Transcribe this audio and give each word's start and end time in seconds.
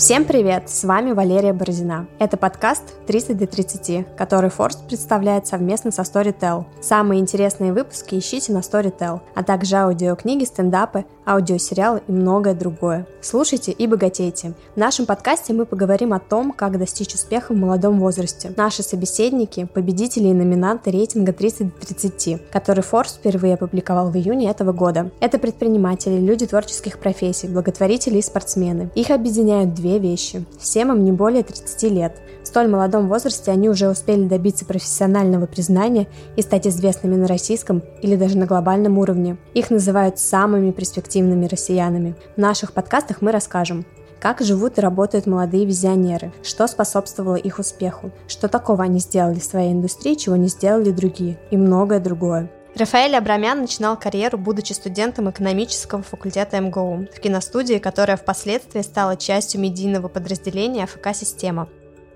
Всем 0.00 0.24
привет! 0.24 0.70
С 0.70 0.84
вами 0.84 1.12
Валерия 1.12 1.52
Бородина. 1.52 2.06
Это 2.18 2.38
подкаст 2.38 3.04
30 3.06 3.36
до 3.36 3.46
30, 3.46 4.16
который 4.16 4.48
Форс 4.48 4.76
представляет 4.76 5.46
совместно 5.46 5.90
со 5.90 6.00
Storytel. 6.00 6.64
Самые 6.80 7.20
интересные 7.20 7.74
выпуски 7.74 8.14
ищите 8.14 8.54
на 8.54 8.60
Storytel, 8.60 9.20
а 9.34 9.42
также 9.42 9.76
аудиокниги, 9.76 10.44
стендапы, 10.44 11.04
аудиосериалы 11.30 12.02
и 12.08 12.12
многое 12.12 12.54
другое. 12.54 13.06
Слушайте 13.20 13.70
и 13.70 13.86
богатейте. 13.86 14.54
В 14.74 14.76
нашем 14.76 15.06
подкасте 15.06 15.52
мы 15.52 15.64
поговорим 15.64 16.12
о 16.12 16.18
том, 16.18 16.52
как 16.52 16.78
достичь 16.78 17.14
успеха 17.14 17.52
в 17.52 17.56
молодом 17.56 18.00
возрасте. 18.00 18.52
Наши 18.56 18.82
собеседники– 18.82 19.68
победители 19.74 20.28
и 20.28 20.32
номинанты 20.32 20.90
рейтинга 20.90 21.32
30 21.32 21.78
до 21.78 21.86
30, 21.86 22.50
который 22.50 22.80
Forbes 22.82 23.18
впервые 23.18 23.54
опубликовал 23.54 24.10
в 24.10 24.16
июне 24.16 24.50
этого 24.50 24.72
года. 24.72 25.10
Это 25.20 25.38
предприниматели, 25.38 26.18
люди 26.18 26.46
творческих 26.46 26.98
профессий, 26.98 27.46
благотворители 27.46 28.18
и 28.18 28.22
спортсмены. 28.22 28.90
Их 28.96 29.10
объединяют 29.10 29.74
две 29.74 29.98
вещи. 29.98 30.44
Всем 30.58 30.90
им 30.90 31.04
не 31.04 31.12
более 31.12 31.44
30 31.44 31.82
лет. 31.92 32.16
Столь 32.50 32.66
молодом 32.66 33.06
возрасте 33.06 33.52
они 33.52 33.68
уже 33.68 33.88
успели 33.88 34.26
добиться 34.26 34.64
профессионального 34.64 35.46
признания 35.46 36.08
и 36.34 36.42
стать 36.42 36.66
известными 36.66 37.14
на 37.14 37.28
российском 37.28 37.80
или 38.02 38.16
даже 38.16 38.36
на 38.36 38.46
глобальном 38.46 38.98
уровне. 38.98 39.36
Их 39.54 39.70
называют 39.70 40.18
самыми 40.18 40.72
перспективными 40.72 41.46
россиянами. 41.46 42.16
В 42.34 42.40
наших 42.40 42.72
подкастах 42.72 43.22
мы 43.22 43.30
расскажем, 43.30 43.86
как 44.18 44.40
живут 44.40 44.78
и 44.78 44.80
работают 44.80 45.26
молодые 45.26 45.64
визионеры, 45.64 46.32
что 46.42 46.66
способствовало 46.66 47.36
их 47.36 47.60
успеху, 47.60 48.10
что 48.26 48.48
такого 48.48 48.82
они 48.82 48.98
сделали 48.98 49.38
в 49.38 49.44
своей 49.44 49.70
индустрии, 49.72 50.16
чего 50.16 50.34
не 50.34 50.48
сделали 50.48 50.90
другие, 50.90 51.38
и 51.52 51.56
многое 51.56 52.00
другое. 52.00 52.50
Рафаэль 52.74 53.14
Абрамян 53.14 53.60
начинал 53.60 53.96
карьеру, 53.96 54.38
будучи 54.38 54.72
студентом 54.72 55.30
экономического 55.30 56.02
факультета 56.02 56.60
МГУ, 56.60 57.06
в 57.14 57.20
киностудии, 57.20 57.78
которая 57.78 58.16
впоследствии 58.16 58.82
стала 58.82 59.16
частью 59.16 59.60
медийного 59.60 60.08
подразделения 60.08 60.82
АФК-система. 60.82 61.68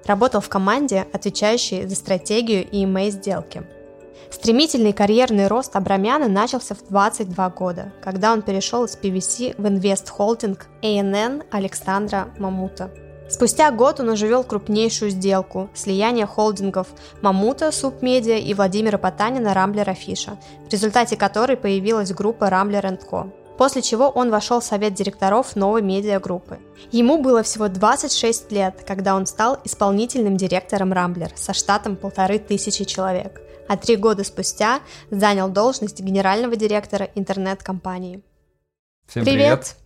Работал 0.07 0.41
в 0.41 0.49
команде, 0.49 1.07
отвечающей 1.13 1.87
за 1.87 1.95
стратегию 1.95 2.69
и 2.69 2.85
ИМЭ-сделки. 2.85 3.63
Стремительный 4.31 4.93
карьерный 4.93 5.47
рост 5.47 5.77
Абрамяна 5.77 6.29
начался 6.29 6.75
в 6.75 6.87
22 6.89 7.51
года, 7.51 7.93
когда 8.03 8.33
он 8.33 8.43
перешел 8.43 8.85
из 8.85 8.97
PVC 8.97 9.55
в 9.59 9.67
инвест-холдинг 9.67 10.67
ANN 10.83 11.45
Александра 11.51 12.29
Мамута– 12.39 12.91
Спустя 13.29 13.71
год 13.71 14.01
он 14.01 14.11
уже 14.11 14.27
вел 14.27 14.45
крупнейшую 14.45 15.11
сделку– 15.11 15.71
слияние 15.75 16.27
холдингов 16.27 16.89
Мамута, 17.23 17.73
Субмедиа 17.73 18.37
и 18.37 18.53
Владимира 18.53 18.99
Потанина 18.99 19.55
Рамблер 19.55 19.89
Афиша, 19.89 20.39
в 20.69 20.71
результате 20.71 21.17
которой 21.17 21.57
появилась 21.57 22.13
группа 22.13 22.51
Рамблер 22.51 22.85
Co. 22.85 23.33
После 23.57 23.83
чего 23.83 24.09
он 24.09 24.31
вошел 24.31 24.59
в 24.59 24.65
совет 24.65 24.95
директоров 24.95 25.55
новой 25.55 25.81
медиагруппы. 25.81 26.59
Ему 26.91 27.23
было 27.23 27.45
всего 27.45 27.69
26 27.69 28.51
лет, 28.51 28.83
когда 28.85 29.15
он 29.15 29.27
стал 29.27 29.61
исполнительным 29.63 30.37
директором 30.37 30.93
Рамблер 30.93 31.31
со 31.37 31.53
штатом 31.53 31.95
полторы 31.97 32.41
тысячи 32.41 32.85
человек, 32.85 33.41
а 33.69 33.77
три 33.77 33.95
года 33.95 34.25
спустя 34.25 34.81
занял 35.11 35.49
должность 35.49 36.01
генерального 36.01 36.57
директора 36.57 37.09
интернет-компании. 37.15 38.23
Всем 39.07 39.25
привет! 39.25 39.61
привет. 39.61 39.77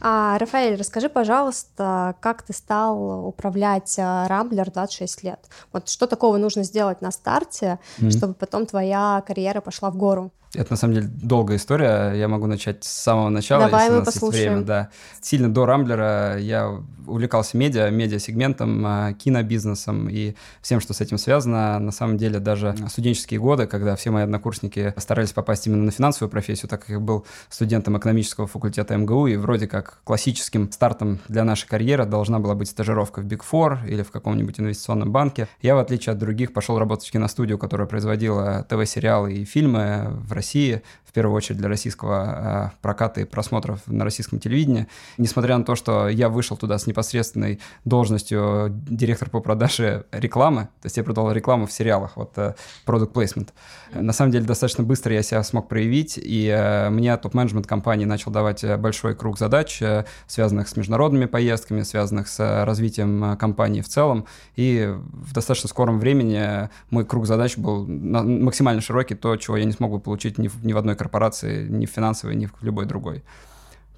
А, 0.00 0.38
Рафаэль, 0.38 0.76
расскажи, 0.76 1.08
пожалуйста, 1.08 2.14
как 2.20 2.42
ты 2.42 2.52
стал 2.52 3.26
управлять 3.26 3.94
Рамблер 3.98 4.70
26 4.70 5.22
лет? 5.24 5.40
Вот 5.72 5.88
что 5.88 6.06
такого 6.06 6.36
нужно 6.36 6.62
сделать 6.62 7.00
на 7.00 7.10
старте, 7.10 7.80
mm-hmm. 7.98 8.10
чтобы 8.10 8.34
потом 8.34 8.66
твоя 8.66 9.22
карьера 9.26 9.60
пошла 9.60 9.90
в 9.90 9.96
гору? 9.96 10.30
Это 10.56 10.72
на 10.72 10.76
самом 10.76 10.94
деле 10.94 11.08
долгая 11.08 11.58
история. 11.58 12.12
Я 12.14 12.28
могу 12.28 12.46
начать 12.46 12.84
с 12.84 12.88
самого 12.88 13.28
начала, 13.28 13.64
Давай 13.66 13.84
если 13.84 13.94
у 13.94 13.98
нас 13.98 14.06
послушаем. 14.06 14.42
есть 14.42 14.50
время. 14.52 14.66
Да. 14.66 14.88
Сильно 15.20 15.52
до 15.52 15.66
Рамблера 15.66 16.38
я 16.38 16.80
увлекался 17.06 17.56
медиа, 17.56 17.90
медиа-сегментом, 17.90 18.82
а, 18.84 19.12
кинобизнесом 19.12 20.08
и 20.08 20.34
всем, 20.60 20.80
что 20.80 20.92
с 20.92 21.00
этим 21.00 21.18
связано. 21.18 21.78
На 21.78 21.92
самом 21.92 22.16
деле 22.16 22.38
даже 22.38 22.74
студенческие 22.88 23.40
годы, 23.40 23.66
когда 23.66 23.96
все 23.96 24.10
мои 24.10 24.24
однокурсники 24.24 24.94
старались 24.96 25.32
попасть 25.32 25.66
именно 25.66 25.84
на 25.84 25.90
финансовую 25.90 26.30
профессию, 26.30 26.68
так 26.68 26.80
как 26.80 26.90
я 26.90 27.00
был 27.00 27.24
студентом 27.48 27.96
экономического 27.98 28.46
факультета 28.46 28.96
МГУ, 28.96 29.26
и 29.28 29.36
вроде 29.36 29.66
как 29.66 30.00
классическим 30.04 30.70
стартом 30.72 31.20
для 31.28 31.44
нашей 31.44 31.68
карьеры 31.68 32.06
должна 32.06 32.38
была 32.38 32.54
быть 32.54 32.68
стажировка 32.68 33.20
в 33.20 33.26
Big 33.26 33.42
Four 33.50 33.86
или 33.88 34.02
в 34.02 34.10
каком-нибудь 34.10 34.58
инвестиционном 34.60 35.12
банке. 35.12 35.48
Я, 35.62 35.74
в 35.74 35.78
отличие 35.78 36.12
от 36.12 36.18
других, 36.18 36.52
пошел 36.52 36.78
работать 36.78 37.06
в 37.08 37.12
киностудию, 37.12 37.58
которая 37.58 37.86
производила 37.86 38.66
ТВ-сериалы 38.68 39.34
и 39.34 39.44
фильмы 39.44 40.06
в 40.26 40.32
России 40.32 40.45
России, 40.46 40.82
в 41.04 41.12
первую 41.12 41.34
очередь 41.34 41.58
для 41.58 41.68
российского 41.68 42.70
э, 42.74 42.76
проката 42.82 43.20
и 43.20 43.24
просмотров 43.24 43.80
на 43.86 44.04
российском 44.04 44.38
телевидении. 44.38 44.86
Несмотря 45.18 45.56
на 45.56 45.64
то, 45.64 45.74
что 45.74 46.08
я 46.08 46.28
вышел 46.28 46.56
туда 46.56 46.78
с 46.78 46.86
непосредственной 46.86 47.58
должностью 47.84 48.68
директор 48.70 49.30
по 49.30 49.40
продаже 49.40 50.04
рекламы, 50.12 50.62
то 50.82 50.86
есть 50.86 50.96
я 50.98 51.04
продавал 51.04 51.32
рекламу 51.32 51.66
в 51.66 51.72
сериалах, 51.72 52.16
вот 52.16 52.32
э, 52.36 52.54
product 52.86 53.12
placement. 53.12 53.48
На 53.92 54.12
самом 54.12 54.30
деле 54.30 54.44
достаточно 54.44 54.84
быстро 54.84 55.14
я 55.14 55.22
себя 55.22 55.42
смог 55.42 55.68
проявить, 55.68 56.18
и 56.22 56.48
э, 56.48 56.90
мне 56.90 57.16
топ-менеджмент 57.16 57.66
компании 57.66 58.04
начал 58.04 58.30
давать 58.30 58.64
большой 58.78 59.16
круг 59.16 59.38
задач, 59.38 59.82
связанных 60.26 60.68
с 60.68 60.76
международными 60.76 61.24
поездками, 61.24 61.82
связанных 61.82 62.28
с 62.28 62.64
развитием 62.64 63.36
компании 63.36 63.80
в 63.80 63.88
целом, 63.88 64.26
и 64.54 64.94
в 64.94 65.32
достаточно 65.32 65.68
скором 65.68 65.98
времени 65.98 66.68
мой 66.90 67.04
круг 67.04 67.26
задач 67.26 67.56
был 67.56 67.86
максимально 67.86 68.80
широкий, 68.80 69.14
то, 69.14 69.36
чего 69.36 69.56
я 69.56 69.64
не 69.64 69.72
смог 69.72 69.92
бы 69.92 69.98
получить 69.98 70.25
ни 70.38 70.48
в, 70.48 70.64
ни 70.64 70.72
в 70.72 70.78
одной 70.78 70.96
корпорации, 70.96 71.66
ни 71.68 71.86
в 71.86 71.90
финансовой, 71.90 72.36
ни 72.36 72.46
в 72.46 72.52
любой 72.62 72.86
другой. 72.86 73.22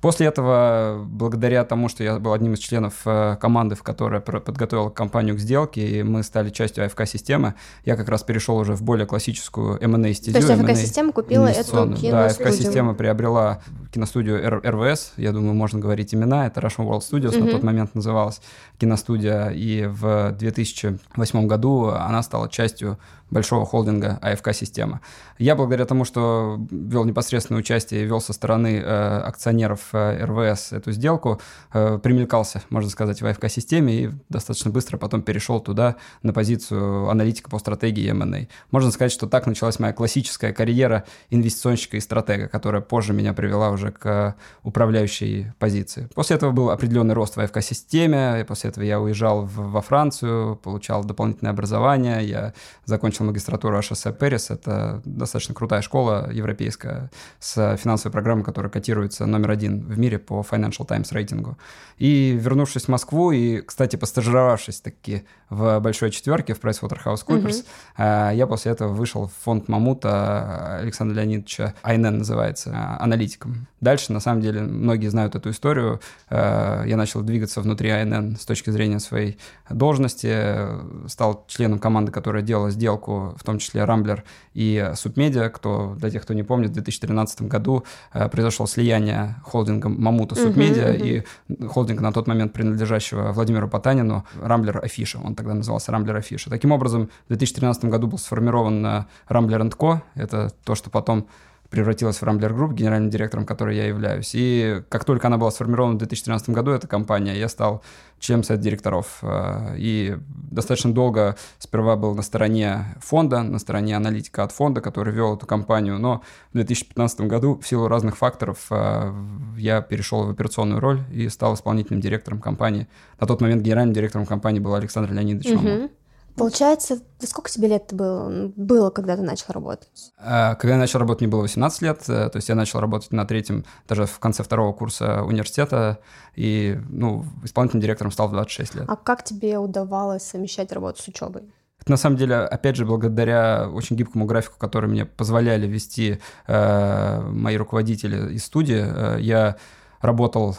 После 0.00 0.28
этого, 0.28 1.05
благодаря 1.05 1.65
тому, 1.65 1.89
что 1.89 2.05
я 2.05 2.21
был 2.21 2.33
одним 2.33 2.55
из 2.55 2.61
членов 2.61 2.94
э, 3.05 3.37
команды, 3.41 3.75
в 3.75 3.83
которой 3.83 4.21
подготовила 4.21 4.91
компанию 4.91 5.34
к 5.34 5.41
сделке, 5.41 5.89
и 5.89 6.03
мы 6.05 6.22
стали 6.22 6.50
частью 6.50 6.87
АФК-системы, 6.87 7.55
я 7.84 7.97
как 7.97 8.09
раз 8.09 8.22
перешел 8.22 8.56
уже 8.59 8.75
в 8.75 8.83
более 8.83 9.06
классическую 9.06 9.77
M&A 9.83 10.15
стезю. 10.15 10.41
То 10.41 10.47
есть 10.47 10.50
АФК-система 10.50 11.12
купила 11.12 11.49
эту 11.49 11.72
киностудию? 11.72 12.12
Да, 12.12 12.27
АФК-система 12.27 12.95
приобрела 12.95 13.60
киностудию 13.93 14.60
РВС, 14.65 15.15
я 15.16 15.33
думаю, 15.33 15.55
можно 15.55 15.81
говорить 15.81 16.15
имена, 16.15 16.47
это 16.47 16.60
Russian 16.60 16.87
World 16.87 17.00
Studios, 17.00 17.33
mm-hmm. 17.33 17.45
на 17.45 17.50
тот 17.50 17.62
момент 17.65 17.95
называлась 17.97 18.41
киностудия, 18.78 19.49
и 19.49 19.87
в 19.87 20.33
2008 20.39 21.47
году 21.49 21.89
она 21.89 22.22
стала 22.22 22.49
частью 22.49 22.99
большого 23.31 23.66
холдинга 23.66 24.19
АФК-система. 24.22 25.00
Я 25.39 25.55
благодаря 25.55 25.84
тому, 25.84 26.05
что 26.05 26.59
вел 26.71 27.05
непосредственное 27.05 27.61
участие 27.61 28.03
и 28.03 28.05
вел 28.05 28.21
со 28.21 28.33
стороны 28.33 28.83
э, 28.84 29.19
акционеров 29.21 29.89
э, 29.93 30.25
РВС 30.25 30.72
эту 30.72 30.93
сделку, 30.93 31.41
э, 31.72 31.99
примелькался, 32.03 32.62
можно 32.71 32.91
сказать, 32.91 33.21
в 33.21 33.27
АФК-системе 33.27 33.94
и 33.94 34.11
достаточно 34.28 34.71
быстро 34.71 34.97
потом 34.97 35.22
перешел 35.22 35.61
туда 35.61 35.97
на 36.22 36.33
позицию 36.33 37.09
аналитика 37.09 37.50
по 37.50 37.59
стратегии 37.59 38.09
M&A. 38.11 38.49
Можно 38.71 38.91
сказать, 38.91 39.12
что 39.12 39.27
так 39.27 39.47
началась 39.47 39.78
моя 39.78 39.93
классическая 39.93 40.53
карьера 40.53 41.05
инвестиционщика 41.31 41.97
и 41.97 42.00
стратега, 42.00 42.49
которая 42.49 42.83
позже 42.83 43.12
меня 43.12 43.33
привела 43.33 43.71
уже 43.71 43.93
к 43.93 44.34
управляющей 44.62 45.53
позиции. 45.59 46.09
После 46.15 46.37
этого 46.37 46.53
был 46.53 46.71
определенный 46.71 47.15
рост 47.15 47.37
в 47.37 47.41
АФК-системе, 47.41 48.41
и 48.41 48.45
после 48.45 48.71
этого 48.71 48.84
я 48.84 49.00
уезжал 49.00 49.45
в, 49.45 49.71
во 49.71 49.83
Францию, 49.83 50.56
получал 50.56 51.05
дополнительное 51.05 51.53
образование, 51.53 52.27
я 52.27 52.55
закончил 52.84 53.17
закончил 53.18 53.24
магистратуру 53.24 53.78
HSC 53.78 54.16
Paris. 54.18 54.52
Это 54.52 55.00
достаточно 55.04 55.54
крутая 55.54 55.82
школа 55.82 56.30
европейская 56.32 57.10
с 57.40 57.76
финансовой 57.76 58.12
программой, 58.12 58.44
которая 58.44 58.70
котируется 58.70 59.26
номер 59.26 59.50
один 59.50 59.80
в 59.80 59.98
мире 59.98 60.18
по 60.18 60.44
Financial 60.48 60.86
Times 60.86 61.12
рейтингу. 61.12 61.56
И 61.98 62.38
вернувшись 62.40 62.84
в 62.84 62.88
Москву 62.88 63.32
и, 63.32 63.60
кстати, 63.60 63.96
постажировавшись 63.96 64.80
таки 64.80 65.22
в 65.50 65.80
большой 65.80 66.10
четверке 66.10 66.54
в 66.54 66.60
PricewaterhouseCoopers, 66.60 67.64
mm-hmm. 67.96 68.36
я 68.36 68.46
после 68.46 68.72
этого 68.72 68.92
вышел 68.92 69.26
в 69.26 69.32
фонд 69.44 69.68
Мамута 69.68 70.78
Александра 70.80 71.16
Леонидовича, 71.16 71.74
Айнен 71.82 72.18
называется, 72.18 72.70
э, 72.70 73.02
аналитиком. 73.02 73.66
Дальше, 73.80 74.12
на 74.12 74.20
самом 74.20 74.42
деле, 74.42 74.60
многие 74.60 75.08
знают 75.08 75.34
эту 75.34 75.50
историю. 75.50 76.00
Э, 76.30 76.84
я 76.86 76.96
начал 76.96 77.22
двигаться 77.22 77.60
внутри 77.60 77.91
АНН 77.91 78.36
с 78.36 78.44
точки 78.44 78.71
зрения 78.71 79.00
своей 79.00 79.38
должности, 79.71 81.09
стал 81.09 81.44
членом 81.48 81.78
команды, 81.78 82.12
которая 82.12 82.42
делала 82.42 82.71
сделку, 82.71 83.08
в 83.09 83.45
том 83.45 83.59
числе 83.59 83.84
Рамблер 83.84 84.25
и 84.55 84.93
Субмедиа, 84.95 85.49
кто, 85.49 85.95
для 85.99 86.10
тех, 86.10 86.22
кто 86.22 86.34
не 86.34 86.43
помнит, 86.43 86.71
в 86.71 86.75
2013 86.75 87.43
году 87.43 87.84
произошло 88.13 88.66
слияние 88.66 89.37
холдинга 89.45 89.89
Мамута 89.89 90.34
Субмедиа 90.34 90.95
uh-huh. 90.95 91.25
и 91.59 91.66
холдинга 91.66 92.03
на 92.03 92.13
тот 92.13 92.27
момент 92.27 92.53
принадлежащего 92.53 93.33
Владимиру 93.33 93.69
Потанину 93.69 94.25
Рамблер 94.41 94.84
Афиша. 94.84 95.19
Он 95.22 95.34
тогда 95.34 95.55
назывался 95.55 95.93
Рамблер 95.93 96.16
Афиша. 96.16 96.51
Таким 96.51 96.72
образом, 96.72 97.10
в 97.27 97.28
2013 97.28 97.84
году 97.87 98.07
был 98.07 98.19
сформирован 98.19 99.07
Рамблер 99.27 99.59
Co. 99.63 100.01
Это 100.15 100.53
то, 100.65 100.75
что 100.75 100.91
потом 100.91 101.28
превратилась 101.70 102.18
в 102.18 102.22
Rambler 102.22 102.54
Group, 102.54 102.74
генеральным 102.74 103.10
директором 103.10 103.44
которой 103.44 103.76
я 103.76 103.86
являюсь. 103.86 104.30
И 104.34 104.82
как 104.88 105.04
только 105.04 105.26
она 105.26 105.36
была 105.36 105.50
сформирована 105.50 105.94
в 105.94 105.98
2013 105.98 106.50
году, 106.50 106.70
эта 106.70 106.86
компания, 106.86 107.38
я 107.38 107.48
стал 107.48 107.82
членом 108.18 108.42
совета 108.42 108.65
директоров. 108.65 109.18
Э, 109.22 109.74
и 109.76 110.16
достаточно 110.28 110.92
долго 110.92 111.36
сперва 111.59 111.97
был 111.97 112.15
на 112.15 112.22
стороне 112.22 112.97
фонда, 113.00 113.42
на 113.42 113.59
стороне 113.59 113.97
аналитика 113.97 114.44
от 114.44 114.53
фонда, 114.53 114.80
который 114.80 115.12
вел 115.12 115.36
эту 115.36 115.47
компанию. 115.47 115.98
Но 115.98 116.22
в 116.53 116.54
2015 116.54 117.20
году 117.22 117.59
в 117.62 117.66
силу 117.66 117.88
разных 117.88 118.16
факторов 118.16 118.66
э, 118.71 119.12
я 119.56 119.82
перешел 119.82 120.24
в 120.24 120.30
операционную 120.30 120.80
роль 120.80 121.03
и 121.12 121.28
стал 121.28 121.54
исполнительным 121.54 122.00
директором 122.00 122.41
компании. 122.41 122.88
На 123.21 123.26
тот 123.26 123.41
момент 123.41 123.62
генеральным 123.62 123.94
директором 123.94 124.26
компании 124.26 124.60
был 124.60 124.74
Александр 124.74 125.12
Леонидович 125.12 125.53
угу. 125.53 125.91
Получается, 126.38 126.98
сколько 127.20 127.50
тебе 127.50 127.68
лет 127.68 127.92
было, 127.92 128.50
было, 128.56 128.90
когда 128.90 129.16
ты 129.16 129.22
начал 129.22 129.52
работать? 129.52 130.12
Э, 130.18 130.54
когда 130.54 130.74
я 130.74 130.78
начал 130.78 130.98
работать, 130.98 131.22
мне 131.22 131.30
было 131.30 131.42
18 131.42 131.82
лет, 131.82 132.02
то 132.04 132.30
есть 132.34 132.48
я 132.48 132.54
начал 132.54 132.80
работать 132.80 133.12
на 133.12 133.26
третьем, 133.26 133.64
даже 133.88 134.06
в 134.06 134.18
конце 134.18 134.42
второго 134.42 134.72
курса 134.72 135.22
университета, 135.22 135.98
и 136.34 136.78
ну, 136.88 137.24
исполнительным 137.44 137.82
директором 137.82 138.12
стал 138.12 138.28
в 138.28 138.32
26 138.32 138.74
лет. 138.76 138.84
А 138.88 138.96
как 138.96 139.24
тебе 139.24 139.58
удавалось 139.58 140.22
совмещать 140.22 140.72
работу 140.72 141.02
с 141.02 141.08
учебой? 141.08 141.42
на 141.86 141.96
самом 141.96 142.16
деле, 142.16 142.36
опять 142.36 142.76
же, 142.76 142.84
благодаря 142.84 143.68
очень 143.72 143.96
гибкому 143.96 144.26
графику, 144.26 144.56
который 144.58 144.88
мне 144.90 145.06
позволяли 145.06 145.66
вести 145.66 146.18
э, 146.46 147.20
мои 147.30 147.56
руководители 147.56 148.34
из 148.34 148.44
студии, 148.44 148.84
э, 148.84 149.20
я 149.20 149.56
работал 150.00 150.56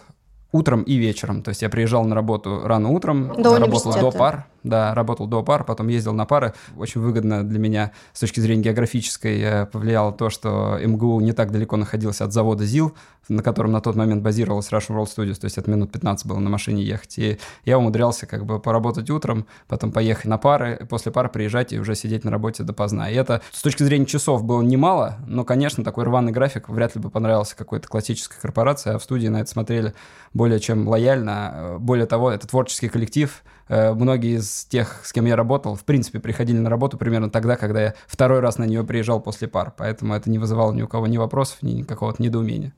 утром 0.51 0.81
и 0.83 0.95
вечером. 0.95 1.43
То 1.43 1.49
есть 1.49 1.61
я 1.61 1.69
приезжал 1.69 2.03
на 2.05 2.15
работу 2.15 2.61
рано 2.63 2.89
утром, 2.89 3.41
до 3.41 3.59
работал 3.59 3.93
до 3.93 4.11
пар, 4.11 4.47
да, 4.63 4.93
работал 4.93 5.27
до 5.27 5.43
пар, 5.43 5.63
потом 5.63 5.87
ездил 5.87 6.13
на 6.13 6.25
пары. 6.25 6.53
Очень 6.77 7.01
выгодно 7.01 7.47
для 7.47 7.59
меня 7.59 7.91
с 8.13 8.19
точки 8.19 8.39
зрения 8.39 8.63
географической 8.63 9.39
э, 9.39 9.65
повлияло 9.65 10.11
то, 10.11 10.29
что 10.29 10.79
МГУ 10.83 11.19
не 11.21 11.33
так 11.33 11.51
далеко 11.51 11.77
находился 11.77 12.25
от 12.25 12.33
завода 12.33 12.65
ЗИЛ, 12.65 12.93
на 13.29 13.43
котором 13.43 13.71
на 13.71 13.81
тот 13.81 13.95
момент 13.95 14.23
базировалась 14.23 14.71
Russian 14.71 14.97
World 14.97 15.07
Studios, 15.07 15.39
то 15.39 15.45
есть 15.45 15.57
это 15.57 15.69
минут 15.69 15.91
15 15.91 16.25
было 16.25 16.39
на 16.39 16.49
машине 16.49 16.83
ехать. 16.83 17.17
И 17.19 17.39
я 17.63 17.77
умудрялся 17.77 18.25
как 18.25 18.45
бы 18.45 18.59
поработать 18.59 19.09
утром, 19.09 19.45
потом 19.67 19.91
поехать 19.91 20.25
на 20.25 20.37
пары, 20.37 20.85
после 20.89 21.11
пары 21.11 21.29
приезжать 21.29 21.71
и 21.73 21.79
уже 21.79 21.95
сидеть 21.95 22.23
на 22.23 22.31
работе 22.31 22.63
допоздна. 22.63 23.09
И 23.09 23.15
это 23.15 23.41
с 23.51 23.61
точки 23.61 23.83
зрения 23.83 24.05
часов 24.05 24.43
было 24.43 24.61
немало, 24.61 25.17
но, 25.27 25.43
конечно, 25.43 25.83
такой 25.83 26.05
рваный 26.05 26.31
график 26.31 26.69
вряд 26.69 26.95
ли 26.95 27.01
бы 27.01 27.09
понравился 27.09 27.55
какой-то 27.55 27.87
классической 27.87 28.39
корпорации, 28.41 28.93
а 28.93 28.99
в 28.99 29.03
студии 29.03 29.27
на 29.27 29.41
это 29.41 29.49
смотрели 29.49 29.93
более 30.33 30.59
чем 30.59 30.87
лояльно. 30.87 31.77
Более 31.79 32.07
того, 32.07 32.31
это 32.31 32.47
творческий 32.47 32.89
коллектив, 32.89 33.43
Э, 33.49 33.58
многие 33.69 34.37
из 34.37 34.65
тех, 34.65 35.05
с 35.05 35.13
кем 35.13 35.25
я 35.25 35.35
работал, 35.35 35.75
в 35.75 35.85
принципе, 35.85 36.19
приходили 36.19 36.57
на 36.57 36.69
работу 36.69 36.97
примерно 36.97 37.29
тогда, 37.29 37.55
когда 37.55 37.81
я 37.81 37.93
второй 38.07 38.39
раз 38.39 38.57
на 38.57 38.65
нее 38.65 38.83
приезжал 38.83 39.21
после 39.21 39.47
пар. 39.47 39.73
Поэтому 39.77 40.13
это 40.15 40.29
не 40.29 40.39
вызывало 40.39 40.73
ни 40.73 40.81
у 40.81 40.87
кого 40.87 41.07
ни 41.07 41.17
вопросов, 41.17 41.61
ни 41.61 41.83
какого-то 41.83 42.21
недоумения. 42.21 42.73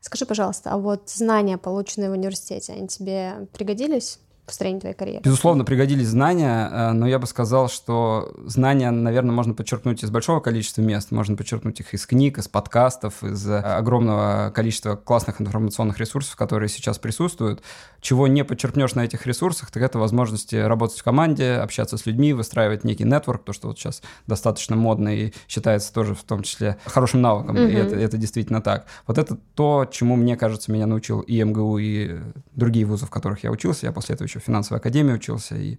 Скажи, 0.00 0.26
пожалуйста, 0.26 0.70
а 0.70 0.78
вот 0.78 1.10
знания, 1.10 1.58
полученные 1.58 2.10
в 2.10 2.12
университете, 2.12 2.74
они 2.74 2.88
тебе 2.88 3.48
пригодились? 3.52 4.20
Построении 4.44 4.80
твоей 4.80 4.94
карьеры? 4.94 5.22
Безусловно, 5.24 5.64
пригодились 5.64 6.08
знания, 6.08 6.68
э, 6.70 6.92
но 6.92 7.06
я 7.06 7.18
бы 7.18 7.26
сказал, 7.26 7.68
что 7.68 8.32
знания, 8.44 8.90
наверное, 8.90 9.32
можно 9.32 9.54
подчеркнуть 9.54 10.04
из 10.04 10.10
большого 10.10 10.40
количества 10.40 10.82
мест. 10.82 11.10
Можно 11.10 11.36
подчеркнуть 11.36 11.80
их 11.80 11.94
из 11.94 12.06
книг, 12.06 12.38
из 12.38 12.48
подкастов, 12.48 13.22
из 13.22 13.46
э, 13.48 13.58
огромного 13.58 14.52
количества 14.54 14.96
классных 14.96 15.40
информационных 15.40 15.98
ресурсов, 15.98 16.36
которые 16.36 16.68
сейчас 16.68 16.98
присутствуют. 16.98 17.62
Чего 18.00 18.28
не 18.28 18.44
подчеркнешь 18.44 18.94
на 18.94 19.04
этих 19.04 19.26
ресурсах, 19.26 19.70
так 19.70 19.82
это 19.82 19.98
возможности 19.98 20.56
работать 20.56 20.98
в 20.98 21.02
команде, 21.02 21.54
общаться 21.54 21.96
с 21.96 22.06
людьми, 22.06 22.32
выстраивать 22.32 22.84
некий 22.84 23.04
нетворк, 23.04 23.44
то, 23.44 23.52
что 23.52 23.68
вот 23.68 23.78
сейчас 23.78 24.02
достаточно 24.26 24.76
модно 24.76 25.08
и 25.08 25.32
считается 25.48 25.92
тоже 25.92 26.14
в 26.14 26.22
том 26.22 26.42
числе 26.42 26.76
хорошим 26.84 27.22
навыком, 27.22 27.56
mm-hmm. 27.56 27.70
и 27.70 27.74
это, 27.74 27.96
это 27.96 28.16
действительно 28.16 28.60
так. 28.60 28.86
Вот 29.06 29.18
это 29.18 29.36
то, 29.54 29.86
чему, 29.90 30.16
мне 30.16 30.36
кажется, 30.36 30.70
меня 30.70 30.86
научил 30.86 31.20
и 31.20 31.42
МГУ, 31.42 31.78
и 31.78 32.20
другие 32.52 32.86
вузы, 32.86 33.06
в 33.06 33.10
которых 33.10 33.44
я 33.44 33.50
учился. 33.50 33.86
Я 33.86 33.92
после 33.92 34.14
этого 34.14 34.28
еще 34.34 34.40
в 34.40 34.44
финансовой 34.44 34.80
академии 34.80 35.12
учился, 35.12 35.56
и 35.56 35.78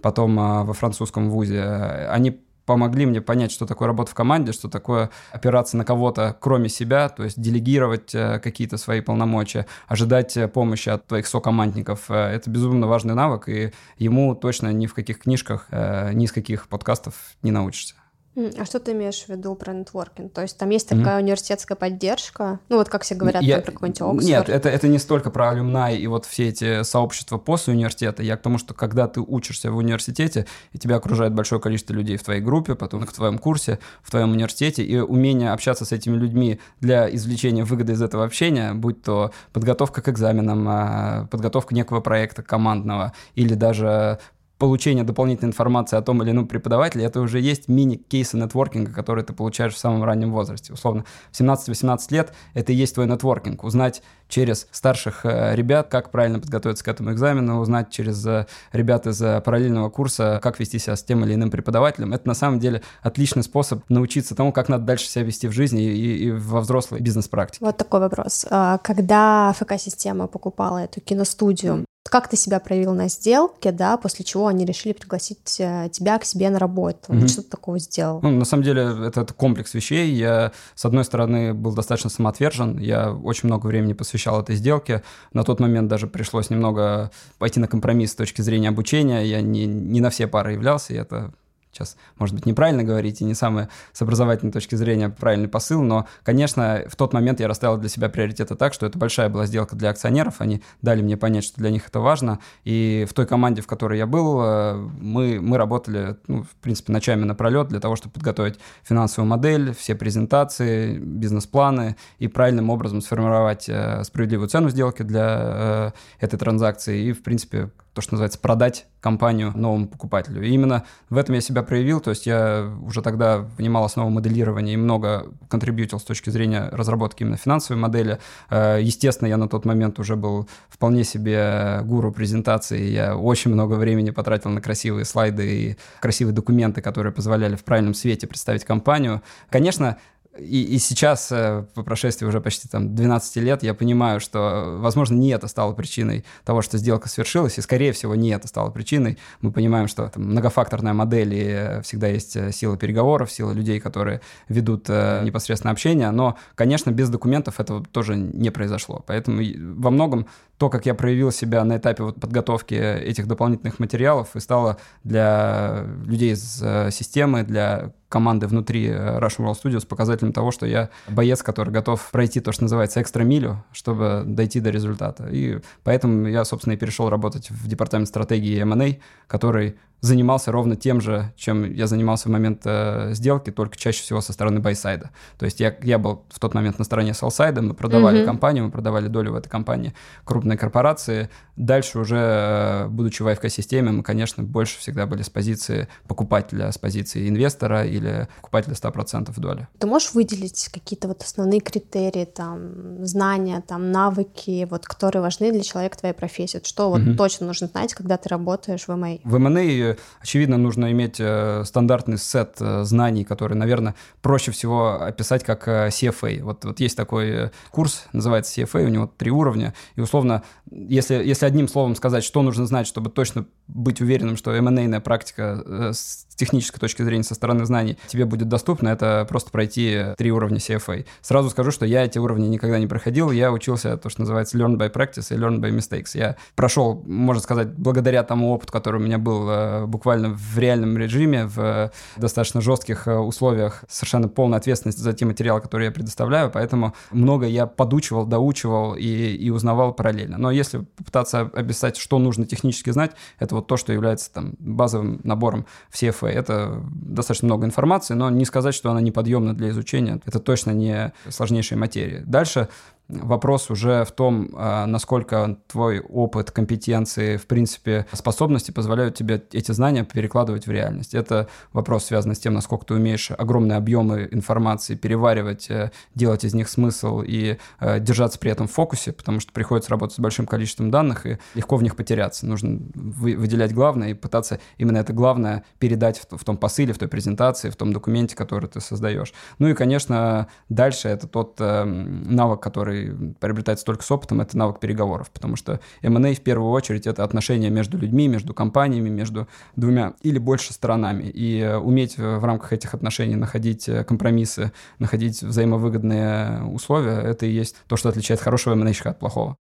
потом 0.00 0.38
а, 0.38 0.64
во 0.64 0.72
французском 0.72 1.30
вузе. 1.30 1.62
Они 2.10 2.40
помогли 2.64 3.06
мне 3.06 3.20
понять, 3.20 3.52
что 3.52 3.64
такое 3.64 3.86
работа 3.86 4.10
в 4.10 4.14
команде, 4.14 4.52
что 4.52 4.68
такое 4.68 5.10
опираться 5.32 5.76
на 5.76 5.84
кого-то, 5.84 6.36
кроме 6.40 6.68
себя, 6.68 7.08
то 7.08 7.22
есть 7.22 7.40
делегировать 7.40 8.12
э, 8.14 8.40
какие-то 8.40 8.76
свои 8.76 9.00
полномочия, 9.00 9.66
ожидать 9.86 10.36
э, 10.36 10.48
помощи 10.48 10.88
от 10.88 11.06
твоих 11.06 11.28
сокомандников. 11.28 12.10
Э, 12.10 12.32
это 12.34 12.50
безумно 12.50 12.88
важный 12.88 13.14
навык, 13.14 13.48
и 13.48 13.72
ему 13.98 14.34
точно 14.34 14.72
ни 14.72 14.86
в 14.86 14.94
каких 14.94 15.20
книжках, 15.20 15.68
ни 15.70 16.24
из 16.24 16.32
каких 16.32 16.68
подкастов 16.68 17.14
не 17.42 17.52
научишься. 17.52 17.94
А 18.36 18.64
что 18.66 18.80
ты 18.80 18.92
имеешь 18.92 19.24
в 19.24 19.28
виду 19.30 19.54
про 19.54 19.72
нетворкинг? 19.72 20.32
То 20.32 20.42
есть 20.42 20.58
там 20.58 20.68
есть 20.68 20.88
такая 20.88 21.18
mm-hmm. 21.18 21.22
университетская 21.22 21.76
поддержка? 21.76 22.60
Ну 22.68 22.76
вот 22.76 22.90
как 22.90 23.02
все 23.02 23.14
говорят 23.14 23.42
я... 23.42 23.60
про 23.60 23.72
какой-нибудь 23.72 24.02
Оксфорд. 24.02 24.24
Нет, 24.24 24.48
это, 24.50 24.68
это 24.68 24.88
не 24.88 24.98
столько 24.98 25.30
про 25.30 25.50
алюмнай 25.50 25.96
и 25.96 26.06
вот 26.06 26.26
все 26.26 26.48
эти 26.48 26.82
сообщества 26.82 27.38
после 27.38 27.72
университета. 27.72 28.22
Я 28.22 28.36
к 28.36 28.42
тому, 28.42 28.58
что 28.58 28.74
когда 28.74 29.08
ты 29.08 29.20
учишься 29.20 29.70
в 29.70 29.76
университете, 29.76 30.46
и 30.72 30.78
тебя 30.78 30.96
окружает 30.96 31.32
большое 31.32 31.60
количество 31.60 31.94
людей 31.94 32.18
в 32.18 32.22
твоей 32.24 32.42
группе, 32.42 32.74
потом 32.74 33.06
в 33.06 33.12
твоем 33.12 33.38
курсе, 33.38 33.78
в 34.02 34.10
твоем 34.10 34.32
университете, 34.32 34.82
и 34.82 34.98
умение 34.98 35.52
общаться 35.52 35.86
с 35.86 35.92
этими 35.92 36.16
людьми 36.16 36.60
для 36.80 37.12
извлечения 37.14 37.64
выгоды 37.64 37.94
из 37.94 38.02
этого 38.02 38.24
общения, 38.24 38.74
будь 38.74 39.02
то 39.02 39.30
подготовка 39.52 40.02
к 40.02 40.08
экзаменам, 40.10 40.66
а, 40.68 41.26
подготовка 41.30 41.74
некого 41.74 42.00
проекта 42.00 42.42
командного 42.42 43.14
или 43.34 43.54
даже 43.54 44.18
получение 44.58 45.04
дополнительной 45.04 45.50
информации 45.50 45.96
о 45.96 46.02
том 46.02 46.22
или 46.22 46.30
ином 46.30 46.46
преподавателе, 46.48 47.04
это 47.04 47.20
уже 47.20 47.40
есть 47.40 47.68
мини-кейсы 47.68 48.36
нетворкинга, 48.36 48.92
которые 48.92 49.24
ты 49.24 49.32
получаешь 49.32 49.74
в 49.74 49.78
самом 49.78 50.02
раннем 50.04 50.32
возрасте. 50.32 50.72
Условно, 50.72 51.04
в 51.30 51.40
17-18 51.40 51.98
лет 52.10 52.32
это 52.54 52.72
и 52.72 52.76
есть 52.76 52.94
твой 52.94 53.06
нетворкинг. 53.06 53.64
Узнать 53.64 54.02
через 54.28 54.66
старших 54.70 55.24
э, 55.24 55.54
ребят, 55.54 55.88
как 55.88 56.10
правильно 56.10 56.40
подготовиться 56.40 56.84
к 56.84 56.88
этому 56.88 57.12
экзамену, 57.12 57.60
узнать 57.60 57.90
через 57.90 58.24
э, 58.26 58.46
ребят 58.72 59.06
из 59.06 59.20
э, 59.22 59.40
параллельного 59.40 59.90
курса, 59.90 60.40
как 60.42 60.58
вести 60.58 60.78
себя 60.78 60.96
с 60.96 61.04
тем 61.04 61.24
или 61.24 61.34
иным 61.34 61.50
преподавателем. 61.50 62.12
Это 62.12 62.26
на 62.26 62.34
самом 62.34 62.58
деле 62.58 62.82
отличный 63.02 63.42
способ 63.42 63.82
научиться 63.88 64.34
тому, 64.34 64.52
как 64.52 64.68
надо 64.68 64.84
дальше 64.84 65.06
себя 65.06 65.24
вести 65.24 65.48
в 65.48 65.52
жизни 65.52 65.82
и, 65.82 65.90
и, 65.90 66.24
и 66.26 66.30
во 66.32 66.60
взрослой 66.60 67.00
бизнес-практике. 67.00 67.64
Вот 67.64 67.76
такой 67.76 68.00
вопрос. 68.00 68.46
А, 68.50 68.78
когда 68.78 69.54
ФК-система 69.58 70.26
покупала 70.26 70.78
эту 70.78 71.00
киностудию, 71.00 71.84
как 72.08 72.28
ты 72.28 72.36
себя 72.36 72.60
проявил 72.60 72.94
на 72.94 73.08
сделке, 73.08 73.72
да, 73.72 73.96
после 73.96 74.24
чего 74.24 74.46
они 74.46 74.64
решили 74.64 74.92
пригласить 74.92 75.56
э, 75.58 75.88
тебя 75.92 76.18
к 76.18 76.24
себе 76.24 76.50
на 76.50 76.58
работу? 76.58 77.12
Mm-hmm. 77.12 77.28
Что 77.28 77.42
ты 77.42 77.50
такого 77.50 77.78
сделал? 77.78 78.20
Ну, 78.22 78.30
на 78.30 78.44
самом 78.44 78.62
деле, 78.62 78.82
это, 79.06 79.22
это 79.22 79.34
комплекс 79.34 79.74
вещей. 79.74 80.10
Я, 80.12 80.52
с 80.74 80.84
одной 80.84 81.04
стороны, 81.04 81.54
был 81.54 81.72
достаточно 81.72 82.10
самоотвержен, 82.10 82.78
я 82.78 83.12
очень 83.12 83.48
много 83.48 83.66
времени 83.66 83.92
посвящал 83.92 84.40
этой 84.40 84.56
сделке. 84.56 85.02
На 85.32 85.44
тот 85.44 85.60
момент 85.60 85.88
даже 85.88 86.06
пришлось 86.06 86.50
немного 86.50 87.10
пойти 87.38 87.60
на 87.60 87.68
компромисс 87.68 88.12
с 88.12 88.14
точки 88.14 88.42
зрения 88.42 88.68
обучения. 88.68 89.22
Я 89.24 89.40
не, 89.40 89.66
не 89.66 90.00
на 90.00 90.10
все 90.10 90.26
пары 90.26 90.52
являлся, 90.52 90.92
и 90.92 90.96
это 90.96 91.32
сейчас, 91.76 91.96
может 92.18 92.34
быть, 92.34 92.46
неправильно 92.46 92.82
говорить 92.82 93.20
и 93.20 93.24
не 93.24 93.34
самый 93.34 93.68
с 93.92 94.02
образовательной 94.02 94.52
точки 94.52 94.74
зрения 94.74 95.10
правильный 95.10 95.48
посыл, 95.48 95.82
но, 95.82 96.06
конечно, 96.22 96.84
в 96.88 96.96
тот 96.96 97.12
момент 97.12 97.40
я 97.40 97.48
расставил 97.48 97.76
для 97.76 97.88
себя 97.88 98.08
приоритеты 98.08 98.54
так, 98.54 98.72
что 98.72 98.86
это 98.86 98.98
большая 98.98 99.28
была 99.28 99.46
сделка 99.46 99.76
для 99.76 99.90
акционеров, 99.90 100.40
они 100.40 100.62
дали 100.82 101.02
мне 101.02 101.16
понять, 101.16 101.44
что 101.44 101.58
для 101.58 101.70
них 101.70 101.86
это 101.88 102.00
важно, 102.00 102.40
и 102.64 103.06
в 103.08 103.12
той 103.12 103.26
команде, 103.26 103.62
в 103.62 103.66
которой 103.66 103.98
я 103.98 104.06
был, 104.06 104.40
э, 104.42 104.74
мы, 105.00 105.40
мы 105.40 105.58
работали, 105.58 106.16
ну, 106.26 106.42
в 106.44 106.54
принципе, 106.62 106.92
ночами 106.92 107.24
напролет 107.24 107.68
для 107.68 107.80
того, 107.80 107.96
чтобы 107.96 108.14
подготовить 108.14 108.58
финансовую 108.82 109.28
модель, 109.28 109.74
все 109.74 109.94
презентации, 109.94 110.98
бизнес-планы 110.98 111.96
и 112.18 112.28
правильным 112.28 112.70
образом 112.70 113.00
сформировать 113.00 113.68
э, 113.68 114.02
справедливую 114.04 114.48
цену 114.48 114.70
сделки 114.70 115.02
для 115.02 115.92
э, 116.20 116.24
этой 116.24 116.38
транзакции. 116.38 117.08
И, 117.08 117.12
в 117.12 117.22
принципе, 117.22 117.70
то, 117.96 118.02
что 118.02 118.12
называется, 118.12 118.38
продать 118.38 118.84
компанию 119.00 119.52
новому 119.56 119.88
покупателю. 119.88 120.42
И 120.42 120.50
именно 120.50 120.84
в 121.08 121.16
этом 121.16 121.34
я 121.34 121.40
себя 121.40 121.62
проявил, 121.62 122.00
то 122.00 122.10
есть 122.10 122.26
я 122.26 122.70
уже 122.82 123.00
тогда 123.00 123.38
внимал 123.38 123.84
основу 123.84 124.10
моделирования 124.10 124.74
и 124.74 124.76
много 124.76 125.32
контрибьютил 125.48 125.98
с 125.98 126.02
точки 126.02 126.28
зрения 126.28 126.68
разработки 126.72 127.22
именно 127.22 127.38
финансовой 127.38 127.80
модели. 127.80 128.18
Э, 128.50 128.78
естественно, 128.82 129.28
я 129.28 129.38
на 129.38 129.48
тот 129.48 129.64
момент 129.64 129.98
уже 129.98 130.14
был 130.14 130.46
вполне 130.68 131.04
себе 131.04 131.80
гуру 131.84 132.12
презентации, 132.12 132.82
я 132.90 133.16
очень 133.16 133.50
много 133.50 133.74
времени 133.74 134.10
потратил 134.10 134.50
на 134.50 134.60
красивые 134.60 135.06
слайды 135.06 135.50
и 135.50 135.76
красивые 136.02 136.34
документы, 136.34 136.82
которые 136.82 137.14
позволяли 137.14 137.56
в 137.56 137.64
правильном 137.64 137.94
свете 137.94 138.26
представить 138.26 138.64
компанию. 138.64 139.22
Конечно, 139.48 139.96
и, 140.38 140.62
и 140.62 140.78
сейчас, 140.78 141.30
э, 141.30 141.64
по 141.74 141.82
прошествии 141.82 142.26
уже 142.26 142.40
почти 142.40 142.68
там 142.68 142.94
12 142.94 143.36
лет, 143.36 143.62
я 143.62 143.74
понимаю, 143.74 144.20
что, 144.20 144.76
возможно, 144.78 145.14
не 145.14 145.30
это 145.30 145.46
стало 145.48 145.72
причиной 145.72 146.24
того, 146.44 146.62
что 146.62 146.78
сделка 146.78 147.08
свершилась, 147.08 147.58
и, 147.58 147.60
скорее 147.60 147.92
всего, 147.92 148.14
не 148.14 148.30
это 148.30 148.48
стало 148.48 148.70
причиной. 148.70 149.18
Мы 149.40 149.52
понимаем, 149.52 149.88
что 149.88 150.08
там, 150.08 150.24
многофакторная 150.24 150.92
модель, 150.92 151.34
и 151.34 151.44
э, 151.46 151.82
всегда 151.82 152.08
есть 152.08 152.36
э, 152.36 152.52
сила 152.52 152.76
переговоров, 152.76 153.30
сила 153.30 153.52
людей, 153.52 153.80
которые 153.80 154.20
ведут 154.48 154.86
э, 154.88 155.22
непосредственно 155.24 155.72
общение, 155.72 156.10
но, 156.10 156.36
конечно, 156.54 156.90
без 156.90 157.08
документов 157.08 157.60
этого 157.60 157.84
тоже 157.84 158.16
не 158.16 158.50
произошло. 158.50 159.02
Поэтому 159.06 159.42
во 159.80 159.90
многом 159.90 160.26
то, 160.58 160.70
как 160.70 160.86
я 160.86 160.94
проявил 160.94 161.32
себя 161.32 161.64
на 161.64 161.76
этапе 161.76 162.02
вот 162.02 162.20
подготовки 162.20 162.74
этих 162.74 163.26
дополнительных 163.26 163.78
материалов, 163.78 164.34
и 164.34 164.40
стало 164.40 164.78
для 165.04 165.84
людей 166.04 166.32
из 166.32 166.62
э, 166.62 166.90
системы, 166.90 167.42
для 167.42 167.92
команды 168.08 168.46
внутри 168.46 168.86
э, 168.86 169.18
Russian 169.18 169.44
World 169.46 169.56
Studios 169.62 169.86
показателем 169.86 170.32
того, 170.32 170.50
что 170.52 170.66
я 170.66 170.88
боец, 171.08 171.42
который 171.42 171.70
готов 171.70 172.10
пройти 172.10 172.40
то, 172.40 172.52
что 172.52 172.62
называется 172.62 173.02
экстра 173.02 173.22
милю, 173.22 173.64
чтобы 173.72 174.22
дойти 174.26 174.60
до 174.60 174.70
результата. 174.70 175.28
И 175.30 175.60
поэтому 175.84 176.26
я, 176.26 176.44
собственно, 176.44 176.74
и 176.74 176.76
перешел 176.76 177.10
работать 177.10 177.50
в 177.50 177.68
департамент 177.68 178.08
стратегии 178.08 178.60
M&A, 178.60 178.98
который 179.26 179.76
занимался 180.00 180.52
ровно 180.52 180.76
тем 180.76 181.00
же, 181.00 181.32
чем 181.36 181.72
я 181.72 181.86
занимался 181.86 182.28
в 182.28 182.32
момент 182.32 182.62
э, 182.64 183.10
сделки, 183.12 183.50
только 183.50 183.76
чаще 183.76 184.02
всего 184.02 184.20
со 184.20 184.32
стороны 184.32 184.60
байсайда. 184.60 185.10
То 185.38 185.44
есть 185.44 185.60
я, 185.60 185.76
я 185.82 185.98
был 185.98 186.24
в 186.28 186.38
тот 186.38 186.54
момент 186.54 186.78
на 186.78 186.84
стороне 186.84 187.14
селсайда, 187.14 187.62
мы 187.62 187.74
продавали 187.74 188.20
mm-hmm. 188.20 188.26
компанию, 188.26 188.64
мы 188.64 188.70
продавали 188.70 189.08
долю 189.08 189.32
в 189.32 189.36
этой 189.36 189.48
компании 189.48 189.94
крупной 190.24 190.56
корпорации. 190.56 191.30
Дальше 191.56 191.98
уже, 191.98 192.16
э, 192.18 192.88
будучи 192.88 193.22
в 193.22 193.28
AFK-системе, 193.28 193.90
мы, 193.90 194.02
конечно, 194.02 194.42
больше 194.42 194.78
всегда 194.78 195.06
были 195.06 195.22
с 195.22 195.30
позиции 195.30 195.88
покупателя, 196.06 196.70
с 196.70 196.78
позиции 196.78 197.28
инвестора 197.28 197.84
или 197.84 198.28
покупателя 198.36 198.74
100% 198.74 199.32
доли. 199.38 199.68
Ты 199.78 199.86
можешь 199.86 200.12
выделить 200.12 200.68
какие-то 200.72 201.08
вот 201.08 201.22
основные 201.22 201.60
критерии, 201.60 202.26
там, 202.26 203.04
знания, 203.04 203.62
там, 203.66 203.90
навыки, 203.90 204.66
вот, 204.70 204.86
которые 204.86 205.22
важны 205.22 205.52
для 205.52 205.62
человека 205.62 205.98
твоей 205.98 206.14
профессии? 206.14 206.60
Что 206.62 206.90
вот 206.90 207.00
mm-hmm. 207.00 207.16
точно 207.16 207.46
нужно 207.46 207.66
знать, 207.68 207.94
когда 207.94 208.16
ты 208.16 208.28
работаешь 208.28 208.86
в 208.86 208.90
M&A? 208.90 209.20
В 209.24 209.34
M&A 209.36 209.85
очевидно, 210.20 210.56
нужно 210.56 210.90
иметь 210.92 211.16
э, 211.18 211.62
стандартный 211.64 212.18
сет 212.18 212.56
э, 212.60 212.84
знаний, 212.84 213.24
который, 213.24 213.54
наверное, 213.54 213.94
проще 214.22 214.50
всего 214.50 215.02
описать 215.02 215.44
как 215.44 215.68
э, 215.68 215.88
CFA. 215.88 216.42
Вот, 216.42 216.64
вот 216.64 216.80
есть 216.80 216.96
такой 216.96 217.50
курс, 217.70 218.06
называется 218.12 218.60
CFA, 218.60 218.84
у 218.84 218.88
него 218.88 219.10
три 219.16 219.30
уровня, 219.30 219.74
и 219.94 220.00
условно, 220.00 220.42
если, 220.70 221.14
если 221.14 221.46
одним 221.46 221.68
словом 221.68 221.94
сказать, 221.94 222.24
что 222.24 222.42
нужно 222.42 222.66
знать, 222.66 222.86
чтобы 222.86 223.10
точно 223.10 223.46
быть 223.68 224.00
уверенным, 224.00 224.36
что 224.36 224.52
M&A 224.52 225.00
практика 225.00 225.92
технической 226.36 226.80
точки 226.80 227.02
зрения, 227.02 227.24
со 227.24 227.34
стороны 227.34 227.64
знаний 227.64 227.98
тебе 228.06 228.24
будет 228.24 228.48
доступна, 228.48 228.88
это 228.90 229.26
просто 229.28 229.50
пройти 229.50 230.14
три 230.16 230.30
уровня 230.30 230.58
CFA. 230.58 231.06
Сразу 231.22 231.50
скажу, 231.50 231.70
что 231.70 231.86
я 231.86 232.04
эти 232.04 232.18
уровни 232.18 232.46
никогда 232.46 232.78
не 232.78 232.86
проходил, 232.86 233.30
я 233.30 233.52
учился 233.52 233.96
то, 233.96 234.08
что 234.08 234.20
называется 234.20 234.58
learn 234.58 234.76
by 234.76 234.92
practice 234.92 235.34
и 235.34 235.38
learn 235.38 235.58
by 235.58 235.70
mistakes. 235.70 236.10
Я 236.14 236.36
прошел, 236.54 237.02
можно 237.06 237.42
сказать, 237.42 237.68
благодаря 237.68 238.22
тому 238.22 238.52
опыту, 238.52 238.72
который 238.72 239.00
у 239.00 239.04
меня 239.04 239.18
был 239.18 239.86
буквально 239.86 240.30
в 240.30 240.58
реальном 240.58 240.96
режиме, 240.98 241.46
в 241.46 241.90
достаточно 242.16 242.60
жестких 242.60 243.06
э, 243.08 243.16
условиях, 243.16 243.84
совершенно 243.88 244.28
полная 244.28 244.58
ответственность 244.58 244.98
за 244.98 245.12
те 245.12 245.24
материалы, 245.24 245.60
которые 245.60 245.86
я 245.86 245.92
предоставляю, 245.92 246.50
поэтому 246.50 246.94
много 247.10 247.46
я 247.46 247.66
подучивал, 247.66 248.26
доучивал 248.26 248.94
и, 248.94 249.06
и 249.06 249.50
узнавал 249.50 249.92
параллельно. 249.92 250.38
Но 250.38 250.50
если 250.50 250.78
попытаться 250.96 251.40
описать, 251.40 251.96
что 251.96 252.18
нужно 252.18 252.46
технически 252.46 252.90
знать, 252.90 253.12
это 253.38 253.54
вот 253.54 253.66
то, 253.66 253.76
что 253.76 253.92
является 253.92 254.32
там 254.32 254.54
базовым 254.58 255.20
набором 255.24 255.66
в 255.90 256.00
CFA. 256.00 256.25
Это 256.32 256.82
достаточно 256.92 257.46
много 257.46 257.66
информации, 257.66 258.14
но 258.14 258.30
не 258.30 258.44
сказать, 258.44 258.74
что 258.74 258.90
она 258.90 259.00
неподъемна 259.00 259.54
для 259.54 259.70
изучения. 259.70 260.20
Это 260.24 260.40
точно 260.40 260.70
не 260.72 261.12
сложнейшая 261.28 261.78
материя. 261.78 262.22
Дальше 262.26 262.68
Вопрос 263.08 263.70
уже 263.70 264.04
в 264.04 264.10
том, 264.10 264.50
а, 264.54 264.84
насколько 264.86 265.58
твой 265.68 266.00
опыт, 266.00 266.50
компетенции, 266.50 267.36
в 267.36 267.46
принципе, 267.46 268.04
способности 268.12 268.72
позволяют 268.72 269.14
тебе 269.14 269.44
эти 269.52 269.70
знания 269.70 270.04
перекладывать 270.04 270.66
в 270.66 270.70
реальность. 270.72 271.14
Это 271.14 271.48
вопрос 271.72 272.06
связан 272.06 272.34
с 272.34 272.40
тем, 272.40 272.54
насколько 272.54 272.86
ты 272.86 272.94
умеешь 272.94 273.30
огромные 273.30 273.76
объемы 273.76 274.28
информации 274.32 274.96
переваривать, 274.96 275.70
э, 275.70 275.92
делать 276.16 276.42
из 276.42 276.54
них 276.54 276.68
смысл 276.68 277.22
и 277.24 277.58
э, 277.78 278.00
держаться 278.00 278.40
при 278.40 278.50
этом 278.50 278.66
в 278.66 278.72
фокусе, 278.72 279.12
потому 279.12 279.38
что 279.38 279.52
приходится 279.52 279.90
работать 279.92 280.16
с 280.16 280.20
большим 280.20 280.46
количеством 280.46 280.90
данных 280.90 281.26
и 281.26 281.38
легко 281.54 281.76
в 281.76 281.84
них 281.84 281.94
потеряться. 281.94 282.44
Нужно 282.44 282.80
выделять 282.94 283.72
главное 283.72 284.08
и 284.08 284.14
пытаться 284.14 284.58
именно 284.78 284.98
это 284.98 285.12
главное 285.12 285.64
передать 285.78 286.22
в 286.28 286.44
том 286.44 286.56
посыле, 286.56 286.92
в 286.92 286.98
той 286.98 287.06
презентации, 287.06 287.70
в 287.70 287.76
том 287.76 287.92
документе, 287.92 288.34
который 288.34 288.68
ты 288.68 288.80
создаешь. 288.80 289.32
Ну 289.60 289.68
и, 289.68 289.74
конечно, 289.74 290.48
дальше 290.68 291.08
это 291.08 291.28
тот 291.28 291.60
эм, 291.60 292.34
навык, 292.34 292.60
который 292.60 292.95
который 292.96 293.34
приобретается 293.40 293.84
только 293.84 294.02
с 294.02 294.10
опытом, 294.10 294.40
это 294.40 294.56
навык 294.56 294.80
переговоров, 294.80 295.30
потому 295.30 295.56
что 295.56 295.80
M&A 296.02 296.34
в 296.34 296.40
первую 296.40 296.70
очередь 296.70 297.06
это 297.06 297.24
отношения 297.24 297.70
между 297.70 297.98
людьми, 297.98 298.28
между 298.28 298.54
компаниями, 298.54 299.08
между 299.08 299.46
двумя 299.76 300.14
или 300.22 300.38
больше 300.38 300.72
сторонами. 300.72 301.24
И 301.24 301.60
э, 301.60 301.76
уметь 301.76 302.18
в 302.18 302.44
рамках 302.44 302.72
этих 302.72 302.94
отношений 302.94 303.36
находить 303.36 303.88
э, 303.88 304.04
компромиссы, 304.04 304.72
находить 304.98 305.42
взаимовыгодные 305.42 306.64
условия, 306.64 307.20
это 307.20 307.46
и 307.46 307.50
есть 307.50 307.76
то, 307.86 307.96
что 307.96 308.08
отличает 308.08 308.40
хорошего 308.40 308.74
M&A 308.74 308.92
от 309.10 309.18
плохого. 309.18 309.56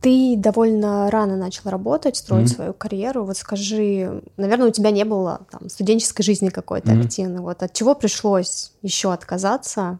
Ты 0.00 0.34
довольно 0.38 1.10
рано 1.10 1.36
начал 1.36 1.68
работать, 1.68 2.16
строить 2.16 2.50
mm-hmm. 2.50 2.54
свою 2.54 2.72
карьеру. 2.72 3.24
Вот 3.24 3.36
скажи, 3.36 4.22
наверное, 4.38 4.68
у 4.68 4.72
тебя 4.72 4.90
не 4.90 5.04
было 5.04 5.42
там 5.50 5.68
студенческой 5.68 6.22
жизни 6.22 6.48
какой-то 6.48 6.92
mm-hmm. 6.92 7.04
активной. 7.04 7.40
Вот 7.40 7.62
от 7.62 7.74
чего 7.74 7.94
пришлось 7.94 8.72
еще 8.80 9.12
отказаться? 9.12 9.98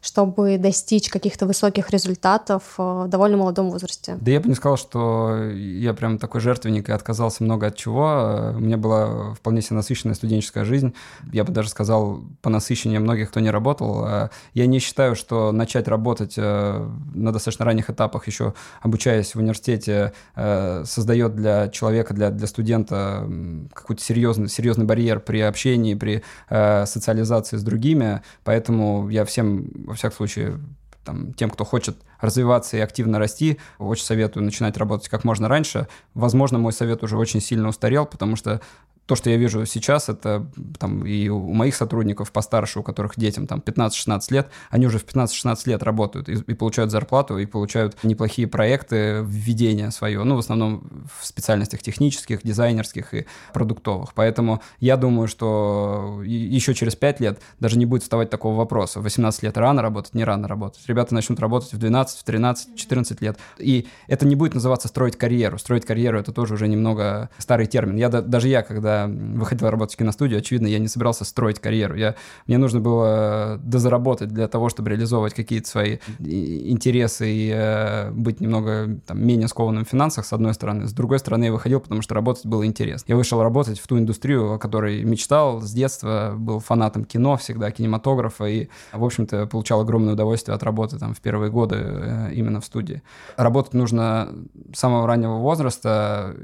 Чтобы 0.00 0.58
достичь 0.58 1.08
каких-то 1.08 1.46
высоких 1.46 1.90
результатов 1.90 2.74
э, 2.78 2.82
в 2.82 3.08
довольно 3.08 3.36
молодом 3.36 3.70
возрасте? 3.70 4.16
Да 4.20 4.30
я 4.30 4.40
бы 4.40 4.48
не 4.48 4.54
сказал, 4.54 4.76
что 4.76 5.36
я 5.52 5.94
прям 5.94 6.18
такой 6.18 6.40
жертвенник 6.40 6.88
и 6.88 6.92
отказался 6.92 7.42
много 7.42 7.66
от 7.68 7.76
чего. 7.76 8.52
У 8.56 8.60
меня 8.60 8.76
была 8.76 9.34
вполне 9.34 9.62
себе 9.62 9.76
насыщенная 9.76 10.14
студенческая 10.14 10.64
жизнь. 10.64 10.94
Я 11.32 11.44
бы 11.44 11.52
даже 11.52 11.68
сказал, 11.68 12.20
по 12.42 12.50
насыщению 12.50 13.00
многих, 13.00 13.30
кто 13.30 13.40
не 13.40 13.50
работал. 13.50 14.04
А 14.04 14.30
я 14.54 14.66
не 14.66 14.78
считаю, 14.78 15.16
что 15.16 15.52
начать 15.52 15.88
работать 15.88 16.34
э, 16.36 16.88
на 17.14 17.32
достаточно 17.32 17.64
ранних 17.64 17.90
этапах, 17.90 18.26
еще 18.26 18.54
обучаясь 18.80 19.34
в 19.34 19.38
университете, 19.38 20.12
э, 20.36 20.84
создает 20.86 21.34
для 21.34 21.68
человека, 21.68 22.14
для, 22.14 22.30
для 22.30 22.46
студента 22.46 23.28
какой-то 23.72 24.02
серьезный, 24.02 24.48
серьезный 24.48 24.84
барьер 24.84 25.20
при 25.20 25.40
общении, 25.40 25.94
при 25.94 26.22
социализации 26.48 27.56
с 27.56 27.62
другими. 27.62 28.22
Поэтому 28.44 29.08
я 29.08 29.24
всем 29.24 29.68
всяком 29.98 30.16
случае, 30.16 30.60
там, 31.04 31.32
тем, 31.32 31.50
кто 31.50 31.64
хочет 31.64 31.96
развиваться 32.20 32.76
и 32.76 32.80
активно 32.80 33.18
расти, 33.18 33.58
очень 33.78 34.04
советую 34.04 34.44
начинать 34.44 34.76
работать 34.76 35.08
как 35.08 35.24
можно 35.24 35.48
раньше. 35.48 35.88
Возможно, 36.14 36.58
мой 36.58 36.72
совет 36.72 37.02
уже 37.02 37.16
очень 37.16 37.40
сильно 37.40 37.68
устарел, 37.68 38.04
потому 38.04 38.36
что 38.36 38.60
то, 39.08 39.16
что 39.16 39.30
я 39.30 39.38
вижу 39.38 39.64
сейчас, 39.64 40.10
это 40.10 40.46
там 40.78 41.06
и 41.06 41.30
у 41.30 41.54
моих 41.54 41.74
сотрудников 41.74 42.30
постарше, 42.30 42.80
у 42.80 42.82
которых 42.82 43.14
детям 43.16 43.46
там 43.46 43.60
15-16 43.64 44.20
лет, 44.28 44.50
они 44.68 44.86
уже 44.86 44.98
в 44.98 45.06
15-16 45.06 45.56
лет 45.64 45.82
работают 45.82 46.28
и, 46.28 46.34
и 46.34 46.52
получают 46.52 46.90
зарплату, 46.90 47.38
и 47.38 47.46
получают 47.46 47.96
неплохие 48.02 48.46
проекты, 48.46 49.24
введения 49.24 49.90
свое, 49.90 50.22
ну, 50.24 50.36
в 50.36 50.40
основном 50.40 51.08
в 51.18 51.24
специальностях 51.24 51.80
технических, 51.80 52.42
дизайнерских 52.42 53.14
и 53.14 53.26
продуктовых. 53.54 54.12
Поэтому 54.12 54.60
я 54.78 54.98
думаю, 54.98 55.26
что 55.26 56.20
еще 56.22 56.74
через 56.74 56.94
5 56.94 57.20
лет 57.20 57.40
даже 57.60 57.78
не 57.78 57.86
будет 57.86 58.02
вставать 58.02 58.28
такого 58.28 58.56
вопроса. 58.56 59.00
В 59.00 59.04
18 59.04 59.42
лет 59.42 59.56
рано 59.56 59.80
работать, 59.80 60.12
не 60.12 60.24
рано 60.24 60.48
работать. 60.48 60.82
Ребята 60.86 61.14
начнут 61.14 61.40
работать 61.40 61.72
в 61.72 61.78
12, 61.78 62.18
в 62.18 62.24
13, 62.24 62.76
14 62.76 63.22
лет. 63.22 63.38
И 63.56 63.88
это 64.06 64.26
не 64.26 64.36
будет 64.36 64.52
называться 64.52 64.88
строить 64.88 65.16
карьеру. 65.16 65.56
Строить 65.58 65.86
карьеру— 65.86 66.18
это 66.20 66.30
тоже 66.30 66.52
уже 66.52 66.68
немного 66.68 67.30
старый 67.38 67.64
термин. 67.64 67.96
Я, 67.96 68.10
даже 68.10 68.48
я, 68.48 68.60
когда 68.60 68.97
выходил 69.06 69.70
работать 69.70 69.94
в 69.94 69.98
киностудию, 69.98 70.38
очевидно, 70.38 70.66
я 70.66 70.78
не 70.78 70.88
собирался 70.88 71.24
строить 71.24 71.60
карьеру. 71.60 71.96
Я, 71.96 72.14
мне 72.46 72.58
нужно 72.58 72.80
было 72.80 73.60
дозаработать 73.62 74.28
для 74.28 74.48
того, 74.48 74.68
чтобы 74.68 74.90
реализовывать 74.90 75.34
какие-то 75.34 75.68
свои 75.68 75.98
интересы 76.18 77.30
и 77.30 77.52
э, 77.54 78.10
быть 78.10 78.40
немного 78.40 78.98
там, 79.06 79.24
менее 79.24 79.48
скованным 79.48 79.84
в 79.84 79.88
финансах, 79.88 80.24
с 80.26 80.32
одной 80.32 80.54
стороны. 80.54 80.86
С 80.86 80.92
другой 80.92 81.18
стороны, 81.18 81.44
я 81.44 81.52
выходил, 81.52 81.80
потому 81.80 82.02
что 82.02 82.14
работать 82.14 82.46
было 82.46 82.66
интересно. 82.66 83.12
Я 83.12 83.16
вышел 83.16 83.42
работать 83.42 83.78
в 83.78 83.86
ту 83.86 83.98
индустрию, 83.98 84.52
о 84.52 84.58
которой 84.58 85.04
мечтал 85.04 85.60
с 85.60 85.70
детства, 85.72 86.34
был 86.36 86.60
фанатом 86.60 87.04
кино 87.04 87.36
всегда, 87.36 87.70
кинематографа, 87.70 88.46
и, 88.46 88.68
в 88.92 89.04
общем-то, 89.04 89.46
получал 89.46 89.80
огромное 89.80 90.14
удовольствие 90.14 90.54
от 90.54 90.62
работы 90.62 90.98
там 90.98 91.14
в 91.14 91.20
первые 91.20 91.50
годы 91.50 91.76
э, 91.78 92.30
именно 92.32 92.60
в 92.60 92.64
студии. 92.64 93.02
Работать 93.36 93.74
нужно 93.74 94.28
с 94.74 94.78
самого 94.78 95.06
раннего 95.06 95.36
возраста, 95.38 96.34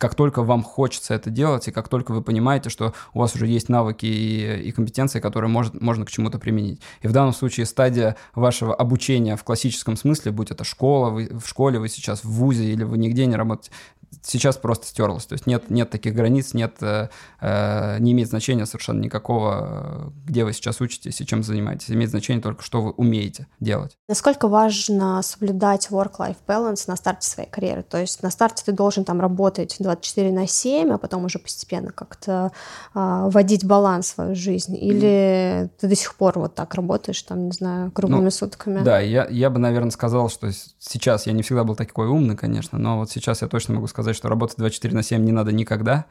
как 0.00 0.14
только 0.14 0.42
вам 0.42 0.62
хочется 0.62 1.14
это 1.14 1.28
делать, 1.28 1.68
и 1.68 1.72
как 1.72 1.89
только 1.90 2.12
вы 2.12 2.22
понимаете, 2.22 2.70
что 2.70 2.94
у 3.12 3.20
вас 3.20 3.34
уже 3.34 3.46
есть 3.46 3.68
навыки 3.68 4.06
и, 4.06 4.68
и 4.68 4.72
компетенции, 4.72 5.20
которые 5.20 5.50
может, 5.50 5.80
можно 5.80 6.06
к 6.06 6.10
чему-то 6.10 6.38
применить. 6.38 6.80
И 7.02 7.08
в 7.08 7.12
данном 7.12 7.32
случае 7.32 7.66
стадия 7.66 8.16
вашего 8.34 8.74
обучения 8.74 9.36
в 9.36 9.44
классическом 9.44 9.96
смысле, 9.96 10.32
будь 10.32 10.50
это 10.50 10.64
школа, 10.64 11.10
вы 11.10 11.28
в 11.30 11.46
школе, 11.46 11.78
вы 11.78 11.88
сейчас 11.88 12.24
в 12.24 12.30
ВУЗе 12.30 12.72
или 12.72 12.84
вы 12.84 12.96
нигде 12.98 13.26
не 13.26 13.36
работаете, 13.36 13.72
сейчас 14.22 14.56
просто 14.56 14.86
стерлось. 14.86 15.26
То 15.26 15.34
есть 15.34 15.46
нет, 15.46 15.70
нет 15.70 15.90
таких 15.90 16.14
границ, 16.14 16.54
нет, 16.54 16.76
э, 16.80 17.08
э, 17.40 17.98
не 18.00 18.12
имеет 18.12 18.28
значения 18.28 18.66
совершенно 18.66 19.00
никакого, 19.00 20.12
где 20.24 20.44
вы 20.44 20.52
сейчас 20.52 20.80
учитесь 20.80 21.20
и 21.20 21.26
чем 21.26 21.42
занимаетесь. 21.42 21.90
Имеет 21.90 22.10
значение 22.10 22.42
только, 22.42 22.62
что 22.62 22.82
вы 22.82 22.90
умеете 22.92 23.46
делать. 23.60 23.96
Насколько 24.08 24.48
важно 24.48 25.22
соблюдать 25.22 25.88
work-life 25.90 26.36
balance 26.46 26.84
на 26.86 26.96
старте 26.96 27.28
своей 27.28 27.48
карьеры? 27.48 27.82
То 27.82 27.98
есть 27.98 28.22
на 28.22 28.30
старте 28.30 28.62
ты 28.64 28.72
должен 28.72 29.04
там 29.04 29.20
работать 29.20 29.76
24 29.78 30.32
на 30.32 30.46
7, 30.46 30.92
а 30.92 30.98
потом 30.98 31.24
уже 31.24 31.38
постепенно 31.38 31.92
как-то 31.92 32.52
э, 32.94 33.28
вводить 33.30 33.64
баланс 33.64 34.06
в 34.06 34.14
свою 34.14 34.34
жизнь? 34.34 34.76
Или 34.76 35.64
mm. 35.64 35.70
ты 35.80 35.88
до 35.88 35.94
сих 35.94 36.14
пор 36.14 36.38
вот 36.38 36.54
так 36.54 36.74
работаешь, 36.74 37.22
там, 37.22 37.46
не 37.46 37.52
знаю, 37.52 37.90
круглыми 37.90 38.24
ну, 38.24 38.30
сутками? 38.30 38.82
Да, 38.82 39.00
я, 39.00 39.26
я 39.28 39.50
бы, 39.50 39.58
наверное, 39.58 39.90
сказал, 39.90 40.28
что 40.28 40.50
сейчас 40.78 41.26
я 41.26 41.32
не 41.32 41.42
всегда 41.42 41.64
был 41.64 41.74
такой 41.74 42.08
умный, 42.08 42.36
конечно, 42.36 42.78
но 42.78 42.98
вот 42.98 43.10
сейчас 43.10 43.42
я 43.42 43.48
точно 43.48 43.74
могу 43.74 43.86
сказать, 43.86 44.09
что 44.14 44.28
работать 44.28 44.58
24 44.58 44.94
на 44.94 45.02
7 45.02 45.24
не 45.24 45.32
надо 45.32 45.52
никогда. 45.52 46.06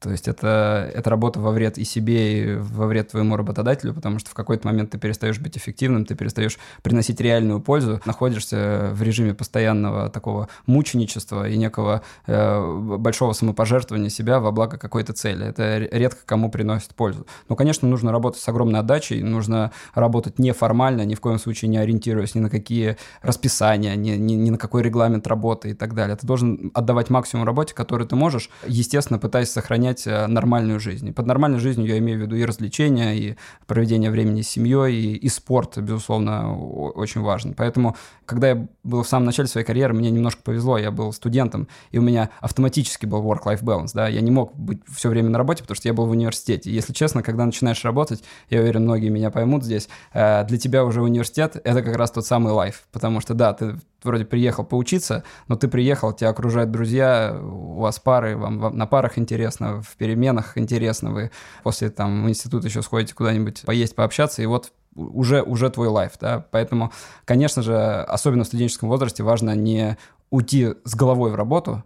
То 0.00 0.10
есть 0.10 0.28
это, 0.28 0.90
это 0.94 1.10
работа 1.10 1.40
во 1.40 1.50
вред 1.50 1.76
и 1.76 1.84
себе, 1.84 2.42
и 2.42 2.56
во 2.56 2.86
вред 2.86 3.08
твоему 3.08 3.36
работодателю, 3.36 3.94
потому 3.94 4.20
что 4.20 4.30
в 4.30 4.34
какой-то 4.34 4.66
момент 4.66 4.90
ты 4.90 4.98
перестаешь 4.98 5.40
быть 5.40 5.58
эффективным, 5.58 6.04
ты 6.04 6.14
перестаешь 6.14 6.58
приносить 6.82 7.20
реальную 7.20 7.60
пользу, 7.60 8.00
находишься 8.04 8.90
в 8.92 9.02
режиме 9.02 9.34
постоянного 9.34 10.08
такого 10.08 10.48
мученичества 10.66 11.48
и 11.48 11.56
некого 11.56 12.02
э, 12.26 12.76
большого 12.98 13.32
самопожертвования 13.32 14.08
себя 14.08 14.38
во 14.38 14.52
благо 14.52 14.78
какой-то 14.78 15.12
цели. 15.14 15.46
Это 15.46 15.78
редко 15.78 16.20
кому 16.24 16.48
приносит 16.48 16.94
пользу. 16.94 17.26
Но, 17.48 17.56
конечно, 17.56 17.88
нужно 17.88 18.12
работать 18.12 18.40
с 18.40 18.48
огромной 18.48 18.80
отдачей, 18.80 19.22
нужно 19.22 19.72
работать 19.94 20.38
неформально, 20.38 21.04
ни 21.04 21.16
в 21.16 21.20
коем 21.20 21.40
случае 21.40 21.70
не 21.70 21.78
ориентируясь 21.78 22.36
ни 22.36 22.40
на 22.40 22.50
какие 22.50 22.98
расписания, 23.22 23.96
ни, 23.96 24.10
ни, 24.10 24.34
ни 24.34 24.50
на 24.50 24.58
какой 24.58 24.82
регламент 24.82 25.26
работы 25.26 25.70
и 25.70 25.74
так 25.74 25.94
далее. 25.94 26.16
Ты 26.16 26.24
должен 26.26 26.70
отдавать 26.74 27.10
максимум 27.10 27.44
работе, 27.44 27.74
который 27.74 28.06
ты 28.06 28.14
можешь, 28.14 28.48
естественно, 28.64 29.18
пытаясь 29.18 29.50
сохранять 29.50 29.87
понять 29.88 30.06
э, 30.06 30.26
нормальную 30.26 30.80
жизнь. 30.80 31.08
И 31.08 31.12
под 31.12 31.26
нормальной 31.26 31.58
жизнью 31.58 31.86
я 31.86 31.98
имею 31.98 32.18
в 32.18 32.22
виду 32.22 32.36
и 32.36 32.44
развлечения, 32.44 33.14
и 33.14 33.36
проведение 33.66 34.10
времени 34.10 34.42
с 34.42 34.48
семьей, 34.48 34.94
и, 34.94 35.16
и 35.16 35.28
спорт, 35.28 35.78
безусловно, 35.78 36.56
очень 36.56 37.22
важен. 37.22 37.54
Поэтому, 37.54 37.96
когда 38.26 38.48
я 38.48 38.68
был 38.84 39.02
в 39.02 39.08
самом 39.08 39.26
начале 39.26 39.48
своей 39.48 39.66
карьеры, 39.66 39.94
мне 39.94 40.10
немножко 40.10 40.42
повезло, 40.42 40.78
я 40.78 40.90
был 40.90 41.12
студентом, 41.12 41.68
и 41.90 41.98
у 41.98 42.02
меня 42.02 42.30
автоматически 42.40 43.06
был 43.06 43.22
work-life 43.22 43.62
balance, 43.62 43.90
да, 43.94 44.08
я 44.08 44.20
не 44.20 44.30
мог 44.30 44.54
быть 44.56 44.80
все 44.88 45.08
время 45.08 45.30
на 45.30 45.38
работе, 45.38 45.62
потому 45.62 45.76
что 45.76 45.88
я 45.88 45.94
был 45.94 46.06
в 46.06 46.10
университете. 46.10 46.70
Если 46.70 46.92
честно, 46.92 47.22
когда 47.22 47.46
начинаешь 47.46 47.84
работать, 47.84 48.22
я 48.50 48.60
уверен, 48.60 48.82
многие 48.82 49.08
меня 49.08 49.30
поймут 49.30 49.64
здесь, 49.64 49.88
э, 50.12 50.44
для 50.44 50.58
тебя 50.58 50.84
уже 50.84 51.02
университет— 51.02 51.60
это 51.64 51.82
как 51.82 51.96
раз 51.96 52.10
тот 52.10 52.26
самый 52.26 52.52
лайф, 52.52 52.86
потому 52.92 53.20
что, 53.20 53.34
да, 53.34 53.52
ты 53.52 53.76
вроде 54.02 54.24
приехал 54.24 54.64
поучиться, 54.64 55.24
но 55.48 55.56
ты 55.56 55.68
приехал, 55.68 56.12
тебя 56.12 56.30
окружают 56.30 56.70
друзья, 56.70 57.38
у 57.40 57.80
вас 57.80 57.98
пары, 57.98 58.36
вам, 58.36 58.58
вам 58.58 58.76
на 58.76 58.86
парах 58.86 59.18
интересно, 59.18 59.82
в 59.82 59.96
переменах 59.96 60.56
интересно, 60.56 61.10
вы 61.10 61.30
после 61.62 61.90
там 61.90 62.24
в 62.24 62.28
институт 62.28 62.64
еще 62.64 62.82
сходите 62.82 63.14
куда-нибудь 63.14 63.62
поесть, 63.62 63.94
пообщаться, 63.94 64.42
и 64.42 64.46
вот 64.46 64.72
уже, 64.94 65.42
уже 65.42 65.70
твой 65.70 65.88
лайф, 65.88 66.12
да, 66.20 66.46
поэтому, 66.50 66.92
конечно 67.24 67.62
же, 67.62 67.76
особенно 67.76 68.44
в 68.44 68.46
студенческом 68.46 68.88
возрасте 68.88 69.22
важно 69.22 69.54
не 69.54 69.96
уйти 70.30 70.74
с 70.84 70.94
головой 70.94 71.30
в 71.30 71.34
работу, 71.34 71.84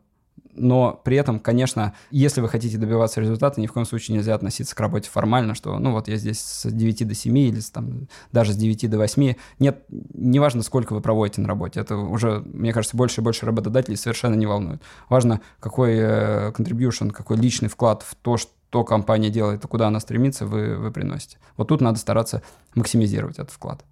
но 0.55 1.01
при 1.05 1.17
этом, 1.17 1.41
конечно, 1.41 1.95
если 2.11 2.41
вы 2.41 2.49
хотите 2.49 2.79
добиваться 2.79 3.21
результата, 3.21 3.61
ни 3.61 3.67
в 3.67 3.73
коем 3.73 3.87
случае 3.87 4.17
нельзя 4.17 4.35
относиться 4.35 4.75
к 4.75 4.81
работе 4.81 5.09
формально, 5.11 5.55
что, 5.55 5.79
ну 5.79 5.93
вот 5.93 6.09
я 6.09 6.17
здесь 6.17 6.41
с 6.41 6.71
9 6.71 7.09
до 7.09 7.15
7 7.15 7.39
или 7.39 7.61
там, 7.73 8.09
даже 8.33 8.53
с 8.53 8.57
9 8.57 8.91
до 8.91 8.99
8. 8.99 9.35
Нет, 9.59 9.85
неважно, 9.89 10.63
сколько 10.63 10.93
вы 10.93 11.01
проводите 11.01 11.41
на 11.41 11.49
работе, 11.49 11.81
это 11.81 11.97
уже, 11.97 12.43
мне 12.47 12.73
кажется, 12.73 12.97
больше 12.97 13.21
и 13.21 13.25
больше 13.25 13.47
работодателей 13.47 13.97
совершенно 13.97 14.35
не 14.35 14.47
волнует. 14.47 14.83
Важно, 15.09 15.41
какой 15.61 15.95
э, 15.95 16.53
contribution, 16.53 17.11
какой 17.11 17.37
личный 17.37 17.69
вклад 17.69 18.03
в 18.03 18.15
то, 18.15 18.37
что 18.37 18.85
компания 18.85 19.31
делает 19.31 19.65
и 19.65 19.69
куда 19.69 19.89
она 19.89 20.01
стремится, 20.01 20.47
вы, 20.47 20.77
вы 20.77 20.91
приносите. 20.91 21.39
Вот 21.57 21.69
тут 21.69 21.81
надо 21.81 21.99
стараться 21.99 22.43
максимизировать 22.75 23.39
этот 23.39 23.51
вклад. 23.51 23.85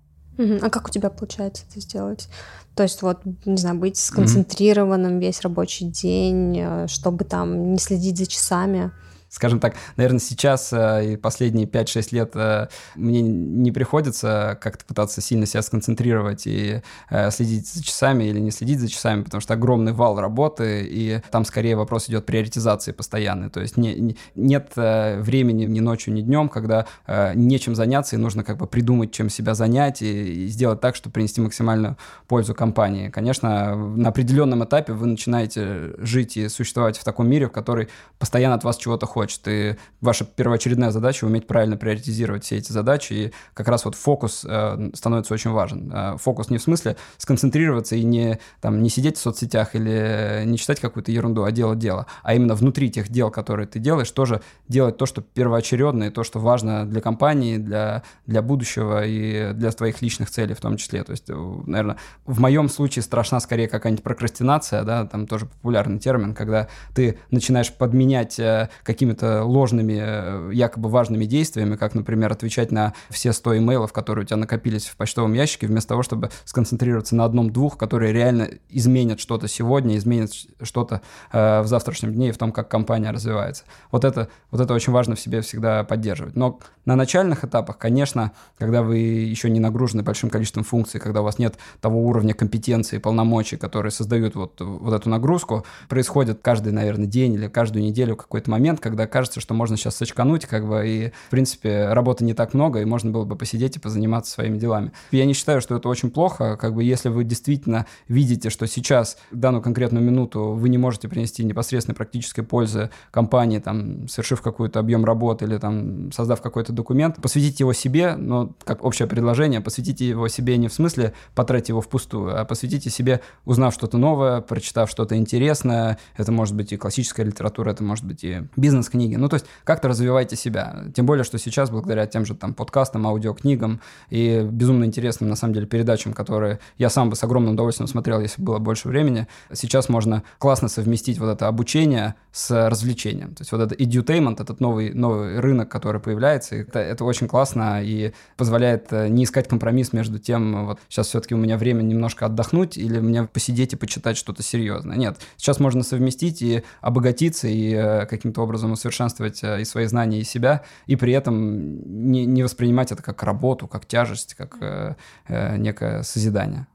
А 0.62 0.70
как 0.70 0.88
у 0.88 0.90
тебя 0.90 1.10
получается 1.10 1.64
это 1.68 1.80
сделать? 1.80 2.28
То 2.74 2.84
есть 2.84 3.02
вот, 3.02 3.20
не 3.44 3.56
знаю, 3.56 3.76
быть 3.76 3.96
сконцентрированным 3.96 5.18
mm-hmm. 5.18 5.20
весь 5.20 5.40
рабочий 5.42 5.86
день, 5.86 6.58
э, 6.58 6.86
чтобы 6.88 7.24
там 7.24 7.72
не 7.72 7.78
следить 7.78 8.16
за 8.16 8.26
часами 8.26 8.92
скажем 9.30 9.60
так, 9.60 9.74
наверное, 9.96 10.18
сейчас 10.18 10.72
э, 10.72 11.12
и 11.12 11.16
последние 11.16 11.66
5-6 11.66 12.08
лет 12.10 12.32
э, 12.34 12.66
мне 12.96 13.22
не 13.22 13.70
приходится 13.70 14.58
как-то 14.60 14.84
пытаться 14.84 15.20
сильно 15.20 15.46
себя 15.46 15.62
сконцентрировать 15.62 16.46
и 16.46 16.82
э, 17.10 17.30
следить 17.30 17.68
за 17.68 17.84
часами 17.84 18.24
или 18.24 18.40
не 18.40 18.50
следить 18.50 18.80
за 18.80 18.88
часами, 18.88 19.22
потому 19.22 19.40
что 19.40 19.54
огромный 19.54 19.92
вал 19.92 20.20
работы, 20.20 20.84
и 20.84 21.20
там 21.30 21.44
скорее 21.44 21.76
вопрос 21.76 22.10
идет 22.10 22.26
приоритизации 22.26 22.90
постоянной. 22.90 23.50
То 23.50 23.60
есть 23.60 23.76
не, 23.76 23.94
не, 23.94 24.16
нет 24.34 24.72
времени 24.74 25.64
ни 25.64 25.80
ночью, 25.80 26.12
ни 26.12 26.22
днем, 26.22 26.48
когда 26.48 26.86
нечем 27.34 27.74
заняться, 27.74 28.16
и 28.16 28.18
нужно 28.18 28.42
как 28.42 28.56
бы 28.56 28.66
придумать, 28.66 29.12
чем 29.12 29.30
себя 29.30 29.54
занять, 29.54 30.02
и, 30.02 30.46
и 30.46 30.48
сделать 30.48 30.80
так, 30.80 30.96
чтобы 30.96 31.12
принести 31.12 31.40
максимальную 31.40 31.96
пользу 32.26 32.54
компании. 32.54 33.08
Конечно, 33.10 33.76
на 33.76 34.08
определенном 34.08 34.64
этапе 34.64 34.92
вы 34.92 35.06
начинаете 35.06 35.92
жить 35.98 36.36
и 36.36 36.48
существовать 36.48 36.98
в 36.98 37.04
таком 37.04 37.28
мире, 37.28 37.46
в 37.46 37.52
который 37.52 37.88
постоянно 38.18 38.56
от 38.56 38.64
вас 38.64 38.76
чего-то 38.76 39.06
хочет 39.06 39.19
хочет. 39.20 39.40
И 39.48 39.76
ваша 40.00 40.24
первоочередная 40.24 40.90
задача— 40.90 41.24
уметь 41.26 41.46
правильно 41.46 41.76
приоритизировать 41.76 42.44
все 42.44 42.56
эти 42.56 42.72
задачи, 42.72 43.12
и 43.12 43.32
как 43.54 43.68
раз 43.68 43.84
вот 43.84 43.94
фокус 43.94 44.46
э, 44.48 44.90
становится 44.94 45.34
очень 45.34 45.50
важен. 45.50 45.92
Э, 45.92 46.16
фокус 46.16 46.48
не 46.48 46.56
в 46.56 46.62
смысле 46.62 46.96
сконцентрироваться 47.18 47.96
и 47.96 48.02
не, 48.02 48.38
там, 48.60 48.82
не 48.82 48.88
сидеть 48.88 49.18
в 49.18 49.20
соцсетях 49.20 49.74
или 49.74 50.44
не 50.46 50.56
читать 50.56 50.80
какую-то 50.80 51.12
ерунду, 51.12 51.44
а 51.44 51.50
делать 51.50 51.78
дело, 51.78 52.06
а 52.22 52.34
именно 52.34 52.54
внутри 52.54 52.90
тех 52.90 53.10
дел, 53.10 53.30
которые 53.30 53.66
ты 53.66 53.78
делаешь, 53.78 54.10
тоже 54.10 54.40
делать 54.68 54.96
то, 54.96 55.04
что 55.04 55.20
первоочередное, 55.20 56.10
то, 56.10 56.24
что 56.24 56.38
важно 56.40 56.86
для 56.86 57.02
компании, 57.02 57.58
для, 57.58 58.02
для 58.26 58.40
будущего 58.40 59.04
и 59.04 59.52
для 59.52 59.70
твоих 59.70 60.00
личных 60.00 60.30
целей 60.30 60.54
в 60.54 60.60
том 60.60 60.78
числе. 60.78 61.04
То 61.04 61.12
есть, 61.12 61.28
э, 61.28 61.34
наверное, 61.66 61.96
в 62.24 62.40
моем 62.40 62.70
случае 62.70 63.02
страшна 63.02 63.40
скорее 63.40 63.68
какая-нибудь 63.68 64.02
прокрастинация, 64.02 64.82
да, 64.82 65.04
там 65.04 65.26
тоже 65.26 65.44
популярный 65.44 65.98
термин, 65.98 66.34
когда 66.34 66.68
ты 66.94 67.18
начинаешь 67.30 67.70
подменять 67.70 68.38
э, 68.38 68.70
какими 68.82 69.09
какими-то 69.10 69.44
ложными, 69.44 69.98
э, 70.00 70.50
якобы 70.52 70.88
важными 70.88 71.24
действиями, 71.24 71.76
как, 71.76 71.94
например, 71.94 72.32
отвечать 72.32 72.70
на 72.70 72.94
все 73.08 73.32
100 73.32 73.58
имейлов, 73.58 73.92
которые 73.92 74.24
у 74.24 74.26
тебя 74.26 74.36
накопились 74.36 74.86
в 74.86 74.96
почтовом 74.96 75.32
ящике, 75.32 75.66
вместо 75.66 75.90
того, 75.90 76.02
чтобы 76.02 76.30
сконцентрироваться 76.44 77.16
на 77.16 77.24
одном-двух, 77.24 77.76
которые 77.76 78.12
реально 78.12 78.48
изменят 78.68 79.20
что-то 79.20 79.48
сегодня, 79.48 79.96
изменят 79.96 80.32
что-то 80.62 81.02
э, 81.32 81.62
в 81.62 81.66
завтрашнем 81.66 82.14
дне 82.14 82.28
и 82.28 82.32
в 82.32 82.38
том, 82.38 82.52
как 82.52 82.68
компания 82.68 83.10
развивается. 83.10 83.64
Вот 83.90 84.04
это, 84.04 84.28
вот 84.50 84.60
это 84.60 84.74
очень 84.74 84.92
важно 84.92 85.16
в 85.16 85.20
себе 85.20 85.40
всегда 85.40 85.84
поддерживать. 85.84 86.36
Но 86.36 86.60
на 86.84 86.96
начальных 86.96 87.44
этапах, 87.44 87.78
конечно, 87.78 88.32
когда 88.58 88.82
вы 88.82 88.98
еще 88.98 89.50
не 89.50 89.60
нагружены 89.60 90.02
большим 90.02 90.30
количеством 90.30 90.64
функций, 90.64 91.00
когда 91.00 91.20
у 91.20 91.24
вас 91.24 91.38
нет 91.38 91.56
того 91.80 92.04
уровня 92.06 92.34
компетенции 92.34 92.98
полномочий, 92.98 93.56
которые 93.56 93.92
создают 93.92 94.34
вот, 94.34 94.60
вот 94.60 94.94
эту 94.94 95.08
нагрузку, 95.08 95.64
происходит 95.88 96.40
каждый, 96.42 96.72
наверное, 96.72 97.06
день 97.06 97.34
или 97.34 97.48
каждую 97.48 97.84
неделю 97.84 98.16
какой-то 98.16 98.50
момент, 98.50 98.80
когда 98.80 98.99
когда 99.00 99.06
кажется, 99.06 99.40
что 99.40 99.54
можно 99.54 99.76
сейчас 99.76 99.96
сочкануть, 99.96 100.44
как 100.44 100.68
бы, 100.68 100.86
и, 100.86 101.08
в 101.28 101.30
принципе, 101.30 101.88
работы 101.88 102.24
не 102.24 102.34
так 102.34 102.52
много, 102.52 102.80
и 102.80 102.84
можно 102.84 103.10
было 103.10 103.24
бы 103.24 103.34
посидеть 103.36 103.76
и 103.76 103.80
позаниматься 103.80 104.32
своими 104.32 104.58
делами. 104.58 104.92
Я 105.10 105.24
не 105.24 105.32
считаю, 105.32 105.60
что 105.60 105.76
это 105.76 105.88
очень 105.88 106.10
плохо, 106.10 106.56
как 106.56 106.74
бы, 106.74 106.84
если 106.84 107.08
вы 107.08 107.24
действительно 107.24 107.86
видите, 108.08 108.50
что 108.50 108.66
сейчас, 108.66 109.16
данную 109.30 109.62
конкретную 109.62 110.04
минуту, 110.04 110.52
вы 110.52 110.68
не 110.68 110.76
можете 110.76 111.08
принести 111.08 111.44
непосредственной 111.44 111.96
практической 111.96 112.42
пользы 112.42 112.90
компании, 113.10 113.58
там, 113.58 114.06
совершив 114.08 114.42
какой-то 114.42 114.80
объем 114.80 115.04
работы 115.04 115.46
или, 115.46 115.56
там, 115.56 116.12
создав 116.12 116.42
какой-то 116.42 116.72
документ, 116.72 117.16
посвятите 117.22 117.64
его 117.64 117.72
себе, 117.72 118.16
но, 118.16 118.52
как 118.64 118.84
общее 118.84 119.08
предложение, 119.08 119.60
посвятите 119.60 120.06
его 120.06 120.28
себе 120.28 120.58
не 120.58 120.68
в 120.68 120.74
смысле 120.74 121.14
потратить 121.34 121.70
его 121.70 121.80
впустую, 121.80 122.38
а 122.38 122.44
посвятите 122.44 122.90
себе, 122.90 123.20
узнав 123.46 123.72
что-то 123.72 123.96
новое, 123.96 124.40
прочитав 124.42 124.90
что-то 124.90 125.16
интересное, 125.16 125.98
это 126.16 126.32
может 126.32 126.54
быть 126.54 126.72
и 126.72 126.76
классическая 126.76 127.24
литература, 127.24 127.70
это 127.70 127.82
может 127.82 128.04
быть 128.04 128.24
и 128.24 128.42
бизнес 128.56 128.89
книги. 128.90 129.16
Ну, 129.16 129.28
то 129.28 129.34
есть 129.34 129.46
как-то 129.64 129.88
развивайте 129.88 130.36
себя. 130.36 130.84
Тем 130.94 131.06
более, 131.06 131.24
что 131.24 131.38
сейчас, 131.38 131.70
благодаря 131.70 132.06
тем 132.06 132.26
же 132.26 132.34
там 132.34 132.54
подкастам, 132.54 133.06
аудиокнигам 133.06 133.80
и 134.10 134.46
безумно 134.50 134.84
интересным, 134.84 135.30
на 135.30 135.36
самом 135.36 135.54
деле, 135.54 135.66
передачам, 135.66 136.12
которые 136.12 136.58
я 136.76 136.90
сам 136.90 137.10
бы 137.10 137.16
с 137.16 137.24
огромным 137.24 137.54
удовольствием 137.54 137.88
смотрел, 137.88 138.20
если 138.20 138.42
бы 138.42 138.52
было 138.52 138.58
больше 138.58 138.88
времени, 138.88 139.26
сейчас 139.52 139.88
можно 139.88 140.22
классно 140.38 140.68
совместить 140.68 141.18
вот 141.18 141.30
это 141.30 141.48
обучение 141.48 142.14
с 142.32 142.68
развлечением. 142.68 143.34
То 143.34 143.42
есть 143.42 143.52
вот 143.52 143.60
это 143.60 143.74
edutainment, 143.74 144.42
этот 144.42 144.60
новый, 144.60 144.92
новый 144.92 145.40
рынок, 145.40 145.68
который 145.68 146.00
появляется, 146.00 146.56
это, 146.56 146.78
это 146.78 147.04
очень 147.04 147.28
классно 147.28 147.82
и 147.82 148.12
позволяет 148.36 148.92
э, 148.92 149.08
не 149.08 149.24
искать 149.24 149.48
компромисс 149.48 149.92
между 149.92 150.18
тем, 150.18 150.66
вот 150.66 150.78
сейчас 150.88 151.08
все-таки 151.08 151.34
у 151.34 151.38
меня 151.38 151.56
время 151.56 151.82
немножко 151.82 152.26
отдохнуть 152.26 152.76
или 152.76 152.98
мне 152.98 153.24
посидеть 153.24 153.72
и 153.72 153.76
почитать 153.76 154.16
что-то 154.16 154.42
серьезное. 154.42 154.96
Нет, 154.96 155.18
сейчас 155.36 155.60
можно 155.60 155.82
совместить 155.82 156.42
и 156.42 156.62
обогатиться 156.80 157.48
и 157.48 157.72
э, 157.74 158.06
каким-то 158.06 158.42
образом 158.42 158.72
усовершенствовать 158.80 159.44
э, 159.44 159.60
и 159.60 159.64
свои 159.64 159.86
знания, 159.86 160.20
и 160.20 160.24
себя, 160.24 160.64
и 160.86 160.96
при 160.96 161.12
этом 161.12 162.10
не, 162.10 162.26
не 162.26 162.42
воспринимать 162.42 162.92
это 162.92 163.02
как 163.02 163.22
работу, 163.22 163.68
как 163.68 163.86
тяжесть, 163.86 164.34
как 164.34 164.56
э, 164.60 164.96
э, 165.28 165.56
некое 165.56 166.02
созидание. 166.02 166.66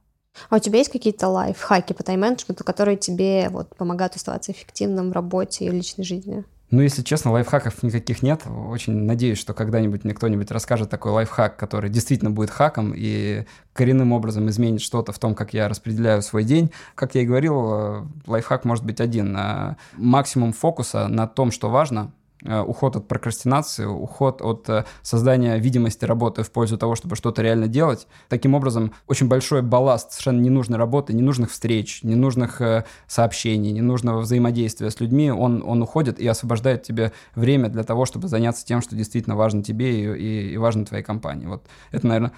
А 0.49 0.57
у 0.57 0.59
тебя 0.59 0.79
есть 0.79 0.91
какие-то 0.91 1.27
лайфхаки 1.27 1.93
по 1.93 2.03
тайм-менеджменту, 2.03 2.63
которые 2.63 2.97
тебе 2.97 3.49
вот, 3.49 3.75
помогают 3.75 4.15
оставаться 4.15 4.51
эффективным 4.51 5.09
в 5.09 5.13
работе 5.13 5.65
и 5.65 5.69
личной 5.69 6.03
жизни? 6.03 6.43
Ну, 6.71 6.81
если 6.81 7.03
честно, 7.03 7.31
лайфхаков 7.31 7.83
никаких 7.83 8.23
нет. 8.23 8.41
Очень 8.47 9.03
надеюсь, 9.03 9.37
что 9.37 9.53
когда-нибудь 9.53 10.03
мне 10.03 10.13
кто-нибудь 10.13 10.49
расскажет 10.49 10.89
такой 10.89 11.11
лайфхак, 11.11 11.57
который 11.57 11.91
действительно 11.91 12.31
будет 12.31 12.49
хаком 12.49 12.91
и 12.95 13.45
коренным 13.73 14.11
образом 14.13 14.49
изменит 14.49 14.81
что-то 14.81 15.11
в 15.11 15.19
том, 15.19 15.35
как 15.35 15.53
я 15.53 15.69
распределяю 15.69 16.21
свой 16.23 16.43
день. 16.43 16.71
Как 16.95 17.13
я 17.13 17.21
и 17.21 17.25
говорил, 17.25 17.73
э, 17.73 18.03
лайфхак 18.25 18.65
может 18.65 18.83
быть 18.83 18.99
один. 18.99 19.37
Э, 19.37 19.75
максимум 19.93 20.53
фокуса 20.53 21.07
на 21.07 21.27
том, 21.27 21.51
что 21.51 21.69
важно– 21.69 22.11
уход 22.45 22.95
от 22.95 23.07
прокрастинации, 23.07 23.85
уход 23.85 24.41
от 24.41 24.69
э, 24.69 24.85
создания 25.01 25.57
видимости 25.57 26.05
работы 26.05 26.43
в 26.43 26.51
пользу 26.51 26.77
того, 26.77 26.95
чтобы 26.95 27.15
что-то 27.15 27.41
реально 27.41 27.67
делать. 27.67 28.07
Таким 28.29 28.53
образом, 28.53 28.93
очень 29.07 29.27
большой 29.27 29.61
балласт 29.61 30.11
совершенно 30.11 30.41
ненужной 30.41 30.77
работы, 30.77 31.13
ненужных 31.13 31.51
встреч, 31.51 32.03
ненужных 32.03 32.61
э, 32.61 32.85
сообщений, 33.07 33.71
ненужного 33.71 34.21
взаимодействия 34.21 34.91
с 34.91 34.99
людьми, 34.99 35.31
он, 35.31 35.63
он 35.65 35.81
уходит 35.81 36.19
и 36.19 36.27
освобождает 36.27 36.83
тебе 36.83 37.11
время 37.35 37.69
для 37.69 37.83
того, 37.83 38.05
чтобы 38.05 38.27
заняться 38.27 38.65
тем, 38.65 38.81
что 38.81 38.95
действительно 38.95 39.35
важно 39.35 39.63
тебе 39.63 39.99
и, 39.99 40.17
и, 40.17 40.53
и 40.53 40.57
важно 40.57 40.85
твоей 40.85 41.03
компании. 41.03 41.47
Вот 41.47 41.65
это, 41.91 42.07
наверное, 42.07 42.31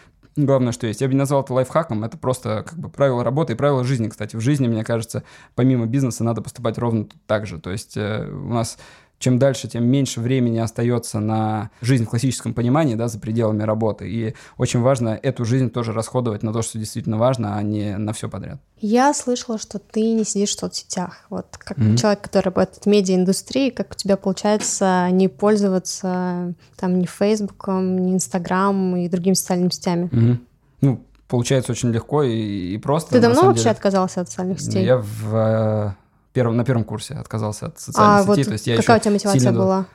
главное, 0.46 0.72
что 0.72 0.88
есть. 0.88 1.02
Я 1.02 1.08
бы 1.08 1.14
не 1.14 1.20
назвал 1.20 1.42
это 1.42 1.54
лайфхаком, 1.54 2.04
это 2.04 2.18
просто 2.18 2.64
как 2.68 2.78
бы 2.78 2.90
правило 2.90 3.24
работы 3.24 3.54
и 3.54 3.56
правило 3.56 3.84
жизни, 3.84 4.08
кстати. 4.08 4.36
В 4.36 4.42
жизни, 4.42 4.68
мне 4.68 4.84
кажется, 4.84 5.24
помимо 5.56 5.86
бизнеса 5.86 6.24
надо 6.24 6.42
поступать 6.42 6.78
ровно 6.78 7.08
так 7.26 7.48
же. 7.48 7.60
То 7.60 7.72
есть 7.72 7.98
э, 7.98 8.28
у 8.30 8.54
нас 8.54 8.78
чем 9.20 9.40
дальше, 9.40 9.68
тем 9.68 9.86
меньше 9.86 10.22
времени 10.22 10.60
остается 10.60 11.20
на 11.20 11.72
жизнь 11.82 12.06
в 12.06 12.10
классическом 12.10 12.54
понимании, 12.54 12.96
да, 12.96 13.08
за 13.08 13.20
пределами 13.20 13.64
работы. 13.64 14.10
И 14.10 14.36
очень 14.58 14.82
важно 14.82 15.20
эту 15.22 15.44
жизнь 15.44 15.70
тоже 15.70 15.92
расходовать 15.92 16.44
на 16.44 16.54
то, 16.54 16.62
что 16.62 16.78
действительно 16.78 17.18
важно, 17.18 17.58
а 17.58 17.64
не 17.64 17.98
на 17.98 18.14
все 18.14 18.30
подряд. 18.30 18.60
Я 18.80 19.14
слышала, 19.14 19.58
что 19.58 19.80
ты 19.80 20.14
не 20.14 20.24
сидишь 20.24 20.56
в 20.56 20.60
соцсетях. 20.60 21.26
Вот 21.30 21.58
как 21.58 21.80
mm-hmm. 21.80 21.98
человек, 21.98 22.22
который 22.22 22.46
работает 22.46 22.84
в 22.84 22.86
медиаиндустрии, 22.86 23.72
как 23.72 23.92
у 23.92 23.96
тебя 23.96 24.18
получается 24.18 25.10
не 25.12 25.28
пользоваться 25.28 26.54
там 26.76 27.00
ни 27.00 27.06
Фейсбуком, 27.06 27.98
ни 27.98 28.14
Инстаграм 28.14 28.96
и 28.98 29.10
другими 29.10 29.34
социальными 29.34 29.70
сетями? 29.70 30.10
Mm-hmm. 30.12 30.38
Ну, 30.82 31.04
получается 31.28 31.72
очень 31.72 31.90
легко 31.90 32.22
и, 32.22 32.76
и 32.76 32.78
просто. 32.78 33.14
Ты 33.14 33.20
давно 33.20 33.46
вообще 33.46 33.64
деле... 33.64 33.72
отказался 33.72 34.22
от 34.22 34.30
социальных 34.30 34.62
сетей? 34.62 34.86
Я 34.86 34.98
в 34.98 35.96
первом, 36.34 36.58
на 36.58 36.66
первом 36.66 36.84
курсе 36.84 37.16
отказался 37.16 37.68
от 37.68 37.80
социальных 37.80 38.20
а, 38.20 38.22
сетей. 38.22 38.44
Вот 38.44 38.46
то 38.46 38.54
есть 38.54 38.68
я 38.68 38.78
какая 38.78 38.98
у 38.98 39.02
тебя 39.02 39.12
мотивация 39.12 39.52
была? 39.52 39.86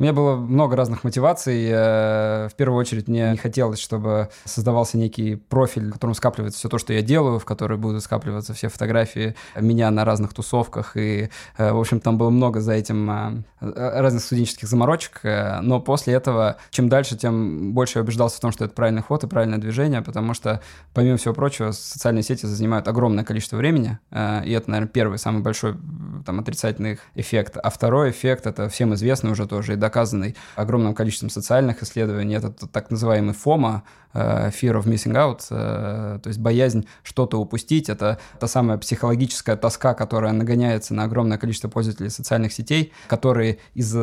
У 0.00 0.02
меня 0.02 0.14
было 0.14 0.34
много 0.34 0.76
разных 0.76 1.04
мотиваций. 1.04 1.68
Э, 1.70 2.48
в 2.48 2.54
первую 2.56 2.80
очередь 2.80 3.06
мне 3.06 3.32
не 3.32 3.36
хотелось, 3.36 3.78
чтобы 3.78 4.30
создавался 4.46 4.96
некий 4.96 5.36
профиль, 5.36 5.90
в 5.90 5.92
котором 5.92 6.14
скапливается 6.14 6.58
все 6.58 6.70
то, 6.70 6.78
что 6.78 6.94
я 6.94 7.02
делаю, 7.02 7.38
в 7.38 7.44
который 7.44 7.76
будут 7.76 8.02
скапливаться 8.02 8.54
все 8.54 8.68
фотографии 8.68 9.34
меня 9.60 9.90
на 9.90 10.06
разных 10.06 10.32
тусовках. 10.32 10.96
И, 10.96 11.28
э, 11.58 11.72
в 11.72 11.78
общем, 11.78 12.00
там 12.00 12.16
было 12.16 12.30
много 12.30 12.62
за 12.62 12.72
этим 12.72 13.10
э, 13.10 13.42
разных 13.60 14.22
студенческих 14.22 14.68
заморочек. 14.68 15.20
Но 15.60 15.80
после 15.80 16.14
этого, 16.14 16.56
чем 16.70 16.88
дальше, 16.88 17.18
тем 17.18 17.74
больше 17.74 17.98
я 17.98 18.02
убеждался 18.02 18.38
в 18.38 18.40
том, 18.40 18.52
что 18.52 18.64
это 18.64 18.72
правильный 18.72 19.02
ход 19.02 19.22
и 19.24 19.26
правильное 19.26 19.58
движение, 19.58 20.00
потому 20.00 20.32
что, 20.32 20.62
помимо 20.94 21.18
всего 21.18 21.34
прочего, 21.34 21.72
социальные 21.72 22.22
сети 22.22 22.46
занимают 22.46 22.88
огромное 22.88 23.22
количество 23.22 23.58
времени. 23.58 23.98
И 24.10 24.52
это, 24.56 24.70
наверное, 24.70 24.88
первый, 24.88 25.18
самый 25.18 25.42
большой 25.42 25.76
там, 26.24 26.40
отрицательный 26.40 26.98
эффект. 27.14 27.58
А 27.62 27.68
второй 27.68 28.12
эффект, 28.12 28.46
это 28.46 28.70
всем 28.70 28.94
известный 28.94 29.32
уже 29.32 29.46
тоже, 29.46 29.74
и 29.74 29.76
доказанный 29.90 30.36
огромным 30.54 30.94
количеством 30.94 31.30
социальных 31.30 31.82
исследований. 31.82 32.36
Это 32.36 32.50
так 32.50 32.90
называемый 32.90 33.34
FOMA, 33.34 33.82
э, 34.14 34.50
Fear 34.50 34.80
of 34.80 34.84
Missing 34.84 35.14
Out, 35.14 35.40
э, 35.50 36.20
то 36.22 36.28
есть 36.28 36.38
боязнь 36.38 36.86
что-то 37.02 37.40
упустить. 37.40 37.88
Это 37.88 38.18
та 38.38 38.46
самая 38.46 38.78
психологическая 38.78 39.56
тоска, 39.56 39.94
которая 39.94 40.32
нагоняется 40.32 40.94
на 40.94 41.04
огромное 41.04 41.38
количество 41.38 41.68
пользователей 41.68 42.10
социальных 42.10 42.52
сетей, 42.52 42.92
которые 43.08 43.58
из 43.74 43.96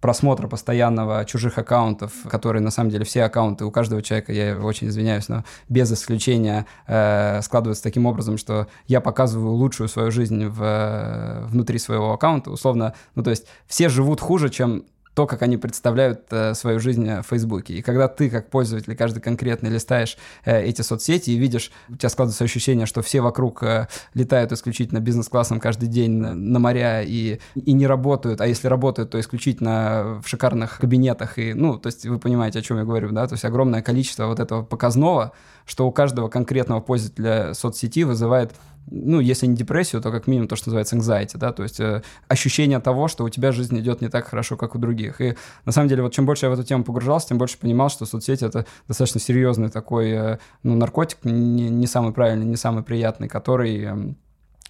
просмотра 0.00 0.48
постоянного 0.48 1.24
чужих 1.24 1.58
аккаунтов, 1.58 2.12
которые 2.28 2.62
на 2.62 2.70
самом 2.70 2.90
деле 2.90 3.04
все 3.04 3.24
аккаунты 3.24 3.64
у 3.64 3.70
каждого 3.70 4.02
человека, 4.02 4.32
я 4.32 4.56
очень 4.56 4.88
извиняюсь, 4.88 5.28
но 5.28 5.44
без 5.68 5.92
исключения 5.92 6.66
э, 6.86 7.40
складываются 7.42 7.84
таким 7.84 8.06
образом, 8.06 8.38
что 8.38 8.66
я 8.86 9.00
показываю 9.00 9.52
лучшую 9.52 9.88
свою 9.88 10.10
жизнь 10.10 10.46
в, 10.46 10.62
э, 10.62 11.44
внутри 11.46 11.78
своего 11.78 12.12
аккаунта, 12.12 12.50
условно, 12.50 12.94
ну 13.14 13.22
то 13.22 13.30
есть 13.30 13.46
все 13.66 13.88
живут 13.88 14.20
хуже, 14.20 14.48
чем 14.48 14.84
то, 15.20 15.26
как 15.26 15.42
они 15.42 15.58
представляют 15.58 16.22
э, 16.30 16.54
свою 16.54 16.80
жизнь 16.80 17.06
в 17.06 17.22
Фейсбуке. 17.24 17.74
И 17.74 17.82
когда 17.82 18.08
ты, 18.08 18.30
как 18.30 18.48
пользователь, 18.48 18.96
каждый 18.96 19.20
конкретно 19.20 19.68
листаешь 19.68 20.16
э, 20.46 20.62
эти 20.62 20.80
соцсети 20.80 21.28
и 21.32 21.36
видишь, 21.36 21.70
у 21.90 21.96
тебя 21.96 22.08
складывается 22.08 22.44
ощущение, 22.44 22.86
что 22.86 23.02
все 23.02 23.20
вокруг 23.20 23.62
э, 23.62 23.88
летают 24.14 24.50
исключительно 24.52 24.98
бизнес-классом 24.98 25.60
каждый 25.60 25.90
день 25.90 26.12
на, 26.12 26.34
на 26.34 26.58
моря 26.58 27.02
и, 27.02 27.38
и 27.54 27.72
не 27.72 27.86
работают, 27.86 28.40
а 28.40 28.46
если 28.46 28.66
работают, 28.68 29.10
то 29.10 29.20
исключительно 29.20 30.22
в 30.24 30.26
шикарных 30.26 30.78
кабинетах. 30.78 31.38
И, 31.38 31.52
ну, 31.52 31.78
то 31.78 31.88
есть 31.88 32.06
вы 32.06 32.18
понимаете, 32.18 32.60
о 32.60 32.62
чем 32.62 32.78
я 32.78 32.84
говорю, 32.84 33.10
да? 33.12 33.26
То 33.26 33.34
есть 33.34 33.44
огромное 33.44 33.82
количество 33.82 34.24
вот 34.24 34.40
этого 34.40 34.62
показного, 34.62 35.32
что 35.70 35.86
у 35.86 35.92
каждого 35.92 36.28
конкретного 36.28 36.80
пользователя 36.80 37.54
соцсети 37.54 38.02
вызывает 38.02 38.52
ну, 38.90 39.20
если 39.20 39.46
не 39.46 39.54
депрессию, 39.54 40.02
то 40.02 40.10
как 40.10 40.26
минимум 40.26 40.48
то, 40.48 40.56
что 40.56 40.68
называется 40.68 40.96
anxiety, 40.96 41.36
да, 41.38 41.52
то 41.52 41.62
есть 41.62 41.78
э, 41.78 42.02
ощущение 42.26 42.80
того, 42.80 43.06
что 43.06 43.22
у 43.22 43.28
тебя 43.28 43.52
жизнь 43.52 43.78
идет 43.78 44.00
не 44.00 44.08
так 44.08 44.26
хорошо, 44.26 44.56
как 44.56 44.74
у 44.74 44.78
других. 44.78 45.20
И 45.20 45.36
на 45.64 45.70
самом 45.70 45.88
деле, 45.88 46.02
вот 46.02 46.12
чем 46.12 46.26
больше 46.26 46.46
я 46.46 46.50
в 46.50 46.54
эту 46.54 46.64
тему 46.64 46.82
погружался, 46.82 47.28
тем 47.28 47.38
больше 47.38 47.56
понимал, 47.56 47.88
что 47.88 48.04
соцсети— 48.04 48.42
это 48.46 48.66
достаточно 48.88 49.20
серьезный 49.20 49.68
такой, 49.68 50.10
э, 50.10 50.38
ну, 50.64 50.74
наркотик, 50.74 51.18
не, 51.22 51.68
не 51.68 51.86
самый 51.86 52.12
правильный, 52.12 52.46
не 52.46 52.56
самый 52.56 52.82
приятный, 52.82 53.28
который 53.28 53.84
э, 53.84 53.94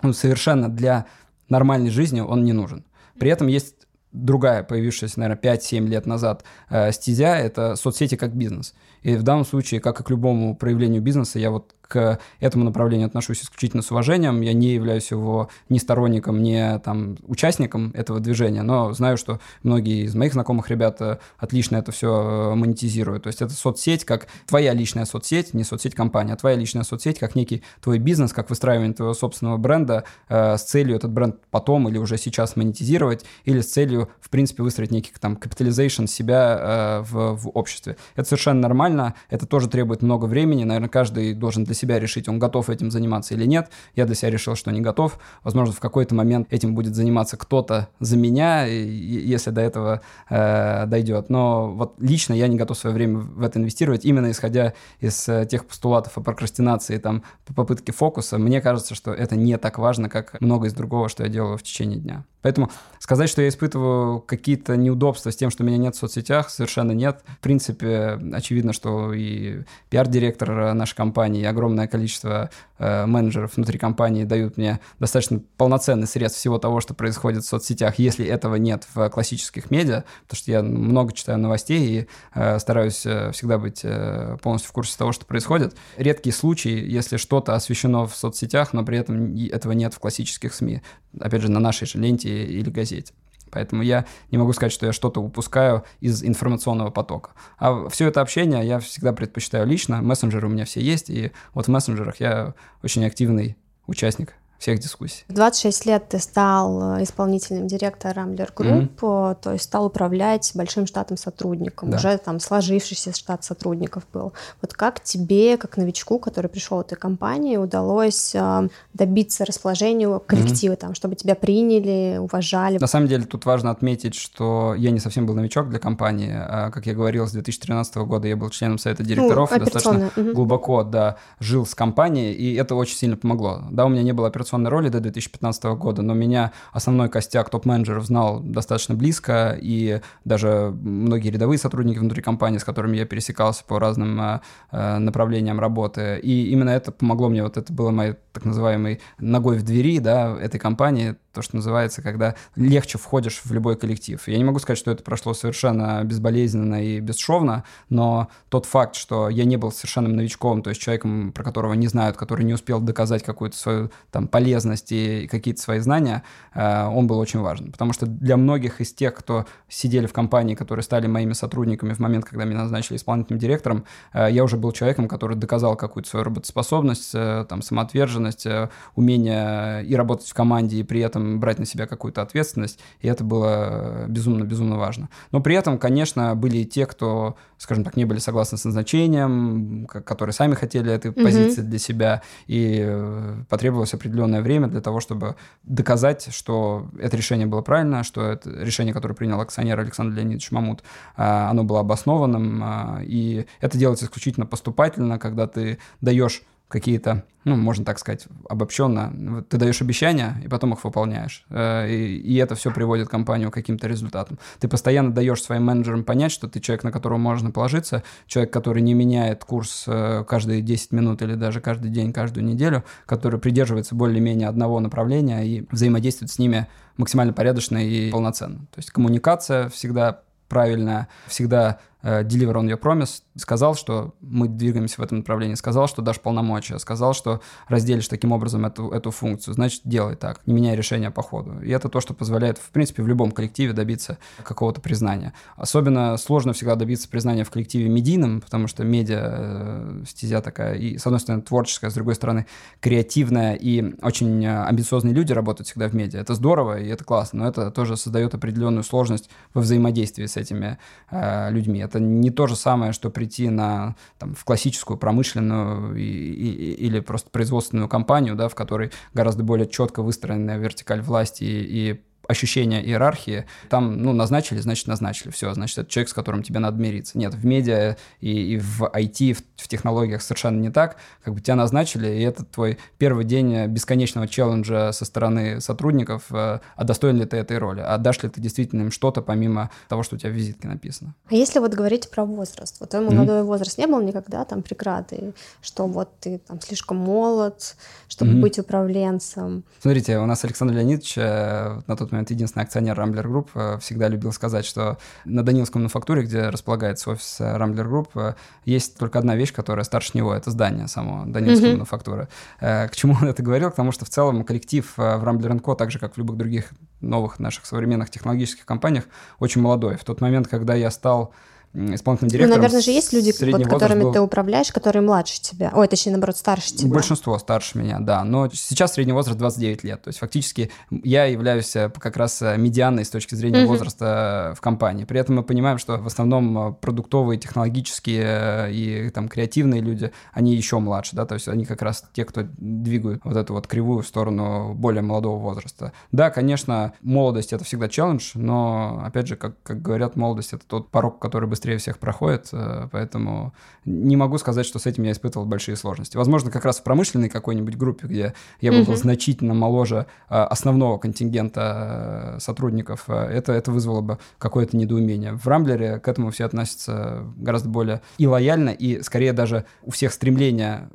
ну, 0.03 0.13
совершенно 0.13 0.69
для 0.69 1.07
нормальной 1.49 1.91
жизни 1.91 2.21
он 2.21 2.45
не 2.45 2.53
нужен. 2.53 2.85
При 3.19 3.31
этом 3.31 3.47
есть 3.47 3.80
другая, 4.13 4.63
появившаяся, 4.63 5.21
наверное, 5.21 5.41
5-7 5.41 5.87
лет 5.87 6.07
назад 6.07 6.45
э, 6.69 6.93
стезя— 6.93 7.37
это 7.39 7.77
соцсети 7.77 8.17
как 8.17 8.35
бизнес. 8.35 8.75
И 9.03 9.17
в 9.17 9.23
данном 9.23 9.45
случае, 9.45 9.81
как 9.81 10.01
и 10.01 10.05
к 10.05 10.11
любому 10.11 10.55
проявлению 10.55 11.03
бизнеса, 11.03 11.39
я 11.39 11.51
вот 11.51 11.75
к 11.91 12.21
этому 12.39 12.65
направлению 12.65 13.09
отношусь 13.09 13.43
исключительно 13.43 13.83
с 13.83 13.91
уважением. 13.91 14.41
Я 14.41 14.53
не 14.53 14.69
являюсь 14.69 15.11
его 15.11 15.51
ни 15.69 15.79
сторонником, 15.79 16.41
ни 16.43 16.79
там, 16.79 17.17
участником 17.27 17.91
этого 17.95 18.21
движения, 18.21 18.63
но 18.63 18.93
знаю, 18.93 19.17
что 19.17 19.41
многие 19.65 20.05
из 20.05 20.15
моих 20.15 20.33
знакомых 20.33 20.71
ребят 20.71 21.21
отлично 21.37 21.77
это 21.77 21.91
все 21.91 22.53
э, 22.53 22.55
монетизируют. 22.55 23.25
То 23.25 23.27
есть 23.27 23.43
это 23.43 23.53
соцсеть 23.53 24.05
как 24.05 24.29
твоя 24.47 24.73
личная 24.73 25.05
соцсеть, 25.05 25.53
не 25.53 25.65
соцсеть 25.65 25.95
компания, 25.95 26.35
а 26.35 26.37
твоя 26.37 26.57
личная 26.57 26.85
соцсеть 26.85 27.19
как 27.19 27.35
некий 27.35 27.63
твой 27.81 27.99
бизнес, 27.99 28.33
как 28.33 28.51
выстраивание 28.51 28.95
твоего 28.95 29.15
собственного 29.15 29.57
бренда 29.57 30.05
э, 30.29 30.57
с 30.57 30.63
целью 30.63 30.97
этот 30.97 31.11
бренд 31.11 31.37
потом 31.51 31.89
или 31.89 31.99
уже 31.99 32.19
сейчас 32.19 32.55
монетизировать, 32.55 33.25
или 33.45 33.61
с 33.61 33.73
целью, 33.73 34.11
в 34.21 34.31
принципе, 34.31 34.63
выстроить 34.63 34.91
некий 34.93 35.13
там 35.19 35.35
capitalization 35.35 36.07
себя 36.07 36.59
э, 36.61 37.01
в, 37.03 37.37
в 37.37 37.49
обществе. 37.51 37.97
Это 38.15 38.29
совершенно 38.29 38.61
нормально, 38.61 39.15
это 39.29 39.47
тоже 39.47 39.69
требует 39.69 40.03
много 40.03 40.27
времени, 40.27 40.65
наверное, 40.65 40.89
каждый 40.89 41.35
должен 41.35 41.65
для 41.65 41.75
себя 41.81 41.99
решить, 41.99 42.29
он 42.29 42.39
готов 42.39 42.71
этим 42.71 42.91
заниматься 42.91 43.35
или 43.35 43.45
нет. 43.47 43.71
Я 43.95 44.07
для 44.07 44.15
себя 44.15 44.31
решил, 44.31 44.55
что 44.55 44.71
не 44.71 44.81
готов. 44.81 45.19
Возможно, 45.43 45.75
в 45.75 45.81
какой-то 45.81 46.15
момент 46.15 46.47
этим 46.51 46.75
будет 46.75 46.95
заниматься 46.95 47.37
кто-то 47.37 47.89
за 47.99 48.17
меня, 48.17 48.65
если 48.67 49.51
до 49.51 49.61
этого 49.61 50.03
э, 50.29 50.87
дойдет. 50.87 51.31
Но 51.31 51.73
вот 51.73 51.95
лично 52.01 52.35
я 52.35 52.49
не 52.49 52.57
готов 52.57 52.79
свое 52.79 52.95
время 52.95 53.19
в 53.19 53.43
это 53.43 53.59
инвестировать, 53.59 54.05
именно 54.05 54.31
исходя 54.31 54.75
из 55.01 55.29
э, 55.29 55.47
тех 55.47 55.67
постулатов 55.67 56.17
о 56.19 56.21
прокрастинации, 56.21 56.99
там, 56.99 57.23
попытки 57.55 57.91
фокуса. 57.91 58.39
Мне 58.39 58.61
кажется, 58.61 58.95
что 58.95 59.13
это 59.13 59.37
не 59.37 59.57
так 59.57 59.79
важно, 59.79 60.09
как 60.09 60.41
много 60.41 60.67
из 60.69 60.75
другого, 60.75 61.09
что 61.09 61.23
я 61.25 61.29
делаю 61.29 61.57
в 61.57 61.63
течение 61.63 61.99
дня. 61.99 62.25
Поэтому 62.43 62.71
сказать, 62.99 63.29
что 63.29 63.43
я 63.43 63.49
испытываю 63.49 64.21
какие-то 64.21 64.77
неудобства 64.77 65.31
с 65.31 65.37
тем, 65.37 65.51
что 65.51 65.63
меня 65.63 65.77
нет 65.77 65.95
в 65.95 65.99
соцсетях, 65.99 66.49
совершенно 66.49 66.93
нет. 66.93 67.23
В 67.27 67.41
принципе, 67.41 68.19
очевидно, 68.33 68.73
что 68.73 69.13
и 69.13 69.65
пиар-директор 69.91 70.73
нашей 70.75 70.97
компании, 70.97 71.43
и 71.43 71.45
огромное 71.45 71.70
количество 71.87 72.51
э, 72.79 73.07
менеджеров 73.07 73.57
внутри 73.57 73.79
компании 73.79 74.25
дают 74.25 74.57
мне 74.57 74.81
достаточно 74.99 75.41
полноценный 75.57 76.07
срез 76.07 76.33
всего 76.33 76.59
того, 76.59 76.81
что 76.81 76.95
происходит 76.95 77.45
в 77.45 77.49
соцсетях, 77.49 77.99
если 77.99 78.27
этого 78.27 78.57
нет 78.57 78.87
в 78.95 79.09
классических 79.11 79.71
медиа, 79.71 80.05
потому 80.23 80.39
что 80.39 80.51
я 80.51 80.63
много 80.63 81.13
читаю 81.13 81.39
новостей 81.39 81.81
и 81.81 82.09
э, 82.35 82.59
стараюсь 82.59 83.05
э, 83.07 83.33
всегда 83.33 83.59
быть 83.59 83.81
э, 83.85 84.37
полностью 84.43 84.71
в 84.71 84.73
курсе 84.73 84.97
того, 84.97 85.13
что 85.13 85.27
происходит. 85.27 85.75
Редкие 85.97 86.33
случаи, 86.33 86.85
если 86.87 87.17
что-то 87.17 87.55
освещено 87.55 88.07
в 88.07 88.15
соцсетях, 88.15 88.73
но 88.73 88.85
при 88.85 88.99
этом 88.99 89.35
этого 89.37 89.73
нет 89.73 89.95
в 89.95 89.99
классических 89.99 90.55
СМИ. 90.55 90.83
Опять 91.19 91.43
же, 91.43 91.51
на 91.51 91.61
нашей 91.61 91.87
же 91.87 91.99
ленте 91.99 92.45
или 92.45 92.71
газете. 92.71 93.13
Поэтому 93.51 93.83
я 93.83 94.07
не 94.31 94.39
могу 94.39 94.53
сказать, 94.53 94.73
что 94.73 94.87
я 94.87 94.93
что-то 94.93 95.21
упускаю 95.21 95.85
из 96.01 96.23
информационного 96.23 96.91
потока. 96.91 97.31
А 97.59 97.89
все 97.89 98.09
это 98.09 98.21
общение 98.21 98.67
я 98.67 98.79
всегда 98.79 99.13
предпочитаю 99.13 99.67
лично. 99.67 100.03
Мессенджеры 100.03 100.47
у 100.47 100.51
меня 100.51 100.65
все 100.65 100.81
есть, 100.81 101.11
и 101.11 101.33
вот 101.55 101.67
в 101.67 101.69
мессенджерах 101.69 102.21
я 102.21 102.55
очень 102.83 103.05
активный 103.05 103.57
участник 103.87 104.35
всех 104.61 104.79
дискуссий. 104.79 105.25
В 105.29 105.33
26 105.33 105.87
лет 105.87 106.09
ты 106.11 106.19
стал 106.19 106.99
э, 106.99 107.03
исполнительным 107.03 107.67
директором 107.67 108.35
Group, 108.35 108.95
mm-hmm. 108.95 109.39
то 109.41 109.53
есть 109.53 109.65
стал 109.65 109.87
управлять 109.87 110.53
большим 110.55 110.87
штатом 110.87 111.17
сотрудников, 111.17 111.89
да. 111.89 111.97
уже 111.97 112.19
там 112.19 112.39
сложившийся 112.41 113.17
штат 113.17 113.43
сотрудников 113.43 114.03
был. 114.13 114.35
Вот 114.61 114.75
как 114.75 115.03
тебе, 115.03 115.57
как 115.57 115.79
новичку, 115.79 116.19
который 116.19 116.49
пришел 116.49 116.77
в 116.77 116.83
этой 116.83 116.97
компании, 116.97 117.57
удалось 117.57 118.35
э, 118.35 118.69
добиться 118.93 119.47
расположения 119.47 120.19
коллектива, 120.19 120.75
mm-hmm. 120.75 120.77
там, 120.77 120.95
чтобы 120.95 121.17
тебя 121.17 121.35
приняли, 121.35 122.19
уважали? 122.19 122.77
На 122.77 122.87
самом 122.87 123.09
деле 123.09 123.25
тут 123.25 123.47
важно 123.47 123.71
отметить, 123.71 124.15
что 124.15 124.75
я 124.77 124.91
не 124.91 125.01
совсем 125.01 125.25
был 125.25 125.35
новичок 125.35 125.71
для 125.71 125.79
компании. 125.79 126.35
А, 126.35 126.71
как 126.71 126.85
я 126.85 126.93
говорил, 126.93 127.27
с 127.27 127.33
2013 127.33 127.97
года 127.97 128.29
я 128.29 128.37
был 128.37 128.51
членом 128.51 128.77
совета 128.77 129.05
директоров, 129.05 129.51
ну, 129.53 129.59
достаточно 129.59 130.11
mm-hmm. 130.15 130.33
глубоко 130.35 130.85
да, 130.85 131.17
жил 131.39 131.65
с 131.65 131.75
компанией, 131.75 132.35
и 132.35 132.55
это 132.57 132.75
очень 132.75 132.97
сильно 132.97 133.17
помогло. 133.17 133.63
Да, 133.71 133.87
у 133.87 133.89
меня 133.89 134.03
не 134.03 134.13
было 134.13 134.29
операционного 134.29 134.50
операционной 134.51 134.71
роли 134.71 134.89
до 134.89 135.01
2015 135.01 135.65
года, 135.79 136.03
но 136.03 136.15
меня 136.15 136.53
основной 136.73 137.09
костяк 137.09 137.51
топ-менеджеров 137.51 138.05
знал 138.05 138.41
достаточно 138.41 138.95
близко, 138.95 139.57
и 139.61 140.01
даже 140.25 140.75
многие 140.83 141.31
рядовые 141.31 141.59
сотрудники 141.59 141.99
внутри 141.99 142.23
компании, 142.23 142.59
с 142.59 142.65
которыми 142.65 142.97
я 142.97 143.07
пересекался 143.07 143.65
по 143.65 143.79
разным 143.79 144.21
э, 144.21 144.41
э 144.73 144.99
направлениям 144.99 145.61
работы. 145.61 146.21
И 146.23 146.51
именно 146.51 146.71
это 146.71 146.93
помогло 146.93 147.29
мне, 147.29 147.43
вот 147.43 147.57
это 147.57 147.73
было 147.73 147.91
моей 147.91 148.15
так 148.33 148.45
называемой 148.45 149.01
ногой 149.19 149.59
в 149.59 149.63
двери 149.63 149.99
да, 149.99 150.37
этой 150.41 150.59
компании, 150.59 151.17
то, 151.33 151.43
что 151.43 151.57
называется, 151.57 152.03
когда 152.03 152.35
легче 152.57 152.99
входишь 152.99 153.41
в 153.45 153.53
любой 153.53 153.77
коллектив. 153.77 154.21
Я 154.27 154.39
не 154.39 154.45
могу 154.45 154.59
сказать, 154.59 154.79
что 154.79 154.91
это 154.91 155.03
прошло 155.03 155.35
совершенно 155.35 156.03
безболезненно 156.05 156.85
и 156.85 157.01
бесшовно, 157.01 157.65
но 157.89 158.29
тот 158.49 158.67
факт, 158.67 158.97
что 158.97 159.29
я 159.29 159.45
не 159.45 159.57
был 159.57 159.73
совершенным 159.73 160.17
новичком, 160.17 160.63
то 160.63 160.71
есть 160.71 160.81
человеком, 160.81 161.33
про 161.33 161.45
которого 161.45 161.75
не 161.75 161.89
знают, 161.89 162.17
который 162.17 162.45
не 162.45 162.55
успел 162.55 162.81
доказать 162.81 163.23
какую-то 163.23 163.57
свою 163.57 163.91
там 164.11 164.29
полезность 164.29 164.93
и 164.93 165.29
какие-то 165.29 165.61
свои 165.61 165.79
знания, 165.81 166.23
э, 166.55 166.87
он 166.87 167.07
был 167.07 167.19
очень 167.19 167.41
важен. 167.41 167.73
Потому 167.73 167.93
что 167.93 168.07
для 168.07 168.37
многих 168.37 168.81
из 168.81 168.93
тех, 168.93 169.15
кто 169.15 169.47
сидели 169.69 170.07
в 170.07 170.13
компании, 170.13 170.55
которые 170.55 170.83
стали 170.83 171.07
моими 171.07 171.33
сотрудниками 171.33 171.93
в 171.93 171.99
момент, 171.99 172.25
когда 172.25 172.45
меня 172.45 172.59
назначили 172.59 172.97
исполнительным 172.97 173.39
директором, 173.39 173.85
э, 174.13 174.29
я 174.31 174.45
уже 174.45 174.57
был 174.57 174.73
человеком, 174.73 175.09
который 175.09 175.37
доказал 175.37 175.77
какую-то 175.77 176.09
свою 176.09 176.25
работоспособность, 176.25 177.11
э, 177.15 177.47
там, 177.49 177.63
самоотверженность, 177.63 178.47
умение 178.95 179.85
и 179.85 179.95
работать 179.95 180.29
в 180.29 180.35
команде, 180.35 180.79
и 180.79 180.83
при 180.83 181.01
этом 181.01 181.20
этом 181.21 181.41
брать 181.41 181.59
на 181.59 181.67
себя 181.67 181.87
какую-то 181.87 182.23
ответственность, 182.23 182.81
и 183.01 183.09
это 183.09 183.25
было 183.25 184.07
безумно-безумно 184.09 184.77
важно. 184.77 185.09
Но 185.33 185.41
при 185.41 185.55
этом, 185.55 185.79
конечно, 185.79 186.35
были 186.35 186.59
и 186.59 186.65
те, 186.65 186.87
кто, 186.87 187.37
скажем 187.59 187.85
так, 187.85 187.97
не 187.97 188.05
были 188.05 188.19
согласны 188.19 188.59
с 188.59 188.65
назначением, 188.65 189.87
которые 189.87 190.33
сами 190.33 190.55
хотели 190.55 190.93
этой 190.93 191.11
mm-hmm. 191.11 191.23
позиции 191.23 191.63
для 191.63 191.79
себя, 191.79 192.23
и 192.47 192.81
э, 192.83 193.45
потребовалось 193.49 193.95
определенное 193.95 194.43
время 194.43 194.69
для 194.69 194.81
того, 194.81 195.01
чтобы 195.01 195.37
доказать, 195.63 196.29
что 196.35 196.89
это 196.99 197.17
решение 197.17 197.47
было 197.47 197.63
правильно, 197.63 198.05
что 198.05 198.27
это 198.27 198.51
решение, 198.51 198.95
которое 198.95 199.15
принял 199.15 199.41
акционер 199.41 199.79
Александр 199.81 200.17
Леонидович 200.17 200.51
Мамут, 200.51 200.83
а, 201.17 201.51
оно 201.51 201.65
было 201.65 201.81
обоснованным, 201.81 202.61
а, 202.63 203.01
и 203.03 203.47
это 203.61 203.79
делается 203.79 204.07
исключительно 204.07 204.47
поступательно, 204.47 205.19
когда 205.19 205.47
ты 205.47 205.79
даешь 206.01 206.43
какие-то, 206.71 207.25
ну, 207.45 207.57
можно 207.57 207.85
так 207.85 207.99
сказать, 207.99 208.27
обобщенно, 208.49 209.45
ты 209.49 209.59
даешь 209.59 209.83
обещания, 209.83 210.41
и 210.45 210.49
потом 210.49 210.73
их 210.73 210.85
выполняешь. 210.85 211.45
Э, 211.51 211.91
и, 211.91 212.17
и 212.17 212.37
это 212.37 212.55
все 212.55 212.71
приводит 212.71 213.09
компанию 213.09 213.51
к 213.51 213.55
каким-то 213.55 213.89
результатам. 213.89 214.39
Ты 214.61 214.69
постоянно 214.69 215.13
даешь 215.13 215.43
своим 215.43 215.65
менеджерам 215.65 216.05
понять, 216.05 216.31
что 216.31 216.49
ты 216.49 216.61
человек, 216.61 216.85
на 216.85 216.93
которого 216.93 217.19
можно 217.19 217.51
положиться, 217.51 218.05
человек, 218.27 218.53
который 218.53 218.83
не 218.83 218.95
меняет 218.95 219.45
курс 219.45 219.85
э, 219.87 220.25
каждые 220.27 220.63
10 220.63 220.93
минут 220.93 221.23
или 221.23 221.35
даже 221.35 221.61
каждый 221.61 221.91
день, 221.91 222.13
каждую 222.13 222.45
неделю, 222.45 222.85
который 223.05 223.41
придерживается 223.41 223.97
более-менее 223.97 224.49
одного 224.49 224.79
направления 224.79 225.43
и 225.45 225.67
взаимодействует 225.71 226.31
с 226.31 226.39
ними 226.39 226.69
максимально 226.97 227.33
порядочно 227.33 227.79
и 227.79 228.11
полноценно. 228.11 228.59
То 228.73 228.79
есть 228.79 228.91
коммуникация 228.93 229.69
всегда 229.71 230.21
правильная, 230.49 231.09
всегда 231.27 231.79
deliver 232.03 232.55
on 232.55 232.67
your 232.67 232.81
promise, 232.81 233.23
сказал, 233.37 233.75
что 233.75 234.15
мы 234.21 234.49
двигаемся 234.49 235.01
в 235.01 235.05
этом 235.05 235.19
направлении, 235.19 235.55
сказал, 235.55 235.89
что 235.89 236.03
дашь 236.03 236.21
полномочия, 236.21 236.79
сказал, 236.79 237.15
что 237.15 237.41
разделишь 237.69 238.09
таким 238.09 238.33
образом 238.33 238.67
эту, 238.67 238.91
эту 238.91 239.11
функцию, 239.11 239.55
значит, 239.55 239.83
делай 239.85 240.17
так, 240.17 240.47
не 240.47 240.55
меняй 240.55 240.77
решение 240.77 241.11
по 241.11 241.23
ходу. 241.23 241.61
И 241.63 241.71
это 241.71 241.89
то, 241.89 242.01
что 242.01 242.15
позволяет, 242.15 242.59
в 242.59 242.71
принципе, 242.71 243.03
в 243.03 243.09
любом 243.09 243.33
коллективе 243.33 243.73
добиться 243.73 244.19
какого-то 244.43 244.81
признания. 244.81 245.33
Особенно 245.57 246.17
сложно 246.17 246.53
всегда 246.53 246.75
добиться 246.75 247.09
признания 247.09 247.45
в 247.45 247.51
коллективе 247.51 247.89
медийном, 247.89 248.41
потому 248.41 248.67
что 248.67 248.85
медиа 248.85 249.21
э, 249.23 250.05
стезя 250.07 250.41
такая, 250.41 250.75
и, 250.75 250.99
с 250.99 251.07
одной 251.07 251.21
стороны, 251.21 251.43
творческая, 251.43 251.91
с 251.91 251.95
другой 251.95 252.15
стороны, 252.15 252.47
креативная, 252.81 253.55
и 253.55 253.95
очень 254.03 254.45
э, 254.45 254.65
амбициозные 254.65 255.15
люди 255.15 255.33
работают 255.33 255.69
всегда 255.69 255.89
в 255.89 255.95
медиа. 255.95 256.21
Это 256.21 256.35
здорово, 256.35 256.81
и 256.81 256.89
это 256.89 257.05
классно, 257.05 257.41
но 257.41 257.49
это 257.49 257.71
тоже 257.71 257.97
создает 257.97 258.35
определенную 258.35 258.85
сложность 258.85 259.31
во 259.55 259.61
взаимодействии 259.61 260.27
с 260.27 260.37
этими 260.37 260.79
э, 261.11 261.51
людьми. 261.51 261.81
Это 261.91 261.99
не 261.99 262.31
то 262.31 262.47
же 262.47 262.55
самое, 262.55 262.93
что 262.93 263.11
прийти 263.11 263.51
на, 263.51 263.97
там, 264.19 264.35
в 264.35 264.45
классическую 264.45 264.97
промышленную 264.97 265.97
и, 265.97 266.03
и, 266.03 266.73
или 266.87 267.01
просто 267.01 267.31
производственную 267.31 267.89
компанию, 267.89 268.37
да, 268.37 268.49
в 268.49 268.55
которой 268.55 268.93
гораздо 269.13 269.43
более 269.43 269.67
четко 269.67 270.03
выстроенная 270.03 270.57
вертикаль 270.57 271.01
власти 271.01 271.43
и, 271.43 271.91
и 271.91 272.01
ощущение 272.31 272.85
иерархии. 272.85 273.47
Там, 273.69 274.03
ну, 274.03 274.13
назначили, 274.13 274.59
значит, 274.61 274.87
назначили. 274.87 275.31
Все, 275.31 275.53
значит, 275.53 275.79
это 275.79 275.91
человек, 275.91 276.09
с 276.09 276.13
которым 276.13 276.43
тебе 276.43 276.61
надо 276.61 276.81
мириться. 276.81 277.19
Нет, 277.19 277.35
в 277.35 277.45
медиа 277.45 277.97
и, 278.21 278.55
и 278.55 278.59
в 278.59 278.83
IT, 278.83 279.35
в, 279.35 279.43
в 279.57 279.69
технологиях 279.69 280.23
совершенно 280.23 280.61
не 280.61 280.71
так. 280.71 280.97
Как 281.25 281.35
бы 281.35 281.41
тебя 281.41 281.57
назначили, 281.57 282.09
и 282.09 282.23
это 282.23 282.45
твой 282.45 282.79
первый 282.99 283.25
день 283.25 283.67
бесконечного 283.67 284.29
челленджа 284.29 284.93
со 284.93 285.05
стороны 285.05 285.61
сотрудников, 285.61 286.27
э, 286.31 286.61
а 286.77 286.85
достоин 286.85 287.17
ли 287.17 287.25
ты 287.25 287.37
этой 287.37 287.59
роли? 287.59 287.81
А 287.81 287.99
дашь 287.99 288.23
ли 288.23 288.29
ты 288.29 288.41
действительно 288.41 288.83
им 288.83 288.91
что-то, 288.91 289.23
помимо 289.23 289.71
того, 289.89 290.03
что 290.03 290.17
у 290.17 290.19
тебя 290.19 290.31
в 290.31 290.35
визитке 290.35 290.69
написано? 290.69 291.15
А 291.29 291.35
если 291.35 291.59
вот 291.59 291.75
говорить 291.75 292.11
про 292.11 292.25
возраст? 292.25 292.77
Вот 292.81 292.91
твой 292.91 293.03
молодой 293.03 293.41
mm-hmm. 293.41 293.45
возраст 293.45 293.79
не 293.79 293.87
был 293.87 294.01
никогда 294.01 294.45
там 294.45 294.63
преграды, 294.63 295.33
что 295.61 295.87
вот 295.87 296.11
ты 296.21 296.39
там 296.39 296.61
слишком 296.61 296.97
молод, 296.99 297.77
чтобы 298.09 298.33
mm-hmm. 298.33 298.41
быть 298.41 298.59
управленцем? 298.59 299.65
Смотрите, 299.81 300.19
у 300.19 300.27
нас 300.27 300.45
Александр 300.45 300.75
Леонидович 300.75 301.19
э, 301.19 301.81
на 301.87 301.97
тот 301.97 302.13
момент 302.13 302.20
момент 302.21 302.31
единственный 302.31 302.63
акционер 302.63 302.99
Rambler 302.99 303.25
Group, 303.25 303.49
э, 303.55 303.79
всегда 303.81 304.09
любил 304.09 304.33
сказать, 304.33 304.65
что 304.65 304.99
на 305.25 305.43
Даниловском 305.43 305.83
мануфактуре, 305.83 306.23
где 306.23 306.49
располагается 306.49 307.11
офис 307.11 307.41
э, 307.41 307.57
Rambler 307.57 307.89
Group, 307.89 308.09
э, 308.15 308.35
есть 308.65 308.99
только 308.99 309.19
одна 309.19 309.37
вещь, 309.37 309.53
которая 309.53 309.85
старше 309.85 310.13
него, 310.15 310.35
это 310.35 310.51
здание 310.51 310.87
само 310.89 311.25
Даниловской 311.27 311.71
mm-hmm. 311.71 311.73
мануфактуры. 311.73 312.29
К 312.61 312.91
чему 312.93 313.17
он 313.21 313.29
это 313.29 313.43
говорил? 313.43 313.71
К 313.71 313.75
тому, 313.75 313.93
что 313.93 314.05
в 314.05 314.09
целом 314.09 314.45
коллектив 314.45 314.93
в 314.97 315.01
Rambler 315.01 315.61
Co, 315.61 315.77
так 315.77 315.91
же, 315.91 315.99
как 315.99 316.15
в 316.15 316.19
любых 316.19 316.37
других 316.37 316.73
новых 317.01 317.39
наших 317.39 317.67
современных 317.67 318.11
технологических 318.11 318.65
компаниях, 318.67 319.05
очень 319.39 319.63
молодой. 319.63 319.97
В 319.97 320.05
тот 320.05 320.21
момент, 320.21 320.49
когда 320.49 320.75
я 320.75 320.91
стал 320.91 321.33
исполнительным 321.73 322.29
ну, 322.29 322.29
директором. 322.29 322.51
Ну, 322.51 322.57
наверное 322.57 322.81
же 322.81 322.91
есть 322.91 323.13
люди, 323.13 323.33
под 323.53 323.69
которыми 323.69 324.03
был... 324.03 324.13
ты 324.13 324.21
управляешь, 324.21 324.73
которые 324.73 325.03
младше 325.03 325.41
тебя. 325.41 325.71
Ой, 325.75 325.87
точнее, 325.87 326.13
наоборот, 326.13 326.37
старше 326.37 326.75
тебя. 326.75 326.93
Большинство 326.93 327.39
старше 327.39 327.79
меня, 327.79 327.99
да. 328.01 328.25
Но 328.25 328.49
сейчас 328.51 328.95
средний 328.95 329.13
возраст 329.13 329.39
29 329.39 329.85
лет. 329.85 330.03
То 330.03 330.09
есть 330.09 330.19
фактически 330.19 330.71
я 330.91 331.25
являюсь 331.27 331.75
э, 331.77 331.91
как 331.91 332.17
раз 332.17 332.43
э, 332.43 332.57
медианной 332.57 333.05
с 333.05 333.11
точки 333.11 333.35
зрения 333.35 333.63
mm-hmm. 333.63 333.67
возраста 333.67 334.55
в 334.57 334.61
компании. 334.61 335.05
При 335.05 335.21
этом 335.21 335.37
мы 335.37 335.43
понимаем, 335.43 335.79
что 335.79 335.99
в 335.99 336.07
основном 336.07 336.59
э, 336.59 336.73
продуктовые, 336.73 337.39
технологические 337.39 338.73
и 338.73 339.11
там 339.11 339.29
креативные 339.29 339.81
люди, 339.81 340.11
они 340.33 340.55
еще 340.57 340.79
младше, 340.79 341.15
да, 341.15 341.27
то 341.27 341.35
есть 341.35 341.49
они 341.49 341.65
как 341.65 341.83
раз 341.83 342.05
те, 342.13 342.25
кто 342.25 342.43
двигают 342.59 343.23
вот 343.25 343.37
эту 343.37 343.55
вот 343.55 343.67
кривую 343.67 344.03
в 344.03 344.07
сторону 344.07 344.75
более 344.75 345.03
молодого 345.03 345.39
возраста. 345.39 345.93
Да, 346.11 346.31
конечно, 346.31 346.93
молодость— 347.03 347.53
это 347.53 347.65
всегда 347.65 347.89
челлендж, 347.89 348.33
но, 348.35 349.03
опять 349.05 349.29
же, 349.29 349.37
как, 349.37 349.55
как 349.63 349.83
говорят, 349.83 350.17
молодость— 350.17 350.53
это 350.53 350.65
тот 350.67 350.91
порог, 350.91 351.19
который 351.19 351.49
быстрее 351.49 351.60
быстрее 351.61 351.77
всех 351.77 351.99
проходит, 351.99 352.49
э, 352.53 352.89
поэтому 352.91 353.53
не 353.85 354.17
могу 354.17 354.39
сказать, 354.39 354.65
что 354.65 354.79
с 354.79 354.87
этим 354.87 355.03
я 355.03 355.13
испытывал 355.13 355.45
большие 355.45 355.77
сложности. 355.77 356.17
Возможно, 356.17 356.51
как 356.51 356.65
раз 356.65 356.79
в 356.79 356.83
промышленной 356.83 357.29
какой-нибудь 357.29 357.77
группе, 357.77 358.07
где 358.07 358.35
я 358.63 358.73
был 358.73 358.81
mm-hmm. 358.81 358.97
значительно 358.97 359.53
моложе 359.53 360.07
э, 360.31 360.35
основного 360.35 360.97
контингента 360.97 362.37
э, 362.37 362.41
сотрудников, 362.41 363.11
это, 363.11 363.53
это 363.53 363.71
вызвало 363.71 364.01
бы 364.01 364.19
какое-то 364.39 364.75
недоумение. 364.75 365.35
В 365.35 365.47
Рамблере 365.47 365.99
к 365.99 366.09
этому 366.09 366.31
все 366.31 366.47
относятся 366.47 367.25
гораздо 367.37 367.69
более 367.69 368.01
и 368.17 368.27
лояльно, 368.27 368.71
и 368.71 369.03
скорее 369.03 369.35
даже 369.35 369.67
у 369.83 369.91
всех 369.91 370.15
стремление 370.15 370.89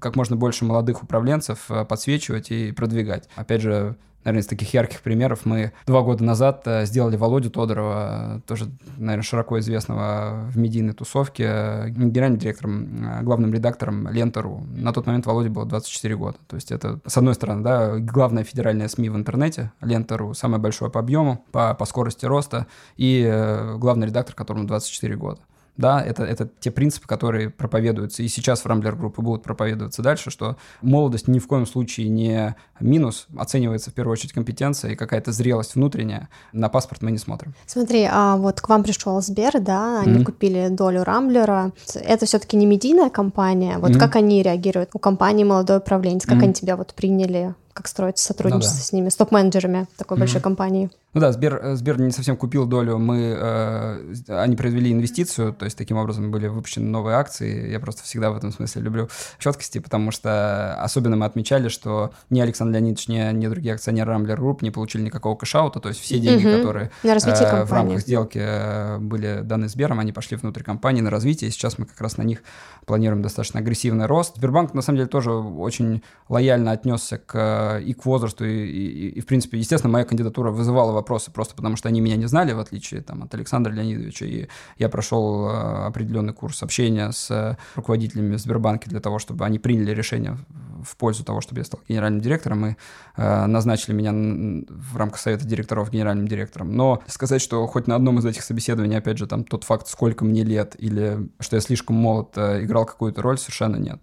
как 0.00 0.16
можно 0.16 0.36
больше 0.36 0.66
молодых 0.66 1.02
управленцев 1.02 1.66
подсвечивать 1.88 2.50
и 2.50 2.72
продвигать. 2.72 3.28
Опять 3.36 3.62
же, 3.62 3.96
наверное, 4.24 4.42
из 4.42 4.46
таких 4.46 4.72
ярких 4.74 5.00
примеров 5.00 5.44
мы 5.44 5.72
два 5.86 6.02
года 6.02 6.24
назад 6.24 6.62
э, 6.66 6.84
сделали 6.86 7.16
Володю 7.16 7.50
Тодорова, 7.50 8.38
э, 8.38 8.40
тоже, 8.46 8.70
наверное, 8.96 9.22
широко 9.22 9.58
известного 9.58 10.46
в 10.50 10.58
медийной 10.58 10.92
тусовке, 10.92 11.44
э, 11.46 11.88
генеральным 11.90 12.38
директором, 12.38 13.22
главным 13.22 13.52
редактором 13.52 14.08
Лента.ру. 14.08 14.62
На 14.76 14.92
тот 14.92 15.06
момент 15.06 15.26
Володе 15.26 15.48
было 15.48 15.66
24 15.66 16.16
года. 16.16 16.38
То 16.46 16.56
есть 16.56 16.70
это, 16.72 17.00
с 17.06 17.16
одной 17.16 17.34
стороны, 17.34 17.62
да, 17.62 17.98
главная 17.98 18.44
федеральная 18.44 18.88
СМИ 18.88 19.08
в 19.08 19.16
интернете, 19.16 19.72
Лента.ру, 19.80 20.34
самое 20.34 20.60
большое 20.60 20.90
по 20.90 21.00
объему, 21.00 21.44
по, 21.52 21.74
по 21.74 21.84
скорости 21.84 22.26
роста, 22.26 22.66
и 22.96 23.74
главный 23.76 24.08
редактор, 24.08 24.34
которому 24.34 24.66
24 24.66 25.16
года 25.16 25.40
да, 25.80 26.02
это, 26.02 26.24
это 26.24 26.48
те 26.60 26.70
принципы, 26.70 27.08
которые 27.08 27.50
проповедуются 27.50 28.22
и 28.22 28.28
сейчас 28.28 28.60
в 28.60 28.66
Рамблер 28.66 28.96
группы 28.96 29.22
будут 29.22 29.42
проповедоваться 29.42 30.02
дальше, 30.02 30.30
что 30.30 30.56
молодость 30.82 31.26
ни 31.26 31.38
в 31.38 31.46
коем 31.46 31.66
случае 31.66 32.08
не 32.08 32.54
минус, 32.78 33.26
оценивается 33.36 33.90
в 33.90 33.94
первую 33.94 34.12
очередь 34.12 34.32
компетенция 34.32 34.92
и 34.92 34.94
какая-то 34.94 35.32
зрелость 35.32 35.74
внутренняя. 35.74 36.28
На 36.52 36.68
паспорт 36.68 37.02
мы 37.02 37.10
не 37.10 37.18
смотрим. 37.18 37.54
Смотри, 37.66 38.06
а 38.10 38.36
вот 38.36 38.60
к 38.60 38.68
вам 38.68 38.82
пришел 38.82 39.20
Сбер, 39.20 39.60
да, 39.60 40.00
они 40.00 40.18
mm-hmm. 40.18 40.24
купили 40.24 40.68
долю 40.70 41.02
Рамблера. 41.02 41.72
Это 41.94 42.26
все-таки 42.26 42.56
не 42.56 42.66
медийная 42.66 43.10
компания. 43.10 43.78
Вот 43.78 43.92
mm-hmm. 43.92 43.98
как 43.98 44.16
они 44.16 44.42
реагируют? 44.42 44.90
У 44.92 44.98
компании 44.98 45.44
молодой 45.44 45.78
управленец, 45.78 46.26
как 46.26 46.38
mm-hmm. 46.38 46.44
они 46.44 46.52
тебя 46.54 46.76
вот 46.76 46.94
приняли? 46.94 47.54
Как 47.72 47.88
строить 47.88 48.18
сотрудничество 48.18 48.74
ну, 48.74 48.80
да. 48.80 48.84
с 48.84 48.92
ними, 48.92 49.08
с 49.08 49.16
топ-менеджерами 49.16 49.86
такой 49.96 50.16
mm-hmm. 50.16 50.20
большой 50.20 50.40
компании? 50.40 50.90
Ну 51.12 51.20
да, 51.20 51.32
Сбер, 51.32 51.60
э, 51.60 51.74
Сбер 51.74 52.00
не 52.00 52.12
совсем 52.12 52.36
купил 52.36 52.66
долю, 52.66 52.96
мы, 52.98 53.36
э, 53.36 54.14
они 54.28 54.54
произвели 54.54 54.92
инвестицию, 54.92 55.52
то 55.52 55.64
есть 55.64 55.76
таким 55.76 55.96
образом 55.96 56.30
были 56.30 56.46
выпущены 56.46 56.88
новые 56.88 57.16
акции. 57.16 57.68
Я 57.68 57.80
просто 57.80 58.04
всегда 58.04 58.30
в 58.30 58.36
этом 58.36 58.52
смысле 58.52 58.82
люблю 58.82 59.08
четкости, 59.38 59.80
потому 59.80 60.12
что 60.12 60.76
особенно 60.80 61.16
мы 61.16 61.26
отмечали, 61.26 61.68
что 61.68 62.12
ни 62.30 62.40
Александр 62.40 62.74
Леонидович, 62.74 63.08
ни, 63.08 63.32
ни 63.32 63.48
другие 63.48 63.74
акционеры 63.74 64.12
Rambler 64.12 64.38
Group 64.38 64.62
не 64.62 64.70
получили 64.70 65.02
никакого 65.02 65.34
cash-out 65.34 65.71
а, 65.71 65.80
то 65.80 65.88
есть 65.88 66.00
все 66.00 66.20
деньги, 66.20 66.46
угу. 66.46 66.58
которые 66.58 66.90
э, 67.02 67.64
в 67.64 67.72
рамках 67.72 68.00
сделки 68.00 68.38
э, 68.40 68.98
были 68.98 69.40
даны 69.42 69.68
Сбером, 69.68 69.98
они 69.98 70.12
пошли 70.12 70.36
внутрь 70.36 70.62
компании 70.62 71.00
на 71.00 71.10
развитие, 71.10 71.48
и 71.48 71.52
сейчас 71.52 71.76
мы 71.76 71.86
как 71.86 72.00
раз 72.00 72.18
на 72.18 72.22
них 72.22 72.44
планируем 72.86 73.20
достаточно 73.20 73.58
агрессивный 73.58 74.06
рост. 74.06 74.36
Сбербанк, 74.36 74.74
на 74.74 74.82
самом 74.82 74.98
деле, 74.98 75.08
тоже 75.08 75.32
очень 75.32 76.02
лояльно 76.28 76.70
отнесся 76.70 77.18
к, 77.18 77.32
и 77.82 77.92
к 77.92 78.04
возрасту, 78.04 78.44
и, 78.44 78.66
и, 78.66 79.08
и, 79.10 79.20
в 79.20 79.26
принципе, 79.26 79.58
естественно, 79.58 79.92
моя 79.92 80.04
кандидатура 80.04 80.50
вызывала 80.50 80.92
вопросы 80.92 81.30
просто 81.30 81.54
потому, 81.54 81.76
что 81.76 81.88
они 81.88 82.00
меня 82.00 82.16
не 82.16 82.26
знали, 82.26 82.52
в 82.52 82.60
отличие 82.60 83.02
там, 83.02 83.22
от 83.22 83.34
Александра 83.34 83.72
Леонидовича. 83.72 84.26
И 84.26 84.48
я 84.78 84.88
прошел 84.88 85.48
э, 85.48 85.86
определенный 85.86 86.32
курс 86.32 86.62
общения 86.62 87.10
с 87.12 87.58
руководителями 87.74 88.36
Сбербанка 88.36 88.88
для 88.88 89.00
того, 89.00 89.18
чтобы 89.18 89.44
они 89.44 89.58
приняли 89.58 89.92
решение 89.92 90.38
в 90.82 90.96
пользу 90.96 91.24
того, 91.24 91.40
чтобы 91.40 91.60
я 91.60 91.64
стал 91.64 91.80
генеральным 91.88 92.20
директором, 92.20 92.66
и 92.66 92.76
э, 93.16 93.46
назначили 93.46 93.94
меня 93.94 94.12
в 94.12 94.96
рамках 94.96 95.20
совета 95.20 95.46
директоров 95.46 95.90
генеральным 95.90 96.26
директором. 96.26 96.74
Но 96.74 97.02
сказать, 97.06 97.42
что 97.42 97.66
хоть 97.66 97.86
на 97.86 97.96
одном 97.96 98.18
из 98.18 98.24
этих 98.24 98.42
собеседований, 98.42 98.96
опять 98.96 99.18
же, 99.18 99.26
там 99.26 99.44
тот 99.44 99.64
факт, 99.64 99.88
сколько 99.88 100.24
мне 100.24 100.42
лет, 100.42 100.76
или 100.78 101.28
что 101.38 101.56
я 101.56 101.60
слишком 101.60 101.96
молод, 101.96 102.36
играл 102.36 102.86
какую-то 102.86 103.22
роль, 103.22 103.38
совершенно 103.38 103.76
нет. 103.76 104.00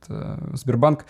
Сбербанк 0.53 1.05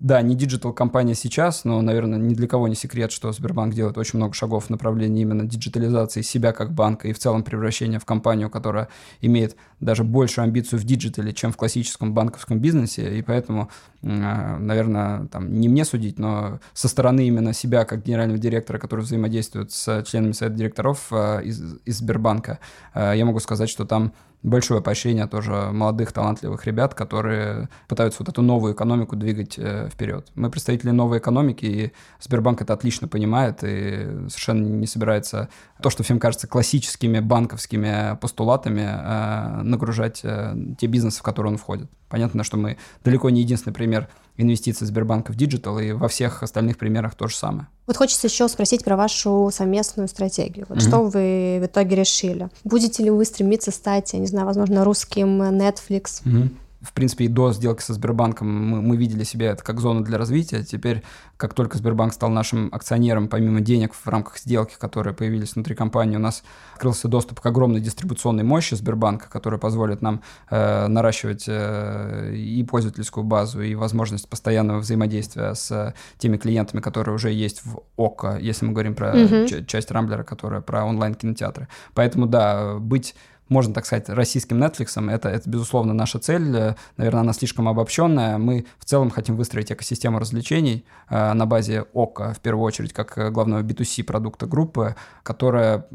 да, 0.00 0.22
не 0.22 0.36
digital-компания 0.36 1.14
сейчас, 1.14 1.64
но, 1.64 1.82
наверное, 1.82 2.18
ни 2.20 2.32
для 2.32 2.46
кого 2.46 2.68
не 2.68 2.76
секрет, 2.76 3.10
что 3.10 3.32
Сбербанк 3.32 3.74
делает 3.74 3.98
очень 3.98 4.18
много 4.18 4.32
шагов 4.32 4.66
в 4.66 4.70
направлении 4.70 5.22
именно 5.22 5.44
диджитализации 5.44 6.22
себя 6.22 6.52
как 6.52 6.72
банка 6.72 7.08
и 7.08 7.12
в 7.12 7.18
целом 7.18 7.42
превращения 7.42 7.98
в 7.98 8.04
компанию, 8.04 8.48
которая 8.48 8.88
имеет 9.20 9.56
даже 9.80 10.04
большую 10.04 10.44
амбицию 10.44 10.78
в 10.78 10.84
диджитале, 10.84 11.32
чем 11.32 11.52
в 11.52 11.56
классическом 11.56 12.14
банковском 12.14 12.60
бизнесе. 12.60 13.18
И 13.18 13.22
поэтому, 13.22 13.70
а, 14.04 14.58
наверное, 14.58 15.26
там, 15.26 15.52
не 15.52 15.68
мне 15.68 15.84
судить, 15.84 16.20
но 16.20 16.60
со 16.74 16.86
стороны 16.86 17.26
именно 17.26 17.52
себя 17.52 17.84
как 17.84 18.04
генерального 18.04 18.38
директора, 18.38 18.78
который 18.78 19.00
взаимодействует 19.00 19.72
с 19.72 20.04
членами 20.04 20.30
совета 20.30 20.56
директоров 20.56 21.08
а, 21.10 21.40
из, 21.40 21.60
из 21.84 21.98
Сбербанка, 21.98 22.60
а, 22.94 23.14
я 23.14 23.24
могу 23.24 23.40
сказать, 23.40 23.68
что 23.68 23.84
там 23.84 24.12
большое 24.42 24.80
поощрение 24.80 25.26
тоже 25.26 25.70
молодых 25.72 26.12
талантливых 26.12 26.66
ребят, 26.66 26.94
которые 26.94 27.68
пытаются 27.88 28.22
вот 28.22 28.28
эту 28.28 28.42
новую 28.42 28.74
экономику 28.74 29.16
двигать 29.16 29.58
э, 29.58 29.88
вперед. 29.90 30.28
Мы 30.34 30.50
представители 30.50 30.90
новой 30.90 31.18
экономики, 31.18 31.64
и 31.64 31.92
Сбербанк 32.20 32.62
это 32.62 32.72
отлично 32.72 33.08
понимает 33.08 33.62
и 33.62 34.06
совершенно 34.28 34.64
не 34.64 34.86
собирается 34.86 35.48
то, 35.82 35.90
что 35.90 36.02
всем 36.02 36.18
кажется 36.18 36.46
классическими 36.46 37.20
банковскими 37.20 38.16
постулатами, 38.20 38.86
э, 38.86 39.62
нагружать 39.62 40.20
э, 40.22 40.54
те 40.78 40.86
бизнесы, 40.86 41.20
в 41.20 41.22
которые 41.22 41.52
он 41.52 41.58
входит. 41.58 41.90
Понятно, 42.08 42.44
что 42.44 42.56
мы 42.56 42.78
далеко 43.04 43.30
не 43.30 43.40
единственный 43.40 43.74
пример 43.74 44.08
инвестиций 44.38 44.86
Сбербанка 44.86 45.32
в 45.32 45.36
digital, 45.36 45.78
и 45.78 45.92
во 45.92 46.08
всех 46.08 46.42
остальных 46.42 46.78
примерах 46.78 47.14
то 47.14 47.28
же 47.28 47.36
самое. 47.36 47.68
Вот 47.86 47.96
хочется 47.96 48.28
еще 48.28 48.48
спросить 48.48 48.84
про 48.84 48.96
вашу 48.96 49.50
совместную 49.52 50.08
стратегию. 50.08 50.66
Вот 50.68 50.78
mm-hmm. 50.78 50.88
Что 50.88 51.02
вы 51.02 51.58
в 51.60 51.66
итоге 51.66 51.96
решили? 51.96 52.48
Будете 52.64 53.02
ли 53.02 53.10
вы 53.10 53.24
стремиться 53.24 53.70
стать, 53.70 54.12
я 54.12 54.18
не 54.18 54.26
знаю, 54.26 54.46
возможно, 54.46 54.84
русским 54.84 55.42
Netflix? 55.42 56.22
Mm-hmm 56.24 56.50
в 56.88 56.92
принципе, 56.94 57.26
и 57.26 57.28
до 57.28 57.52
сделки 57.52 57.82
со 57.82 57.92
Сбербанком 57.92 58.48
мы, 58.48 58.80
мы 58.80 58.96
видели 58.96 59.22
себя 59.22 59.52
это 59.52 59.62
как 59.62 59.78
зону 59.78 60.00
для 60.00 60.16
развития. 60.16 60.64
Теперь, 60.64 61.02
как 61.36 61.52
только 61.52 61.76
Сбербанк 61.76 62.14
стал 62.14 62.30
нашим 62.30 62.70
акционером, 62.72 63.28
помимо 63.28 63.60
денег 63.60 63.92
в 63.92 64.06
рамках 64.08 64.38
сделки, 64.38 64.74
которые 64.78 65.14
появились 65.14 65.54
внутри 65.54 65.74
компании, 65.74 66.16
у 66.16 66.20
нас 66.20 66.42
открылся 66.72 67.06
доступ 67.08 67.40
к 67.40 67.46
огромной 67.46 67.80
дистрибуционной 67.80 68.42
мощи 68.42 68.74
Сбербанка, 68.74 69.28
которая 69.28 69.60
позволит 69.60 70.00
нам 70.00 70.22
э, 70.50 70.86
наращивать 70.86 71.44
э, 71.46 72.34
и 72.34 72.64
пользовательскую 72.64 73.22
базу, 73.22 73.60
и 73.60 73.74
возможность 73.74 74.28
постоянного 74.28 74.78
взаимодействия 74.78 75.54
с 75.54 75.94
теми 76.16 76.38
клиентами, 76.38 76.80
которые 76.80 77.14
уже 77.14 77.30
есть 77.30 77.64
в 77.66 77.82
ОКО, 77.96 78.38
если 78.40 78.64
мы 78.64 78.72
говорим 78.72 78.94
про 78.94 79.14
mm-hmm. 79.14 79.66
часть 79.66 79.90
Рамблера, 79.90 80.22
которая 80.22 80.62
про 80.62 80.84
онлайн-кинотеатры. 80.86 81.68
Поэтому, 81.92 82.26
да, 82.26 82.76
быть 82.78 83.14
можно 83.48 83.74
так 83.74 83.86
сказать, 83.86 84.08
российским 84.08 84.62
Netflix. 84.62 85.12
Это, 85.12 85.28
это, 85.28 85.48
безусловно, 85.48 85.94
наша 85.94 86.18
цель. 86.18 86.74
Наверное, 86.96 87.20
она 87.20 87.32
слишком 87.32 87.68
обобщенная. 87.68 88.38
Мы 88.38 88.66
в 88.78 88.84
целом 88.84 89.10
хотим 89.10 89.36
выстроить 89.36 89.72
экосистему 89.72 90.18
развлечений 90.18 90.84
э, 91.08 91.32
на 91.32 91.46
базе 91.46 91.84
ОКО, 91.92 92.34
в 92.34 92.40
первую 92.40 92.64
очередь, 92.64 92.92
как 92.92 93.32
главного 93.32 93.62
B2C 93.62 94.04
продукта 94.04 94.46
группы, 94.46 94.96
которая 95.22 95.86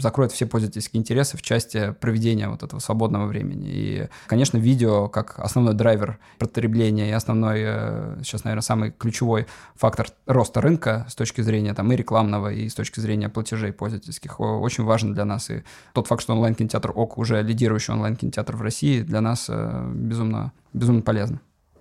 закроет 0.00 0.32
все 0.32 0.46
пользовательские 0.46 1.00
интересы 1.00 1.36
в 1.36 1.42
части 1.42 1.94
проведения 2.00 2.48
вот 2.48 2.62
этого 2.62 2.80
свободного 2.80 3.26
времени. 3.26 3.68
И, 3.68 4.08
конечно, 4.26 4.58
видео 4.58 5.08
как 5.08 5.38
основной 5.38 5.74
драйвер 5.74 6.18
потребления 6.38 7.08
и 7.08 7.12
основной, 7.12 7.62
э, 7.64 8.18
сейчас, 8.22 8.44
наверное, 8.44 8.62
самый 8.62 8.90
ключевой 8.90 9.46
фактор 9.74 10.08
роста 10.26 10.60
рынка 10.60 11.06
с 11.08 11.14
точки 11.14 11.40
зрения 11.40 11.74
там, 11.74 11.90
и 11.92 11.96
рекламного, 11.96 12.52
и 12.52 12.68
с 12.68 12.74
точки 12.74 13.00
зрения 13.00 13.28
платежей 13.28 13.72
пользовательских 13.72 14.40
очень 14.40 14.84
важен 14.84 15.14
для 15.14 15.24
нас. 15.24 15.50
И 15.50 15.62
тот 15.92 16.06
факт, 16.06 16.22
что 16.22 16.34
онлайн-кинотеатр 16.34 16.92
ОК 16.98 17.18
уже 17.18 17.42
лидирующий 17.42 17.94
онлайн-кинотеатр 17.94 18.56
в 18.56 18.62
России, 18.62 19.02
для 19.02 19.20
нас 19.20 19.46
э, 19.48 19.90
безумно, 19.94 20.52
безумно 20.72 21.02
полезно. 21.02 21.40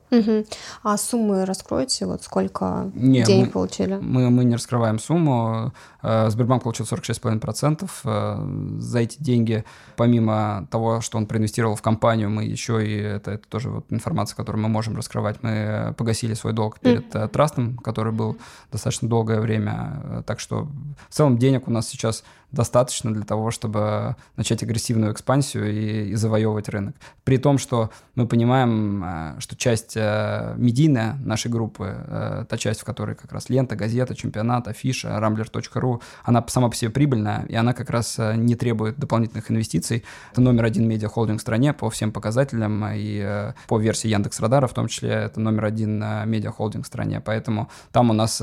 Угу. 0.10 0.46
А 0.84 0.98
суммы 0.98 1.46
раскроете? 1.46 2.06
Вот 2.06 2.24
сколько 2.24 2.90
не, 2.94 3.24
денег 3.24 3.48
мы, 3.48 3.52
получили? 3.52 3.96
Мы, 3.96 4.30
мы 4.30 4.46
не 4.46 4.56
раскрываем 4.56 5.00
сумму. 5.00 5.74
Э, 6.02 6.30
Сбербанк 6.30 6.64
получил 6.64 6.86
46,5%. 6.86 7.90
Э, 8.06 8.80
за 8.80 9.00
эти 9.00 9.22
деньги, 9.22 9.66
помимо 9.98 10.68
того, 10.72 11.02
что 11.02 11.18
он 11.18 11.26
проинвестировал 11.26 11.76
в 11.76 11.82
компанию, 11.82 12.30
мы 12.30 12.46
еще 12.46 12.86
и, 12.88 12.96
это, 12.96 13.32
это 13.32 13.48
тоже 13.50 13.70
вот 13.70 13.86
информация, 13.90 14.38
которую 14.38 14.64
мы 14.64 14.70
можем 14.70 14.96
раскрывать, 14.96 15.44
мы 15.44 15.94
погасили 15.98 16.36
свой 16.36 16.54
долг 16.54 16.80
перед 16.80 17.14
mm. 17.14 17.28
трастом, 17.28 17.78
который 17.78 18.14
был 18.14 18.38
достаточно 18.72 19.10
долгое 19.10 19.42
время. 19.42 20.24
Так 20.26 20.40
что 20.40 20.70
в 21.10 21.14
целом 21.14 21.38
денег 21.38 21.68
у 21.68 21.72
нас 21.72 21.88
сейчас 21.88 22.24
достаточно 22.52 23.14
для 23.14 23.24
того, 23.24 23.52
чтобы 23.52 24.16
начать 24.36 24.64
агрессивную 24.64 25.14
экспансию 25.14 25.72
и, 25.72 26.10
и 26.10 26.16
завоевывать 26.16 26.70
рынок. 26.70 26.96
При 27.24 27.38
том, 27.38 27.58
что 27.58 27.92
мы 28.16 28.28
понимаем, 28.28 29.36
что 29.40 29.56
часть 29.56 29.96
медийная 29.96 31.18
нашей 31.24 31.52
группы, 31.52 32.46
та 32.50 32.58
часть, 32.58 32.82
в 32.82 32.86
которой 32.86 33.16
как 33.16 33.32
раз 33.32 33.50
лента, 33.50 33.76
газета, 33.76 34.16
чемпионат, 34.16 34.68
афиша, 34.68 35.10
rambler.ru, 35.10 36.02
она 36.24 36.44
сама 36.48 36.70
по 36.70 36.76
себе 36.76 36.92
прибыльная, 36.92 37.46
и 37.48 37.56
она 37.56 37.74
как 37.74 37.90
раз 37.90 38.18
э, 38.20 38.36
не 38.36 38.56
требует 38.56 38.98
дополнительных 38.98 39.52
инвестиций. 39.52 40.04
Это 40.32 40.42
номер 40.42 40.66
один 40.66 40.88
медиахолдинг 40.88 41.40
в 41.40 41.42
стране 41.42 41.74
по 41.74 41.90
всем 41.90 42.12
показателям, 42.12 42.86
и 42.88 43.22
э, 43.24 43.54
по 43.68 43.80
версии 43.80 44.08
Яндекс 44.08 44.40
Радара 44.40 44.68
в 44.68 44.74
том 44.74 44.88
числе 44.88 45.12
это 45.12 45.40
номер 45.40 45.66
один 45.66 46.02
э, 46.02 46.26
медиахолдинг 46.26 46.86
в 46.86 46.88
стране. 46.88 47.22
Поэтому 47.22 47.70
там 47.92 48.10
у 48.10 48.14
нас 48.14 48.42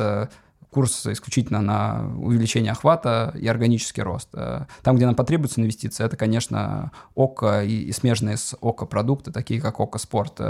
курс 0.75 1.07
исключительно 1.07 1.63
на 1.63 2.13
увеличение 2.19 2.73
охвата 2.73 3.33
и 3.41 3.47
органический 3.47 4.03
рост. 4.03 4.29
Там, 4.33 4.97
где 4.97 5.07
нам 5.07 5.15
потребуется 5.15 5.61
инвестиции, 5.61 6.05
это, 6.05 6.17
конечно, 6.17 6.91
ОКО 7.15 7.63
и, 7.63 7.85
и 7.85 7.93
смежные 7.93 8.37
с 8.37 8.57
ОКО 8.61 8.87
продукты, 8.87 9.31
такие 9.31 9.61
как 9.61 9.79
ОКО 9.79 9.99
Спорт, 9.99 10.41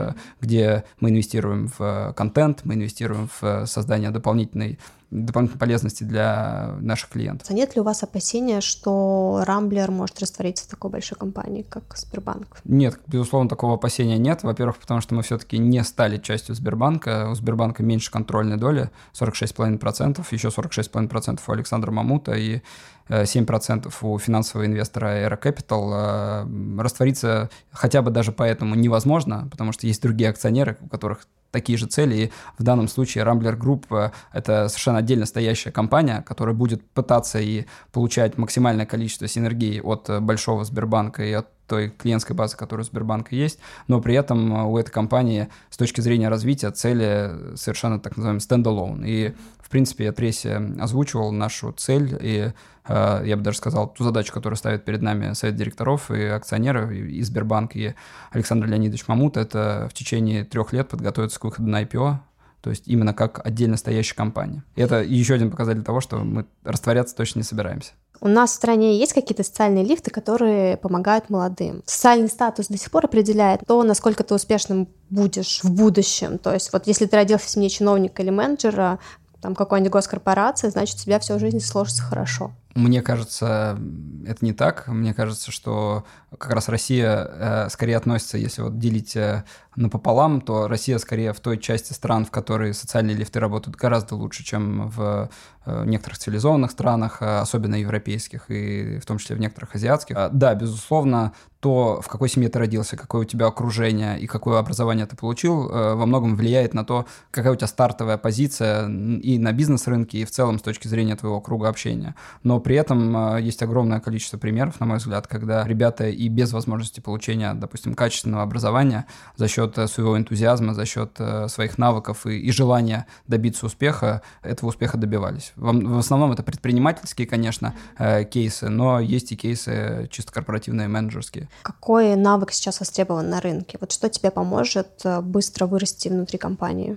где 0.40 0.84
мы 0.98 1.10
инвестируем 1.10 1.70
в 1.78 2.14
контент, 2.16 2.62
мы 2.64 2.74
инвестируем 2.74 3.28
в 3.38 3.66
создание 3.66 4.10
дополнительной 4.10 4.78
дополнительной 5.14 5.60
полезности 5.60 6.02
для 6.02 6.74
наших 6.80 7.10
клиентов. 7.10 7.48
А 7.48 7.54
нет 7.54 7.74
ли 7.74 7.80
у 7.80 7.84
вас 7.84 8.02
опасения, 8.02 8.60
что 8.60 9.42
Рамблер 9.46 9.90
может 9.90 10.18
раствориться 10.20 10.64
в 10.64 10.68
такой 10.68 10.90
большой 10.90 11.16
компании, 11.16 11.62
как 11.62 11.96
Сбербанк? 11.96 12.58
Нет, 12.64 12.98
безусловно, 13.06 13.48
такого 13.48 13.74
опасения 13.74 14.18
нет. 14.18 14.42
Во-первых, 14.42 14.78
потому 14.78 15.00
что 15.00 15.14
мы 15.14 15.22
все-таки 15.22 15.58
не 15.58 15.82
стали 15.84 16.18
частью 16.18 16.54
Сбербанка. 16.54 17.28
У 17.30 17.34
Сбербанка 17.34 17.82
меньше 17.82 18.10
контрольной 18.10 18.56
доли, 18.56 18.90
46,5%, 19.12 20.24
еще 20.30 20.48
46,5% 20.48 21.40
у 21.46 21.52
Александра 21.52 21.90
Мамута 21.92 22.32
и 22.32 22.60
7% 23.08 23.86
э, 23.86 24.06
у 24.06 24.18
финансового 24.18 24.66
инвестора 24.66 25.26
Era 25.26 25.40
Capital. 25.40 26.46
Э, 26.46 26.82
раствориться 26.82 27.50
хотя 27.70 28.02
бы 28.02 28.10
даже 28.10 28.32
поэтому 28.32 28.74
невозможно, 28.74 29.48
потому 29.50 29.72
что 29.72 29.86
есть 29.86 30.02
другие 30.02 30.30
акционеры, 30.30 30.76
у 30.80 30.88
которых 30.88 31.26
такие 31.54 31.78
же 31.78 31.86
цели. 31.86 32.14
И 32.16 32.32
в 32.58 32.62
данном 32.62 32.88
случае 32.88 33.24
Rambler 33.24 33.56
Group 33.56 33.84
э,— 33.90 34.10
это 34.32 34.68
совершенно 34.68 34.98
отдельно 34.98 35.24
стоящая 35.24 35.70
компания, 35.70 36.22
которая 36.26 36.54
будет 36.54 36.82
пытаться 36.90 37.38
и 37.38 37.64
получать 37.92 38.36
максимальное 38.36 38.86
количество 38.86 39.28
синергии 39.28 39.80
от 39.80 40.10
большого 40.22 40.64
Сбербанка 40.64 41.24
и 41.24 41.32
от 41.32 41.48
той 41.66 41.88
клиентской 41.88 42.36
базы, 42.36 42.56
которая 42.56 42.84
у 42.84 42.86
Сбербанка 42.86 43.34
есть, 43.34 43.58
но 43.88 44.00
при 44.00 44.14
этом 44.14 44.66
у 44.66 44.76
этой 44.76 44.90
компании 44.90 45.48
с 45.70 45.76
точки 45.76 46.00
зрения 46.00 46.28
развития 46.28 46.70
цели 46.70 47.56
совершенно 47.56 47.98
так 47.98 48.16
называемый 48.16 48.40
стендалон. 48.40 49.04
И, 49.04 49.32
в 49.64 49.70
принципе, 49.70 50.04
я 50.04 50.12
прессе 50.12 50.60
озвучивал 50.78 51.32
нашу 51.32 51.72
цель 51.72 52.18
и 52.20 52.52
э, 52.86 53.22
я 53.24 53.36
бы 53.36 53.42
даже 53.42 53.56
сказал, 53.56 53.88
ту 53.88 54.04
задачу, 54.04 54.30
которую 54.30 54.58
ставит 54.58 54.84
перед 54.84 55.00
нами 55.00 55.32
совет 55.32 55.56
директоров 55.56 56.10
и 56.10 56.22
акционеры, 56.24 56.98
и 56.98 57.22
Сбербанк, 57.22 57.74
и 57.74 57.94
Александр 58.30 58.66
Леонидович 58.66 59.08
Мамут, 59.08 59.38
это 59.38 59.88
в 59.90 59.94
течение 59.94 60.44
трех 60.44 60.74
лет 60.74 60.88
подготовиться 60.88 61.40
к 61.40 61.44
выходу 61.44 61.66
на 61.66 61.82
IPO, 61.82 62.16
то 62.60 62.70
есть 62.70 62.86
именно 62.86 63.14
как 63.14 63.40
отдельно 63.44 63.78
стоящая 63.78 64.16
компания. 64.16 64.62
И 64.76 64.82
это 64.82 65.02
еще 65.02 65.32
один 65.32 65.50
показатель 65.50 65.82
того, 65.82 66.02
что 66.02 66.18
мы 66.18 66.44
растворяться 66.62 67.16
точно 67.16 67.38
не 67.38 67.44
собираемся. 67.44 67.92
У 68.20 68.28
нас 68.28 68.52
в 68.52 68.54
стране 68.54 68.98
есть 68.98 69.12
какие-то 69.12 69.42
социальные 69.42 69.84
лифты, 69.84 70.10
которые 70.10 70.76
помогают 70.76 71.30
молодым. 71.30 71.82
Социальный 71.84 72.28
статус 72.28 72.68
до 72.68 72.78
сих 72.78 72.90
пор 72.90 73.06
определяет 73.06 73.60
то, 73.66 73.82
насколько 73.82 74.24
ты 74.24 74.34
успешным 74.34 74.88
будешь 75.10 75.60
в 75.62 75.70
будущем. 75.70 76.38
То 76.38 76.54
есть 76.54 76.72
вот 76.72 76.86
если 76.86 77.06
ты 77.06 77.16
родился 77.16 77.46
в 77.46 77.50
семье 77.50 77.68
чиновника 77.68 78.22
или 78.22 78.30
менеджера, 78.30 78.98
там 79.44 79.54
какой-нибудь 79.54 79.92
госкорпорации, 79.92 80.70
значит, 80.70 80.96
у 80.96 81.02
тебя 81.02 81.18
всю 81.18 81.38
жизнь 81.38 81.60
сложится 81.60 82.02
хорошо. 82.02 82.52
Мне 82.74 83.02
кажется, 83.02 83.78
это 84.26 84.44
не 84.44 84.52
так. 84.52 84.88
Мне 84.88 85.14
кажется, 85.14 85.52
что 85.52 86.04
как 86.38 86.52
раз 86.52 86.68
Россия 86.68 87.24
э, 87.24 87.68
скорее 87.70 87.96
относится, 87.96 88.36
если 88.36 88.62
вот 88.62 88.78
делить 88.78 89.14
э, 89.14 89.44
напополам, 89.76 90.40
то 90.40 90.68
Россия 90.68 90.98
скорее 90.98 91.32
в 91.32 91.40
той 91.40 91.58
части 91.58 91.92
стран, 91.92 92.24
в 92.24 92.30
которой 92.30 92.74
социальные 92.74 93.16
лифты 93.16 93.40
работают 93.40 93.76
гораздо 93.76 94.16
лучше, 94.16 94.44
чем 94.44 94.88
в 94.88 95.30
э, 95.66 95.84
некоторых 95.86 96.18
цивилизованных 96.18 96.70
странах, 96.70 97.22
э, 97.22 97.38
особенно 97.38 97.76
европейских 97.76 98.50
и 98.50 98.98
в 98.98 99.06
том 99.06 99.18
числе 99.18 99.36
в 99.36 99.40
некоторых 99.40 99.74
азиатских. 99.74 100.16
А, 100.16 100.28
да, 100.28 100.54
безусловно, 100.54 101.32
то, 101.60 102.00
в 102.02 102.08
какой 102.08 102.28
семье 102.28 102.50
ты 102.50 102.58
родился, 102.58 102.96
какое 102.96 103.22
у 103.22 103.24
тебя 103.24 103.46
окружение 103.46 104.20
и 104.20 104.26
какое 104.26 104.58
образование 104.58 105.06
ты 105.06 105.16
получил, 105.16 105.70
э, 105.70 105.94
во 105.94 106.06
многом 106.06 106.36
влияет 106.36 106.74
на 106.74 106.84
то, 106.84 107.06
какая 107.30 107.52
у 107.52 107.56
тебя 107.56 107.68
стартовая 107.68 108.18
позиция 108.18 108.86
и 108.86 109.38
на 109.38 109.52
бизнес-рынке, 109.52 110.18
и 110.18 110.24
в 110.24 110.30
целом 110.30 110.58
с 110.58 110.62
точки 110.62 110.88
зрения 110.88 111.16
твоего 111.16 111.40
круга 111.40 111.68
общения. 111.68 112.14
Но 112.42 112.60
при 112.64 112.76
этом 112.76 113.36
есть 113.38 113.62
огромное 113.62 114.00
количество 114.00 114.38
примеров, 114.38 114.80
на 114.80 114.86
мой 114.86 114.96
взгляд, 114.96 115.26
когда 115.26 115.64
ребята 115.66 116.08
и 116.08 116.28
без 116.28 116.52
возможности 116.52 117.00
получения, 117.00 117.54
допустим, 117.54 117.94
качественного 117.94 118.42
образования 118.42 119.06
за 119.36 119.48
счет 119.48 119.76
э, 119.78 119.86
своего 119.86 120.16
энтузиазма, 120.16 120.74
за 120.74 120.86
счет 120.86 121.12
э, 121.18 121.48
своих 121.48 121.78
навыков 121.78 122.26
и, 122.26 122.38
и 122.38 122.50
желания 122.50 123.06
добиться 123.26 123.66
успеха, 123.66 124.22
этого 124.42 124.70
успеха 124.70 124.96
добивались. 124.96 125.52
В, 125.56 125.72
в 125.72 125.98
основном 125.98 126.32
это 126.32 126.42
предпринимательские, 126.42 127.26
конечно, 127.26 127.74
э, 127.98 128.24
кейсы, 128.24 128.68
но 128.68 129.00
есть 129.00 129.32
и 129.32 129.36
кейсы 129.36 130.08
чисто 130.10 130.32
корпоративные, 130.32 130.88
менеджерские. 130.88 131.48
Какой 131.62 132.16
навык 132.16 132.52
сейчас 132.52 132.80
востребован 132.80 133.28
на 133.28 133.40
рынке? 133.40 133.78
Вот 133.80 133.92
что 133.92 134.08
тебе 134.08 134.30
поможет 134.30 135.04
быстро 135.22 135.66
вырасти 135.66 136.08
внутри 136.08 136.38
компании? 136.38 136.96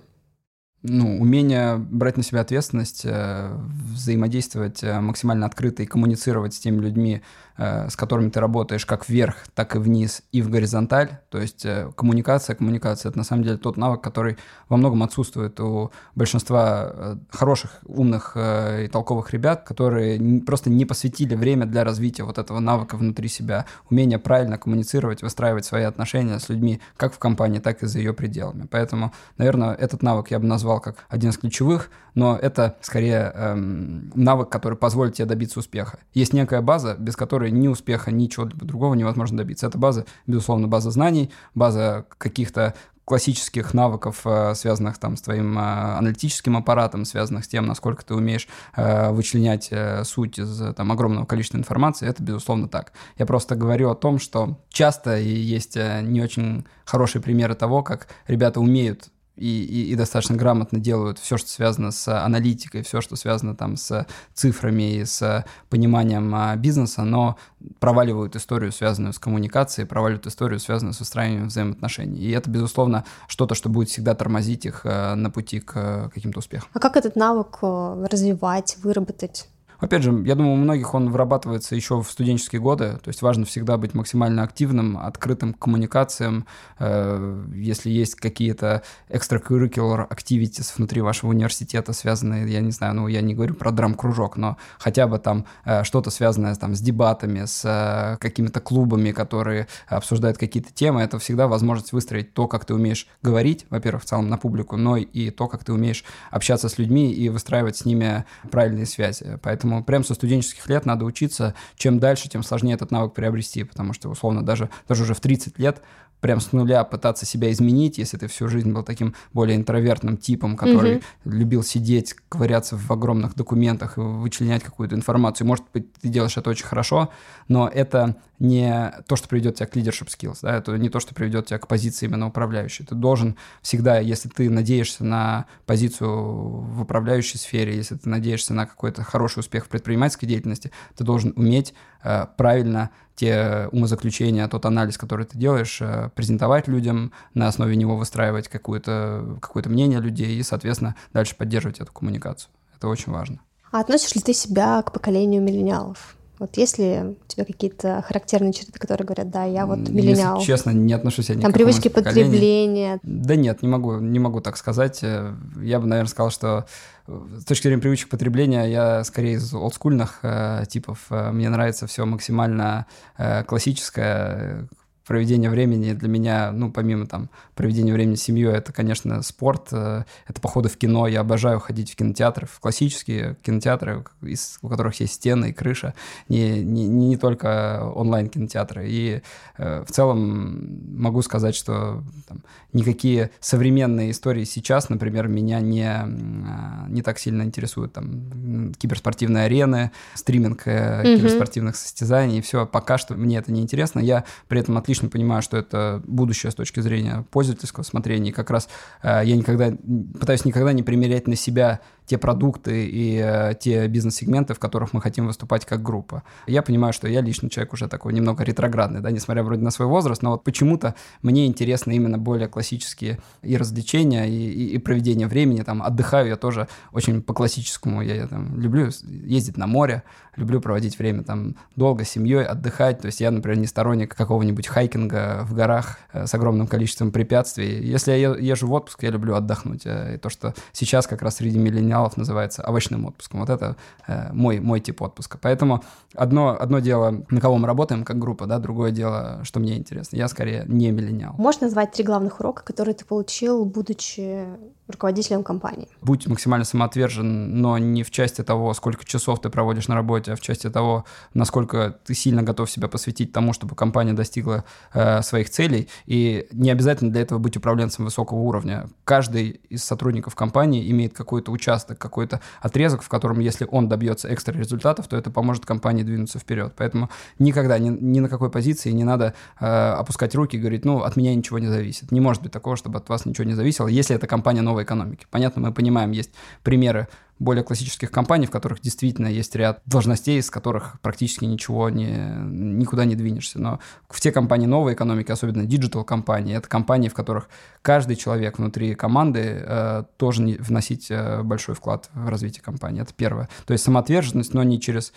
Ну, 0.84 1.20
умение 1.20 1.78
брать 1.78 2.18
на 2.18 2.24
себя 2.24 2.42
ответственность, 2.42 3.06
взаимодействовать 3.06 4.84
максимально 4.84 5.46
открыто 5.46 5.84
и 5.84 5.86
коммуницировать 5.86 6.54
с 6.54 6.60
теми 6.60 6.80
людьми, 6.82 7.22
Э, 7.60 7.90
с 7.90 7.96
которыми 7.96 8.30
ты 8.30 8.40
работаешь 8.40 8.86
как 8.86 9.10
вверх, 9.10 9.38
так 9.56 9.76
и 9.76 9.80
вниз, 9.80 10.22
и 10.32 10.44
в 10.44 10.50
горизонталь. 10.50 11.18
То 11.30 11.40
есть 11.40 11.66
э, 11.66 11.92
коммуникация, 11.96 12.56
коммуникация– 12.56 13.10
это 13.10 13.18
на 13.18 13.24
самом 13.24 13.44
деле 13.44 13.58
тот 13.58 13.78
навык, 13.78 14.00
который 14.00 14.38
во 14.70 14.78
многом 14.78 15.02
отсутствует 15.02 15.60
у 15.60 15.92
большинства 16.14 16.92
э, 16.94 17.16
хороших, 17.32 17.80
умных 17.86 18.38
и 18.38 18.88
толковых 18.92 19.34
ребят, 19.34 19.64
которые 19.64 20.42
просто 20.42 20.70
не 20.70 20.86
посвятили 20.86 21.34
время 21.34 21.66
для 21.66 21.84
развития 21.84 22.24
вот 22.24 22.38
этого 22.38 22.60
навыка 22.60 22.96
внутри 22.96 23.28
себя, 23.28 23.66
умение 23.90 24.20
правильно 24.20 24.60
коммуницировать, 24.60 25.24
выстраивать 25.24 25.66
свои 25.66 25.84
отношения 25.84 26.40
с 26.40 26.50
людьми 26.50 26.80
как 26.96 27.12
в 27.12 27.18
компании, 27.18 27.58
так 27.58 27.82
и 27.82 27.88
за 27.88 27.98
ее 27.98 28.14
пределами. 28.14 28.68
Поэтому, 28.70 29.14
наверное, 29.38 29.74
этот 29.74 30.04
навык 30.04 30.30
я 30.30 30.38
бы 30.38 30.46
назвал 30.46 30.67
как 30.80 31.06
один 31.10 31.32
из 31.32 31.38
ключевых, 31.38 31.90
но 32.14 32.38
это 32.38 32.78
скорее 32.82 33.32
эм, 33.34 34.12
навык, 34.16 34.50
который 34.50 34.78
позволит 34.78 35.16
тебе 35.16 35.26
добиться 35.26 35.60
успеха. 35.60 36.00
Есть 36.14 36.34
некая 36.34 36.62
база, 36.62 36.96
без 36.98 37.16
которой 37.16 37.52
ни 37.52 37.68
успеха, 37.68 38.12
ничего 38.12 38.46
другого 38.46 38.94
невозможно 38.94 39.38
добиться. 39.38 39.68
Это 39.68 39.78
база, 39.78 40.06
безусловно, 40.28 40.68
база 40.68 40.92
знаний, 40.92 41.32
база 41.56 42.06
каких-то 42.18 42.76
классических 43.08 43.74
навыков, 43.74 44.24
э, 44.26 44.54
связанных 44.54 44.98
там 44.98 45.16
с 45.16 45.22
твоим 45.22 45.58
э, 45.58 45.62
аналитическим 45.62 46.58
аппаратом, 46.58 47.06
связанных 47.06 47.46
с 47.46 47.48
тем, 47.48 47.66
насколько 47.66 48.04
ты 48.04 48.14
умеешь 48.14 48.50
э, 48.76 49.12
вычленять 49.12 49.72
суть 50.04 50.38
из 50.38 50.76
там 50.76 50.92
огромного 50.92 51.26
количества 51.26 51.58
информации, 51.58 52.06
это 52.06 52.22
безусловно 52.22 52.68
так. 52.68 52.92
Я 53.18 53.26
просто 53.26 53.56
говорю 53.56 53.90
о 53.90 53.96
том, 53.96 54.20
что 54.20 54.60
часто 54.68 55.16
есть 55.18 55.78
не 55.78 56.22
очень 56.22 56.68
хорошие 56.84 57.22
примеры 57.22 57.56
того, 57.56 57.82
как 57.82 58.10
ребята 58.28 58.60
умеют 58.60 59.08
и, 59.38 59.64
и, 59.64 59.92
и 59.92 59.96
достаточно 59.96 60.36
грамотно 60.36 60.80
делают 60.80 61.20
все, 61.20 61.38
что 61.38 61.50
связано 61.50 61.92
с 61.92 62.08
аналитикой, 62.08 62.84
все, 62.84 63.02
что 63.02 63.16
связано 63.16 63.56
там 63.56 63.78
с 63.78 64.06
цифрами 64.34 64.96
и 64.96 65.06
с 65.06 65.46
пониманием 65.70 66.34
а, 66.36 66.56
бизнеса, 66.56 67.04
но 67.04 67.38
проваливают 67.80 68.36
историю, 68.36 68.72
связанную 68.72 69.14
с 69.14 69.20
коммуникацией, 69.20 69.88
проваливают 69.88 70.28
историю, 70.28 70.60
связанную 70.60 70.94
с 70.94 71.02
устраиванием 71.02 71.48
взаимоотношений. 71.48 72.20
И 72.20 72.32
это, 72.32 72.50
безусловно, 72.50 73.06
что-то, 73.28 73.56
что 73.56 73.70
будет 73.70 73.90
всегда 73.90 74.16
тормозить 74.16 74.66
их 74.66 74.82
а, 74.84 75.16
на 75.16 75.30
пути 75.30 75.60
к 75.60 76.10
каким-то 76.14 76.40
успехам. 76.40 76.70
А 76.74 76.80
как 76.80 76.98
этот 76.98 77.16
навык 77.16 77.60
э, 77.62 78.08
развивать, 78.10 78.78
выработать? 78.82 79.48
Опять 79.80 80.04
же, 80.04 80.24
я 80.26 80.36
думаю, 80.36 80.54
у 80.54 80.58
многих 80.58 80.94
он 80.94 81.12
вырабатывается 81.12 81.76
еще 81.76 82.02
в 82.02 82.10
студенческие 82.10 82.62
годы, 82.62 82.98
то 83.04 83.10
есть 83.10 83.22
важно 83.22 83.46
всегда 83.46 83.78
быть 83.78 83.94
максимально 83.94 84.44
активным, 84.44 84.98
открытым 84.98 85.54
к 85.54 85.60
коммуникациям. 85.60 86.48
Э, 86.80 87.46
если 87.54 87.90
есть 87.90 88.16
какие-то 88.16 88.82
extracurricular 89.10 90.08
activities 90.10 90.74
внутри 90.76 91.02
вашего 91.02 91.30
университета, 91.30 91.94
связанные, 91.94 92.52
я 92.52 92.62
не 92.62 92.72
знаю, 92.72 92.96
ну, 92.96 93.08
я 93.08 93.22
не 93.22 93.36
говорю 93.36 93.54
про 93.54 93.72
драм-кружок, 93.72 94.38
но 94.38 94.58
хотя 94.80 95.08
бы 95.08 95.20
там 95.20 95.46
э, 95.66 95.84
что-то 95.84 96.10
связанное 96.10 96.56
там 96.56 96.74
с 96.74 96.82
дебатами, 96.82 97.46
с 97.46 97.62
э, 97.64 98.18
какими-то 98.18 98.60
клубами, 98.60 99.12
которые 99.12 99.68
обсуждают 99.88 100.38
какие-то 100.38 100.74
темы, 100.74 101.02
это 101.02 101.20
всегда 101.20 101.48
возможность 101.48 101.92
выстроить 101.92 102.34
то, 102.34 102.48
как 102.48 102.66
ты 102.66 102.74
умеешь 102.74 103.08
говорить, 103.22 103.66
во-первых, 103.70 104.04
в 104.04 104.06
целом 104.06 104.30
на 104.30 104.38
публику, 104.38 104.78
но 104.78 104.98
и 104.98 105.30
то, 105.30 105.48
как 105.48 105.64
ты 105.64 105.72
умеешь 105.72 106.04
общаться 106.32 106.68
с 106.68 106.78
людьми 106.78 107.14
и 107.14 107.30
выстраивать 107.30 107.78
с 107.78 107.86
ними 107.86 108.26
правильные 108.50 108.86
связи. 108.86 109.38
Поэтому 109.44 109.67
Поэтому 109.68 109.84
прямо 109.84 110.04
со 110.06 110.14
студенческих 110.14 110.70
лет 110.70 110.86
надо 110.86 111.04
учиться. 111.04 111.54
Чем 111.76 112.00
дальше, 112.00 112.30
тем 112.30 112.42
сложнее 112.42 112.76
этот 112.76 112.92
навык 112.92 113.14
приобрести, 113.14 113.66
потому 113.66 113.92
что, 113.92 114.10
условно, 114.10 114.46
даже, 114.46 114.70
даже 114.88 115.04
уже 115.04 115.14
в 115.14 115.20
30 115.20 115.60
лет 115.60 115.82
прям 116.22 116.40
с 116.40 116.52
нуля 116.54 116.84
пытаться 116.84 117.26
себя 117.26 117.52
изменить, 117.52 117.98
если 117.98 118.18
ты 118.18 118.28
всю 118.28 118.48
жизнь 118.48 118.72
был 118.72 118.84
таким 118.84 119.14
более 119.34 119.58
интровертным 119.58 120.18
типом, 120.18 120.56
который 120.56 120.96
mm-hmm. 120.96 121.04
любил 121.26 121.64
сидеть, 121.64 122.16
ковыряться 122.30 122.78
в 122.78 122.90
огромных 122.92 123.36
документах 123.36 123.98
и 123.98 124.02
вычленять 124.02 124.64
какую-то 124.64 124.96
информацию. 124.96 125.46
Может 125.46 125.66
быть, 125.74 125.92
ты 125.94 126.08
делаешь 126.08 126.38
это 126.38 126.50
очень 126.50 126.66
хорошо, 126.66 127.10
но 127.50 127.68
это 127.68 128.16
не 128.40 128.94
то, 129.08 129.16
что 129.16 129.28
приведет 129.28 129.56
тебя 129.56 129.66
к 129.68 129.76
leadership 129.76 130.08
skills, 130.08 130.40
да, 130.42 130.58
это 130.58 130.78
не 130.78 130.90
то, 130.90 131.00
что 131.00 131.16
приведет 131.16 131.48
тебя 131.48 131.60
к 131.60 131.68
позиции 131.68 132.06
именно 132.06 132.28
управляющей. 132.28 132.86
Ты 132.86 132.96
должен 132.96 133.36
всегда, 133.62 134.00
если 134.00 134.30
ты 134.30 134.50
надеешься 134.50 135.04
на 135.04 135.46
позицию 135.66 136.10
в 136.10 136.82
управляющей 136.82 137.40
сфере, 137.40 137.76
если 137.76 137.96
ты 137.96 138.08
надеешься 138.10 138.54
на 138.54 138.66
какой-то 138.66 139.04
хороший 139.04 139.40
успех 139.40 139.66
в 139.66 139.70
предпринимательской 139.70 140.28
деятельности, 140.28 140.72
ты 140.96 141.04
должен 141.04 141.34
уметь 141.36 141.74
э, 142.04 142.26
правильно 142.38 142.92
те 143.16 143.68
умозаключения, 143.72 144.48
тот 144.48 144.66
анализ, 144.66 144.98
который 144.98 145.26
ты 145.26 145.38
делаешь, 145.38 145.80
э, 145.82 146.10
презентовать 146.14 146.68
людям, 146.68 147.12
на 147.34 147.48
основе 147.48 147.76
него 147.76 147.98
выстраивать 147.98 148.48
какое-то 148.48 149.40
какое 149.42 149.64
мнение 149.66 150.00
людей 150.00 150.38
и, 150.38 150.44
соответственно, 150.44 150.96
дальше 151.14 151.36
поддерживать 151.36 151.80
эту 151.80 151.92
коммуникацию. 151.92 152.52
Это 152.76 152.88
очень 152.88 153.12
важно. 153.12 153.40
А 153.72 153.80
относишь 153.80 154.14
ли 154.16 154.22
ты 154.22 154.34
себя 154.34 154.82
к 154.84 154.94
поколению 154.94 155.42
миллениалов? 155.42 156.17
Вот 156.40 156.56
есть 156.58 156.78
ли 156.78 157.02
у 157.02 157.28
тебя 157.28 157.46
какие-то 157.46 158.04
характерные 158.08 158.54
черты, 158.54 158.78
которые 158.80 159.06
говорят, 159.06 159.30
да, 159.32 159.44
я 159.44 159.66
вот 159.66 159.90
миллениал? 159.90 160.36
Если 160.36 160.48
честно, 160.52 160.70
не 160.70 160.94
отношусь 160.94 161.30
я 161.30 161.36
ни 161.36 161.42
Там 161.42 161.52
привычки 161.52 161.88
потребления. 161.88 163.00
Да 163.02 163.36
нет, 163.36 163.64
не 163.64 163.68
могу, 163.68 163.98
не 164.00 164.20
могу 164.20 164.40
так 164.42 164.58
сказать. 164.58 165.00
Э, 165.02 165.34
я 165.62 165.80
бы, 165.80 165.88
наверное, 165.88 166.10
сказал, 166.10 166.30
что 166.30 166.68
э, 167.08 167.20
с 167.40 167.46
точки 167.46 167.64
зрения 167.64 167.82
привычек 167.82 168.10
потребления 168.10 168.66
я 168.66 169.04
скорее 169.04 169.34
из 169.34 169.52
олдскульных 169.54 170.20
э, 170.22 170.66
типов. 170.70 171.08
Э, 171.10 171.32
мне 171.32 171.50
нравится 171.50 171.88
все 171.88 172.06
максимально 172.06 172.86
э, 173.18 173.44
классическое, 173.44 174.68
проведение 175.08 175.50
времени 175.50 175.94
для 175.94 176.10
меня, 176.10 176.52
ну, 176.52 176.72
помимо 176.72 177.08
там 177.08 177.30
проведения 177.56 177.94
времени 177.94 178.16
с 178.16 178.24
семьей, 178.24 178.52
это, 178.54 178.74
конечно, 178.74 179.22
спорт, 179.24 179.70
э, 179.72 180.04
это 180.28 180.42
походы 180.42 180.70
в 180.70 180.78
кино. 180.78 181.08
Я 181.08 181.22
обожаю 181.22 181.60
ходить 181.60 181.92
в 181.92 181.96
кинотеатры, 181.96 182.46
в 182.46 182.60
классические 182.60 183.38
кинотеатры, 183.42 184.04
из, 184.22 184.60
у 184.62 184.68
которых 184.68 185.00
есть 185.00 185.14
стены 185.14 185.50
и 185.50 185.54
крыша, 185.54 185.94
не, 186.28 186.62
не, 186.62 186.88
не 186.88 187.16
только 187.16 187.90
онлайн-кинотеатры. 187.96 188.86
И 188.90 189.22
э, 189.58 189.84
в 189.88 189.92
целом 189.92 191.02
могу 191.02 191.22
сказать, 191.22 191.56
что 191.56 192.04
там, 192.28 192.44
никакие 192.74 193.32
современные 193.40 194.12
истории 194.12 194.44
сейчас, 194.44 194.90
например, 194.90 195.30
меня 195.30 195.62
не, 195.62 195.90
э, 195.90 196.90
не 196.90 197.02
так 197.02 197.18
сильно 197.18 197.44
интересуют. 197.44 197.94
Там, 197.94 198.74
киберспортивные 198.78 199.46
арены, 199.46 199.92
стриминг 200.16 200.64
э, 200.66 201.04
mm-hmm. 201.04 201.18
киберспортивных 201.18 201.76
состязаний, 201.78 202.40
и 202.40 202.42
все. 202.42 202.66
Пока 202.66 202.98
что 202.98 203.16
мне 203.16 203.38
это 203.38 203.54
не 203.54 203.62
интересно. 203.62 204.00
Я 204.00 204.26
при 204.50 204.60
этом 204.60 204.78
отлично 204.78 204.97
понимаю, 205.06 205.42
что 205.42 205.58
это 205.58 206.02
будущее 206.06 206.52
с 206.52 206.56
точки 206.56 206.80
зрения 206.80 207.26
пользовательского 207.32 207.84
смотрения. 207.84 208.30
И 208.30 208.34
как 208.34 208.50
раз 208.50 208.68
э, 209.04 209.22
я 209.24 209.36
никогда 209.36 209.72
пытаюсь 210.20 210.46
никогда 210.46 210.74
не 210.74 210.84
примерять 210.84 211.28
на 211.28 211.36
себя 211.36 211.82
те 212.08 212.18
продукты 212.18 212.88
и 212.88 213.22
э, 213.22 213.54
те 213.60 213.88
бизнес-сегменты, 213.88 214.54
в 214.54 214.60
которых 214.60 214.94
мы 214.94 215.02
хотим 215.02 215.28
выступать 215.28 215.66
как 215.66 215.84
группа. 215.84 216.24
Я 216.48 216.62
понимаю, 216.62 216.94
что 216.94 217.08
я 217.08 217.22
лично 217.22 217.50
человек 217.50 217.74
уже 217.74 217.88
такой 217.88 218.14
немного 218.14 218.44
ретроградный, 218.44 219.02
да, 219.02 219.12
несмотря 219.12 219.44
вроде 219.44 219.62
на 219.62 219.72
свой 219.72 219.88
возраст, 219.88 220.24
но 220.24 220.32
вот 220.32 220.44
почему-то 220.44 220.96
мне 221.22 221.46
интересны 221.46 221.96
именно 221.96 222.18
более 222.18 222.48
классические 222.48 223.20
и 223.42 223.58
развлечения, 223.58 224.26
и, 224.26 224.34
и, 224.34 224.76
и 224.76 224.78
проведение 224.78 225.28
времени, 225.28 225.62
там, 225.62 225.84
отдыхаю 225.84 226.30
я 226.30 226.38
тоже 226.38 226.70
очень 226.94 227.22
по-классическому, 227.22 228.02
я, 228.02 228.16
я 228.16 228.28
там 228.28 228.58
люблю 228.60 228.90
ездить 229.04 229.58
на 229.58 229.68
море, 229.68 230.04
люблю 230.38 230.62
проводить 230.62 230.98
время 230.98 231.24
там 231.24 231.56
долго 231.76 232.06
с 232.06 232.10
семьей, 232.10 232.46
отдыхать, 232.46 233.02
то 233.02 233.08
есть 233.08 233.20
я, 233.20 233.32
например, 233.32 233.60
не 233.60 233.68
сторонник 233.68 234.16
какого-нибудь 234.16 234.68
хайкинга 234.68 235.42
в 235.44 235.54
горах 235.54 236.00
э, 236.14 236.26
с 236.26 236.34
огромным 236.34 236.68
количеством 236.68 237.12
препятствий. 237.12 237.86
Если 237.86 238.12
я 238.12 238.36
езжу 238.36 238.68
в 238.68 238.74
отпуск, 238.74 239.04
я 239.04 239.10
люблю 239.10 239.36
отдохнуть, 239.36 239.82
э, 239.86 240.16
и 240.16 240.18
то, 240.18 240.30
что 240.30 240.54
сейчас 240.72 241.06
как 241.08 241.22
раз 241.22 241.38
среди 241.38 241.60
миллениалов 241.60 241.97
миллениалов 241.98 242.18
называется 242.18 242.64
овощным 242.68 243.06
отпуском. 243.06 243.40
Вот 243.40 243.50
это 243.50 243.76
э, 244.08 244.32
мой, 244.34 244.60
мой 244.60 244.80
тип 244.80 245.02
отпуска. 245.02 245.38
Поэтому 245.42 245.84
одно, 246.16 246.56
одно 246.60 246.80
дело, 246.80 247.26
на 247.30 247.42
кого 247.42 247.58
мы 247.58 247.68
работаем 247.68 248.04
как 248.04 248.20
группа, 248.20 248.46
да, 248.46 248.60
другое 248.60 248.92
дело, 248.92 249.40
что 249.44 249.60
мне 249.60 249.78
интересно. 249.78 250.18
Я 250.18 250.28
скорее 250.28 250.64
не 250.68 250.92
миллениал. 250.92 251.34
Можешь 251.38 251.62
назвать 251.62 251.92
три 251.92 252.04
главных 252.04 252.40
урока, 252.40 252.64
которые 252.64 252.94
ты 252.94 253.06
получил, 253.06 253.66
будучи 253.66 254.46
руководителем 254.88 255.44
компании? 255.44 255.88
Будь 256.02 256.28
максимально 256.28 256.66
самоотвержен, 256.66 257.62
но 257.62 257.78
не 257.78 258.04
в 258.04 258.12
части 258.12 258.44
того, 258.44 258.74
сколько 258.74 259.06
часов 259.06 259.42
ты 259.42 259.50
проводишь 259.50 259.88
на 259.88 259.96
работе, 259.96 260.34
а 260.34 260.36
в 260.36 260.42
части 260.42 260.70
того, 260.70 261.06
насколько 261.34 261.98
ты 262.06 262.14
сильно 262.14 262.44
готов 262.44 262.70
себя 262.70 262.88
посвятить 262.88 263.32
тому, 263.32 263.54
чтобы 263.54 263.76
компания 263.76 264.14
достигла 264.14 264.64
э, 264.94 265.22
своих 265.22 265.50
целей. 265.50 265.90
И 266.06 266.48
не 266.52 266.72
обязательно 266.72 267.12
для 267.12 267.22
этого 267.22 267.40
быть 267.40 267.58
управленцем 267.58 268.06
высокого 268.06 268.40
уровня. 268.40 268.88
Каждый 269.04 269.62
из 269.70 269.84
сотрудников 269.84 270.36
компании 270.36 270.90
имеет 270.92 271.14
какой-то 271.14 271.52
участок, 271.52 271.98
какой-то 271.98 272.42
отрезок, 272.62 273.02
в 273.02 273.10
котором, 273.10 273.40
если 273.40 273.68
он 273.70 273.90
добьется 273.90 274.34
экстра 274.34 274.58
результатов, 274.58 275.08
то 275.08 275.18
это 275.18 275.32
поможет 275.32 275.66
компании 275.66 276.04
двинуться 276.04 276.40
вперед. 276.40 276.74
Поэтому 276.78 277.10
никогда, 277.40 277.78
ни, 277.78 277.90
ни 277.90 278.20
на 278.20 278.30
какой 278.30 278.50
позиции 278.50 278.92
не 278.92 279.04
надо 279.04 279.34
э, 279.60 279.66
опускать 279.66 280.36
руки 280.36 280.58
и 280.58 280.60
говорить, 280.60 280.86
ну, 280.86 281.02
от 281.02 281.16
меня 281.16 281.36
ничего 281.36 281.60
не 281.60 281.68
зависит. 281.68 282.12
Не 282.12 282.22
может 282.22 282.42
быть 282.42 282.52
такого, 282.52 282.76
чтобы 282.76 282.98
от 282.98 283.10
вас 283.10 283.26
ничего 283.26 283.46
не 283.46 283.54
зависело, 283.54 283.88
если 283.88 284.16
эта 284.16 284.28
компания 284.28 284.62
новая 284.62 284.77
новой 284.78 284.84
экономики. 284.84 285.26
Понятно, 285.32 285.62
мы 285.62 285.74
понимаем, 285.74 286.12
есть 286.12 286.32
примеры 286.64 287.08
более 287.40 287.64
классических 287.64 288.10
компаний, 288.10 288.48
в 288.48 288.52
которых 288.52 288.82
действительно 288.82 289.28
есть 289.28 289.56
ряд 289.56 289.82
должностей, 289.86 290.42
с 290.42 290.50
которых 290.50 291.00
практически 291.02 291.46
ничего 291.46 291.90
не, 291.90 292.08
никуда 292.08 293.06
не 293.06 293.16
двинешься. 293.16 293.60
Но 293.60 293.80
в 294.10 294.20
те 294.20 294.32
компании 294.32 294.66
новой 294.66 294.94
экономики, 294.94 295.32
особенно 295.32 295.66
digital 295.66 296.04
компании, 296.04 296.56
это 296.56 296.68
компании, 296.68 297.10
в 297.10 297.14
которых 297.14 297.48
каждый 297.84 298.16
человек 298.16 298.58
внутри 298.58 298.96
команды 298.96 299.64
э, 299.64 300.04
тоже 300.18 300.58
вносить 300.60 301.12
э, 301.12 301.44
большой 301.44 301.76
вклад 301.76 302.10
в 302.14 302.28
развитие 302.28 302.64
компании. 302.64 303.04
Это 303.04 303.14
первое. 303.16 303.50
То 303.68 303.74
есть 303.74 303.84
самоотверженность, 303.84 304.56
но 304.56 304.64
не 304.64 304.82
через 304.82 305.14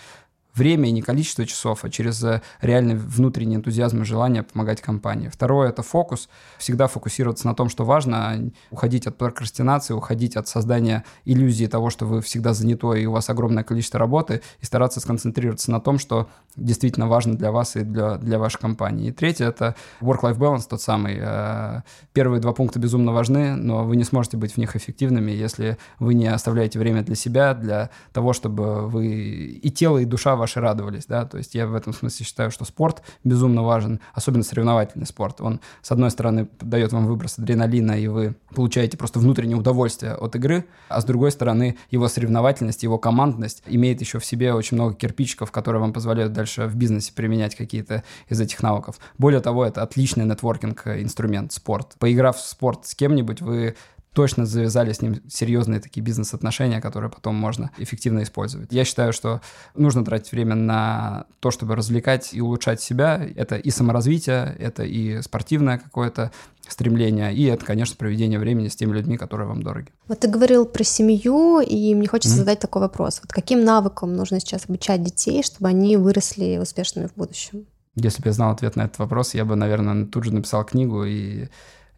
время 0.54 0.88
и 0.88 0.92
не 0.92 1.02
количество 1.02 1.46
часов, 1.46 1.84
а 1.84 1.90
через 1.90 2.22
э, 2.24 2.42
реальный 2.60 2.96
внутренний 2.96 3.56
энтузиазм 3.56 4.02
и 4.02 4.04
желание 4.04 4.42
помогать 4.42 4.80
компании. 4.80 5.28
Второе— 5.28 5.68
это 5.70 5.82
фокус. 5.82 6.28
Всегда 6.58 6.88
фокусироваться 6.88 7.46
на 7.46 7.54
том, 7.54 7.68
что 7.68 7.84
важно, 7.84 8.30
а 8.30 8.50
уходить 8.70 9.06
от 9.06 9.16
прокрастинации, 9.16 9.94
уходить 9.94 10.36
от 10.36 10.48
создания 10.48 11.04
иллюзии 11.24 11.66
того, 11.66 11.90
что 11.90 12.06
вы 12.06 12.20
всегда 12.20 12.52
занятой 12.52 13.02
и 13.02 13.06
у 13.06 13.12
вас 13.12 13.30
огромное 13.30 13.64
количество 13.64 13.98
работы, 13.98 14.42
и 14.60 14.64
стараться 14.64 15.00
сконцентрироваться 15.00 15.70
на 15.70 15.80
том, 15.80 15.98
что 15.98 16.28
действительно 16.56 17.08
важно 17.08 17.36
для 17.36 17.52
вас 17.52 17.76
и 17.76 17.80
для, 17.80 18.16
для 18.16 18.38
вашей 18.38 18.58
компании. 18.58 19.08
И 19.08 19.12
третье— 19.12 19.46
это 19.48 19.76
work-life 20.00 20.38
balance, 20.38 20.66
тот 20.68 20.82
самый. 20.82 21.16
Э, 21.20 21.82
первые 22.12 22.40
два 22.40 22.52
пункта 22.52 22.78
безумно 22.78 23.12
важны, 23.12 23.54
но 23.56 23.84
вы 23.84 23.96
не 23.96 24.04
сможете 24.04 24.36
быть 24.36 24.54
в 24.54 24.56
них 24.56 24.76
эффективными, 24.76 25.30
если 25.30 25.78
вы 25.98 26.14
не 26.14 26.26
оставляете 26.26 26.78
время 26.78 27.02
для 27.02 27.14
себя, 27.14 27.54
для 27.54 27.90
того, 28.12 28.32
чтобы 28.32 28.88
вы 28.88 29.06
и 29.06 29.70
тело, 29.70 29.98
и 29.98 30.04
душа 30.04 30.36
ваши 30.40 30.60
радовались, 30.60 31.06
да, 31.06 31.24
то 31.24 31.38
есть 31.38 31.54
я 31.54 31.66
в 31.66 31.74
этом 31.74 31.92
смысле 31.92 32.26
считаю, 32.26 32.50
что 32.50 32.64
спорт 32.64 33.02
безумно 33.22 33.62
важен, 33.62 34.00
особенно 34.14 34.42
соревновательный 34.42 35.06
спорт. 35.06 35.40
Он, 35.40 35.60
с 35.82 35.92
одной 35.92 36.10
стороны, 36.10 36.48
дает 36.60 36.92
вам 36.92 37.06
выброс 37.06 37.38
адреналина, 37.38 37.92
и 37.92 38.08
вы 38.08 38.34
получаете 38.54 38.96
просто 38.96 39.20
внутреннее 39.20 39.56
удовольствие 39.56 40.14
от 40.14 40.34
игры, 40.36 40.64
а 40.88 41.00
с 41.00 41.04
другой 41.04 41.30
стороны, 41.30 41.76
его 41.90 42.08
соревновательность, 42.08 42.82
его 42.82 42.98
командность 42.98 43.62
имеет 43.66 44.00
еще 44.00 44.18
в 44.18 44.24
себе 44.24 44.52
очень 44.54 44.76
много 44.76 44.94
кирпичиков, 44.94 45.52
которые 45.52 45.80
вам 45.80 45.92
позволяют 45.92 46.32
дальше 46.32 46.66
в 46.66 46.74
бизнесе 46.74 47.12
применять 47.14 47.54
какие-то 47.54 48.02
из 48.28 48.40
этих 48.40 48.62
навыков. 48.62 48.98
Более 49.18 49.40
того, 49.40 49.64
это 49.64 49.82
отличный 49.82 50.24
нетворкинг-инструмент, 50.24 51.52
спорт. 51.52 51.94
Поиграв 51.98 52.36
в 52.36 52.46
спорт 52.46 52.86
с 52.86 52.94
кем-нибудь, 52.94 53.40
вы 53.40 53.76
точно 54.12 54.44
завязали 54.44 54.92
с 54.92 55.02
ним 55.02 55.20
серьезные 55.28 55.80
такие 55.80 56.02
бизнес-отношения, 56.02 56.80
которые 56.80 57.10
потом 57.10 57.36
можно 57.36 57.70
эффективно 57.78 58.22
использовать. 58.22 58.72
Я 58.72 58.84
считаю, 58.84 59.12
что 59.12 59.40
нужно 59.74 60.04
тратить 60.04 60.32
время 60.32 60.56
на 60.56 61.26
то, 61.40 61.50
чтобы 61.50 61.76
развлекать 61.76 62.34
и 62.34 62.40
улучшать 62.40 62.80
себя. 62.80 63.24
Это 63.36 63.56
и 63.56 63.70
саморазвитие, 63.70 64.56
это 64.58 64.82
и 64.82 65.22
спортивное 65.22 65.78
какое-то 65.78 66.32
стремление, 66.68 67.34
и 67.34 67.44
это, 67.44 67.64
конечно, 67.64 67.96
проведение 67.96 68.38
времени 68.38 68.68
с 68.68 68.76
теми 68.76 68.92
людьми, 68.92 69.16
которые 69.16 69.48
вам 69.48 69.62
дороги. 69.62 69.88
Вот 70.06 70.20
ты 70.20 70.28
говорил 70.28 70.66
про 70.66 70.84
семью, 70.84 71.60
и 71.60 71.94
мне 71.94 72.06
хочется 72.06 72.36
mm-hmm. 72.36 72.38
задать 72.38 72.60
такой 72.60 72.82
вопрос. 72.82 73.20
Вот 73.22 73.32
каким 73.32 73.64
навыкам 73.64 74.14
нужно 74.14 74.40
сейчас 74.40 74.66
обучать 74.66 75.02
детей, 75.02 75.42
чтобы 75.42 75.68
они 75.68 75.96
выросли 75.96 76.58
успешными 76.58 77.06
в 77.08 77.14
будущем? 77.14 77.66
Если 77.96 78.22
бы 78.22 78.28
я 78.28 78.32
знал 78.32 78.52
ответ 78.52 78.76
на 78.76 78.82
этот 78.82 78.98
вопрос, 78.98 79.34
я 79.34 79.44
бы, 79.44 79.56
наверное, 79.56 80.06
тут 80.06 80.24
же 80.24 80.32
написал 80.32 80.64
книгу 80.64 81.04
и 81.04 81.48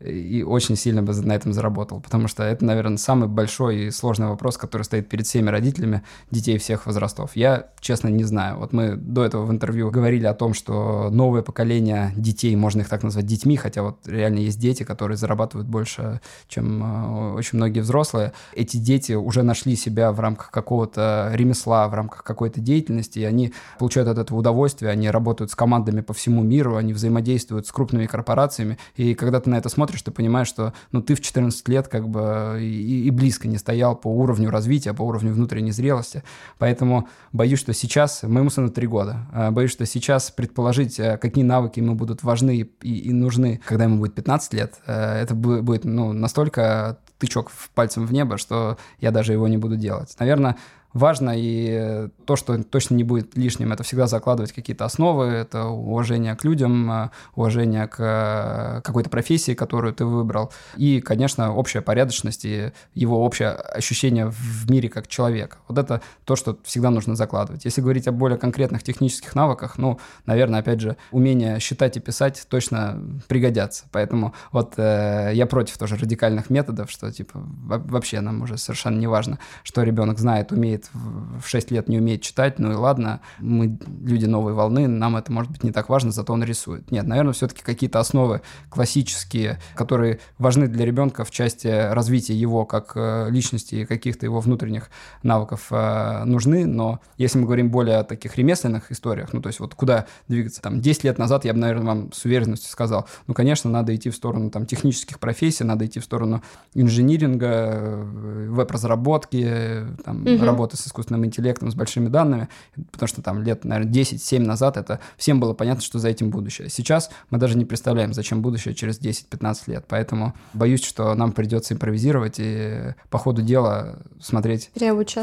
и 0.04 0.42
очень 0.42 0.76
сильно 0.76 1.02
бы 1.02 1.14
на 1.14 1.32
этом 1.32 1.52
заработал, 1.52 2.00
потому 2.00 2.28
что 2.28 2.42
это, 2.42 2.64
наверное, 2.64 2.96
самый 2.96 3.28
большой 3.28 3.86
и 3.86 3.90
сложный 3.90 4.28
вопрос, 4.28 4.56
который 4.56 4.82
стоит 4.82 5.08
перед 5.08 5.26
всеми 5.26 5.50
родителями 5.50 6.02
детей 6.30 6.58
всех 6.58 6.86
возрастов. 6.86 7.36
Я, 7.36 7.68
честно, 7.80 8.08
не 8.08 8.24
знаю. 8.24 8.58
Вот 8.58 8.72
мы 8.72 8.96
до 8.96 9.24
этого 9.24 9.44
в 9.44 9.50
интервью 9.50 9.90
говорили 9.90 10.26
о 10.26 10.34
том, 10.34 10.54
что 10.54 11.10
новое 11.10 11.42
поколение 11.42 12.12
детей, 12.16 12.54
можно 12.56 12.80
их 12.80 12.88
так 12.88 13.02
назвать 13.02 13.26
детьми, 13.26 13.56
хотя 13.56 13.82
вот 13.82 14.06
реально 14.06 14.38
есть 14.38 14.58
дети, 14.58 14.82
которые 14.82 15.16
зарабатывают 15.16 15.68
больше, 15.68 16.20
чем 16.48 16.82
э, 16.82 17.32
очень 17.34 17.58
многие 17.58 17.80
взрослые. 17.80 18.32
Эти 18.54 18.76
дети 18.76 19.12
уже 19.12 19.42
нашли 19.42 19.76
себя 19.76 20.12
в 20.12 20.20
рамках 20.20 20.50
какого-то 20.50 21.30
ремесла, 21.34 21.88
в 21.88 21.94
рамках 21.94 22.24
какой-то 22.24 22.60
деятельности, 22.60 23.20
и 23.20 23.24
они 23.24 23.52
получают 23.78 24.08
от 24.08 24.18
этого 24.18 24.38
удовольствие, 24.38 24.90
они 24.90 25.10
работают 25.10 25.50
с 25.50 25.54
командами 25.54 26.00
по 26.00 26.12
всему 26.12 26.42
миру, 26.42 26.76
они 26.76 26.92
взаимодействуют 26.92 27.66
с 27.66 27.72
крупными 27.72 28.06
корпорациями, 28.06 28.78
и 28.96 29.14
когда 29.14 29.40
ты 29.40 29.50
на 29.50 29.56
это 29.56 29.68
смотришь, 29.68 29.91
смотришь, 29.92 30.02
ты 30.02 30.10
понимаешь, 30.10 30.48
что 30.48 30.72
ну, 30.90 31.02
ты 31.02 31.14
в 31.14 31.20
14 31.20 31.68
лет 31.68 31.88
как 31.88 32.08
бы 32.08 32.58
и, 32.60 33.06
и 33.06 33.10
близко 33.10 33.48
не 33.48 33.58
стоял 33.58 33.94
по 33.94 34.08
уровню 34.08 34.50
развития, 34.50 34.94
по 34.94 35.02
уровню 35.02 35.32
внутренней 35.32 35.72
зрелости. 35.72 36.22
Поэтому 36.58 37.08
боюсь, 37.32 37.58
что 37.58 37.72
сейчас, 37.74 38.22
моему 38.22 38.50
сыну 38.50 38.70
3 38.70 38.86
года, 38.86 39.28
а, 39.32 39.50
боюсь, 39.50 39.70
что 39.70 39.84
сейчас 39.86 40.30
предположить, 40.30 40.98
э, 40.98 41.18
какие 41.18 41.44
навыки 41.44 41.80
ему 41.80 41.94
будут 41.94 42.22
важны 42.22 42.56
и, 42.56 42.88
и 42.88 43.12
нужны, 43.12 43.60
когда 43.66 43.84
ему 43.84 43.98
будет 43.98 44.14
15 44.14 44.54
лет, 44.54 44.74
э, 44.86 45.22
это 45.22 45.34
будет 45.34 45.84
ну, 45.84 46.12
настолько 46.12 46.98
тычок 47.18 47.52
пальцем 47.74 48.06
в 48.06 48.12
небо, 48.12 48.38
что 48.38 48.78
я 49.00 49.10
даже 49.10 49.32
его 49.32 49.46
не 49.48 49.58
буду 49.58 49.76
делать. 49.76 50.16
Наверное, 50.18 50.56
важно, 50.92 51.32
и 51.36 52.08
то, 52.26 52.36
что 52.36 52.62
точно 52.62 52.94
не 52.94 53.04
будет 53.04 53.36
лишним, 53.36 53.72
это 53.72 53.82
всегда 53.82 54.06
закладывать 54.06 54.52
какие-то 54.52 54.84
основы, 54.84 55.26
это 55.26 55.66
уважение 55.66 56.36
к 56.36 56.44
людям, 56.44 56.90
э, 56.90 57.10
уважение 57.34 57.86
к 57.86 57.96
э, 57.98 58.80
какой-то 58.82 59.10
профессии, 59.10 59.54
которую 59.54 59.94
ты 59.94 60.04
выбрал, 60.04 60.52
и, 60.76 61.00
конечно, 61.00 61.54
общая 61.54 61.80
порядочность 61.80 62.44
и 62.44 62.72
его 62.94 63.24
общее 63.24 63.50
ощущение 63.50 64.30
в 64.30 64.70
мире 64.70 64.88
как 64.88 65.08
человека. 65.08 65.58
Вот 65.68 65.78
это 65.78 66.02
то, 66.24 66.36
что 66.36 66.58
всегда 66.64 66.90
нужно 66.90 67.14
закладывать. 67.14 67.64
Если 67.64 67.80
говорить 67.80 68.08
о 68.08 68.12
более 68.12 68.38
конкретных 68.38 68.82
технических 68.82 69.34
навыках, 69.34 69.78
ну, 69.78 69.98
наверное, 70.26 70.60
опять 70.60 70.80
же, 70.80 70.96
умение 71.10 71.60
считать 71.60 71.96
и 71.96 72.00
писать 72.00 72.46
точно 72.48 73.00
пригодятся. 73.28 73.84
Поэтому 73.92 74.34
вот 74.50 74.74
э, 74.76 75.30
я 75.34 75.46
против 75.46 75.78
тоже 75.78 75.96
радикальных 75.96 76.50
методов, 76.50 76.90
что, 76.90 77.10
типа, 77.10 77.32
вообще 77.34 78.20
нам 78.20 78.42
уже 78.42 78.58
совершенно 78.58 78.98
не 78.98 79.06
важно, 79.06 79.38
что 79.62 79.82
ребенок 79.82 80.18
знает, 80.18 80.52
умеет 80.52 80.81
говорит, 80.90 81.44
в 81.44 81.48
6 81.48 81.70
лет 81.70 81.88
не 81.88 81.98
умеет 81.98 82.22
читать, 82.22 82.58
ну 82.58 82.72
и 82.72 82.74
ладно, 82.74 83.20
мы 83.38 83.78
люди 84.02 84.26
новой 84.26 84.52
волны, 84.52 84.88
нам 84.88 85.16
это 85.16 85.32
может 85.32 85.50
быть 85.50 85.64
не 85.64 85.72
так 85.72 85.88
важно, 85.88 86.10
зато 86.12 86.32
он 86.32 86.42
рисует. 86.44 86.90
Нет, 86.90 87.06
наверное, 87.06 87.32
все-таки 87.32 87.62
какие-то 87.62 88.00
основы 88.00 88.42
классические, 88.70 89.58
которые 89.74 90.20
важны 90.38 90.68
для 90.68 90.84
ребенка 90.84 91.24
в 91.24 91.30
части 91.30 91.66
развития 91.92 92.34
его 92.34 92.64
как 92.64 92.92
э, 92.94 93.28
личности 93.30 93.76
и 93.76 93.84
каких-то 93.84 94.26
его 94.26 94.40
внутренних 94.40 94.90
навыков 95.22 95.68
э, 95.70 96.24
нужны, 96.24 96.66
но 96.66 97.00
если 97.16 97.38
мы 97.38 97.44
говорим 97.46 97.70
более 97.70 97.98
о 97.98 98.04
таких 98.04 98.36
ремесленных 98.36 98.90
историях, 98.92 99.32
ну 99.32 99.40
то 99.40 99.48
есть 99.48 99.60
вот 99.60 99.74
куда 99.74 100.06
двигаться, 100.28 100.60
там 100.62 100.80
10 100.80 101.04
лет 101.04 101.18
назад 101.18 101.44
я 101.44 101.52
бы, 101.52 101.58
наверное, 101.58 101.86
вам 101.86 102.12
с 102.12 102.24
уверенностью 102.24 102.70
сказал, 102.70 103.06
ну, 103.26 103.34
конечно, 103.34 103.70
надо 103.70 103.94
идти 103.94 104.10
в 104.10 104.14
сторону 104.14 104.50
там 104.50 104.66
технических 104.66 105.18
профессий, 105.18 105.64
надо 105.64 105.86
идти 105.86 106.00
в 106.00 106.04
сторону 106.04 106.42
инжиниринга, 106.74 107.46
э, 107.46 108.46
веб-разработки, 108.50 109.86
там, 110.04 110.22
угу. 110.22 110.44
работы 110.44 110.71
с 110.76 110.86
искусственным 110.86 111.24
интеллектом, 111.24 111.70
с 111.70 111.74
большими 111.74 112.08
данными, 112.08 112.48
потому 112.90 113.08
что 113.08 113.22
там 113.22 113.42
лет, 113.42 113.64
наверное, 113.64 113.92
10-7 113.92 114.40
назад 114.40 114.76
это 114.76 115.00
всем 115.16 115.40
было 115.40 115.54
понятно, 115.54 115.82
что 115.82 115.98
за 115.98 116.08
этим 116.08 116.30
будущее. 116.30 116.68
Сейчас 116.68 117.10
мы 117.30 117.38
даже 117.38 117.56
не 117.56 117.64
представляем, 117.64 118.12
зачем 118.12 118.42
будущее 118.42 118.74
через 118.74 119.00
10-15 119.00 119.56
лет, 119.66 119.84
поэтому 119.88 120.34
боюсь, 120.52 120.84
что 120.84 121.14
нам 121.14 121.32
придется 121.32 121.74
импровизировать 121.74 122.36
и 122.38 122.94
по 123.10 123.18
ходу 123.18 123.42
дела 123.42 123.98
смотреть, 124.20 124.70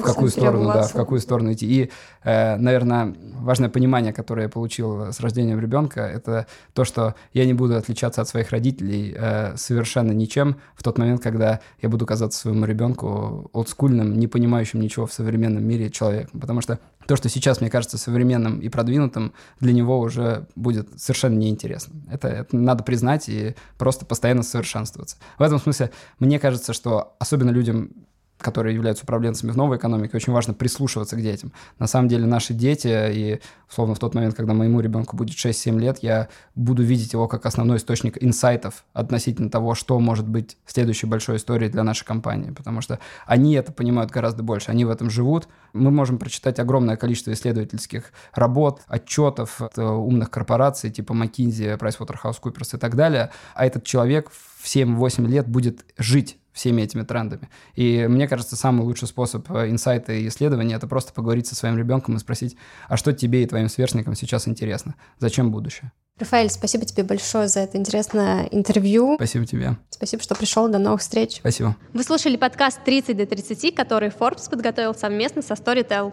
в 0.01 0.05
какую 0.05 0.29
сторону, 0.31 0.71
да, 0.73 0.83
в 0.83 0.93
какую 0.93 1.21
сторону 1.21 1.53
идти. 1.53 1.65
И, 1.65 1.91
э, 2.23 2.55
наверное, 2.57 3.15
важное 3.39 3.69
понимание, 3.69 4.13
которое 4.13 4.43
я 4.43 4.49
получил 4.49 5.11
с 5.11 5.19
рождением 5.19 5.59
ребенка, 5.59 6.01
это 6.01 6.47
то, 6.73 6.83
что 6.83 7.15
я 7.33 7.45
не 7.45 7.53
буду 7.53 7.75
отличаться 7.75 8.21
от 8.21 8.27
своих 8.27 8.51
родителей 8.51 9.15
э, 9.17 9.55
совершенно 9.55 10.11
ничем 10.11 10.57
в 10.75 10.83
тот 10.83 10.97
момент, 10.97 11.21
когда 11.21 11.59
я 11.81 11.89
буду 11.89 12.05
казаться 12.05 12.39
своему 12.39 12.65
ребенку 12.65 13.49
олдскульным, 13.53 14.17
не 14.17 14.27
понимающим 14.27 14.81
ничего 14.81 15.05
в 15.05 15.13
современном 15.13 15.38
мире 15.47 15.89
человеком. 15.89 16.39
Потому 16.39 16.61
что 16.61 16.79
то, 17.07 17.15
что 17.15 17.29
сейчас 17.29 17.61
мне 17.61 17.69
кажется 17.69 17.97
современным 17.97 18.59
и 18.59 18.69
продвинутым, 18.69 19.33
для 19.59 19.73
него 19.73 19.99
уже 19.99 20.47
будет 20.55 20.99
совершенно 20.99 21.35
неинтересно. 21.35 21.95
Это, 22.11 22.27
это 22.27 22.55
надо 22.55 22.83
признать 22.83 23.29
и 23.29 23.55
просто 23.77 24.05
постоянно 24.05 24.43
совершенствоваться. 24.43 25.17
В 25.37 25.41
этом 25.41 25.59
смысле 25.59 25.91
мне 26.19 26.39
кажется, 26.39 26.73
что 26.73 27.15
особенно 27.19 27.51
людям 27.51 27.91
которые 28.39 28.73
являются 28.73 29.03
управленцами 29.03 29.51
в 29.51 29.57
новой 29.57 29.77
экономике, 29.77 30.15
очень 30.15 30.33
важно 30.33 30.53
прислушиваться 30.53 31.15
к 31.15 31.21
детям. 31.21 31.51
На 31.77 31.87
самом 31.87 32.07
деле 32.07 32.25
наши 32.25 32.53
дети, 32.53 32.87
и 32.87 33.39
условно 33.69 33.95
в 33.95 33.99
тот 33.99 34.15
момент, 34.15 34.35
когда 34.35 34.53
моему 34.53 34.79
ребенку 34.79 35.17
будет 35.17 35.35
6-7 35.35 35.77
лет, 35.79 35.99
я 36.01 36.29
буду 36.55 36.81
видеть 36.83 37.13
его 37.13 37.27
как 37.27 37.45
основной 37.45 37.77
источник 37.77 38.21
инсайтов 38.23 38.85
относительно 38.93 39.49
того, 39.49 39.75
что 39.75 39.99
может 39.99 40.27
быть 40.27 40.57
следующей 40.65 41.07
большой 41.07 41.37
историей 41.37 41.69
для 41.69 41.83
нашей 41.83 42.05
компании, 42.05 42.51
потому 42.51 42.81
что 42.81 42.99
они 43.25 43.53
это 43.53 43.71
понимают 43.71 44.11
гораздо 44.11 44.41
больше, 44.41 44.71
они 44.71 44.85
в 44.85 44.89
этом 44.89 45.09
живут. 45.09 45.47
Мы 45.73 45.91
можем 45.91 46.17
прочитать 46.17 46.59
огромное 46.59 46.95
количество 46.95 47.31
исследовательских 47.33 48.11
работ, 48.33 48.81
отчетов 48.87 49.61
от 49.61 49.77
э, 49.77 49.83
умных 49.83 50.31
корпораций 50.31 50.89
типа 50.89 51.13
McKinsey, 51.13 51.77
PricewaterhouseCoopers 51.77 52.75
и 52.75 52.79
так 52.79 52.95
далее, 52.95 53.31
а 53.53 53.65
этот 53.65 53.83
человек 53.83 54.29
в 54.31 54.48
7-8 54.63 55.27
лет 55.27 55.47
будет 55.47 55.85
жить 55.97 56.37
всеми 56.51 56.81
этими 56.81 57.03
трендами. 57.03 57.49
И 57.75 58.05
мне 58.07 58.27
кажется, 58.27 58.55
самый 58.55 58.81
лучший 58.81 59.07
способ 59.07 59.49
э, 59.51 59.69
инсайта 59.69 60.13
и 60.13 60.27
исследования— 60.27 60.75
это 60.75 60.87
просто 60.87 61.13
поговорить 61.13 61.47
со 61.47 61.55
своим 61.55 61.77
ребенком 61.77 62.15
и 62.15 62.19
спросить, 62.19 62.57
а 62.87 62.97
что 62.97 63.13
тебе 63.13 63.43
и 63.43 63.45
твоим 63.45 63.69
сверстникам 63.69 64.15
сейчас 64.15 64.47
интересно? 64.47 64.95
Зачем 65.19 65.51
будущее? 65.51 65.91
Рафаэль, 66.19 66.49
спасибо 66.49 66.85
тебе 66.85 67.03
большое 67.03 67.47
за 67.47 67.61
это 67.61 67.77
интересное 67.77 68.43
интервью. 68.51 69.15
Спасибо 69.15 69.45
тебе. 69.45 69.77
Спасибо, 69.89 70.21
что 70.21 70.35
пришел. 70.35 70.67
До 70.67 70.77
новых 70.77 70.99
встреч. 70.99 71.37
Спасибо. 71.37 71.77
Вы 71.93 72.03
слушали 72.03 72.35
подкаст 72.35 72.79
«30 72.85 73.13
до 73.13 73.23
30», 73.23 73.73
который 73.73 74.09
Forbes 74.09 74.49
подготовил 74.49 74.93
совместно 74.93 75.41
со 75.41 75.53
Storytel. 75.53 76.11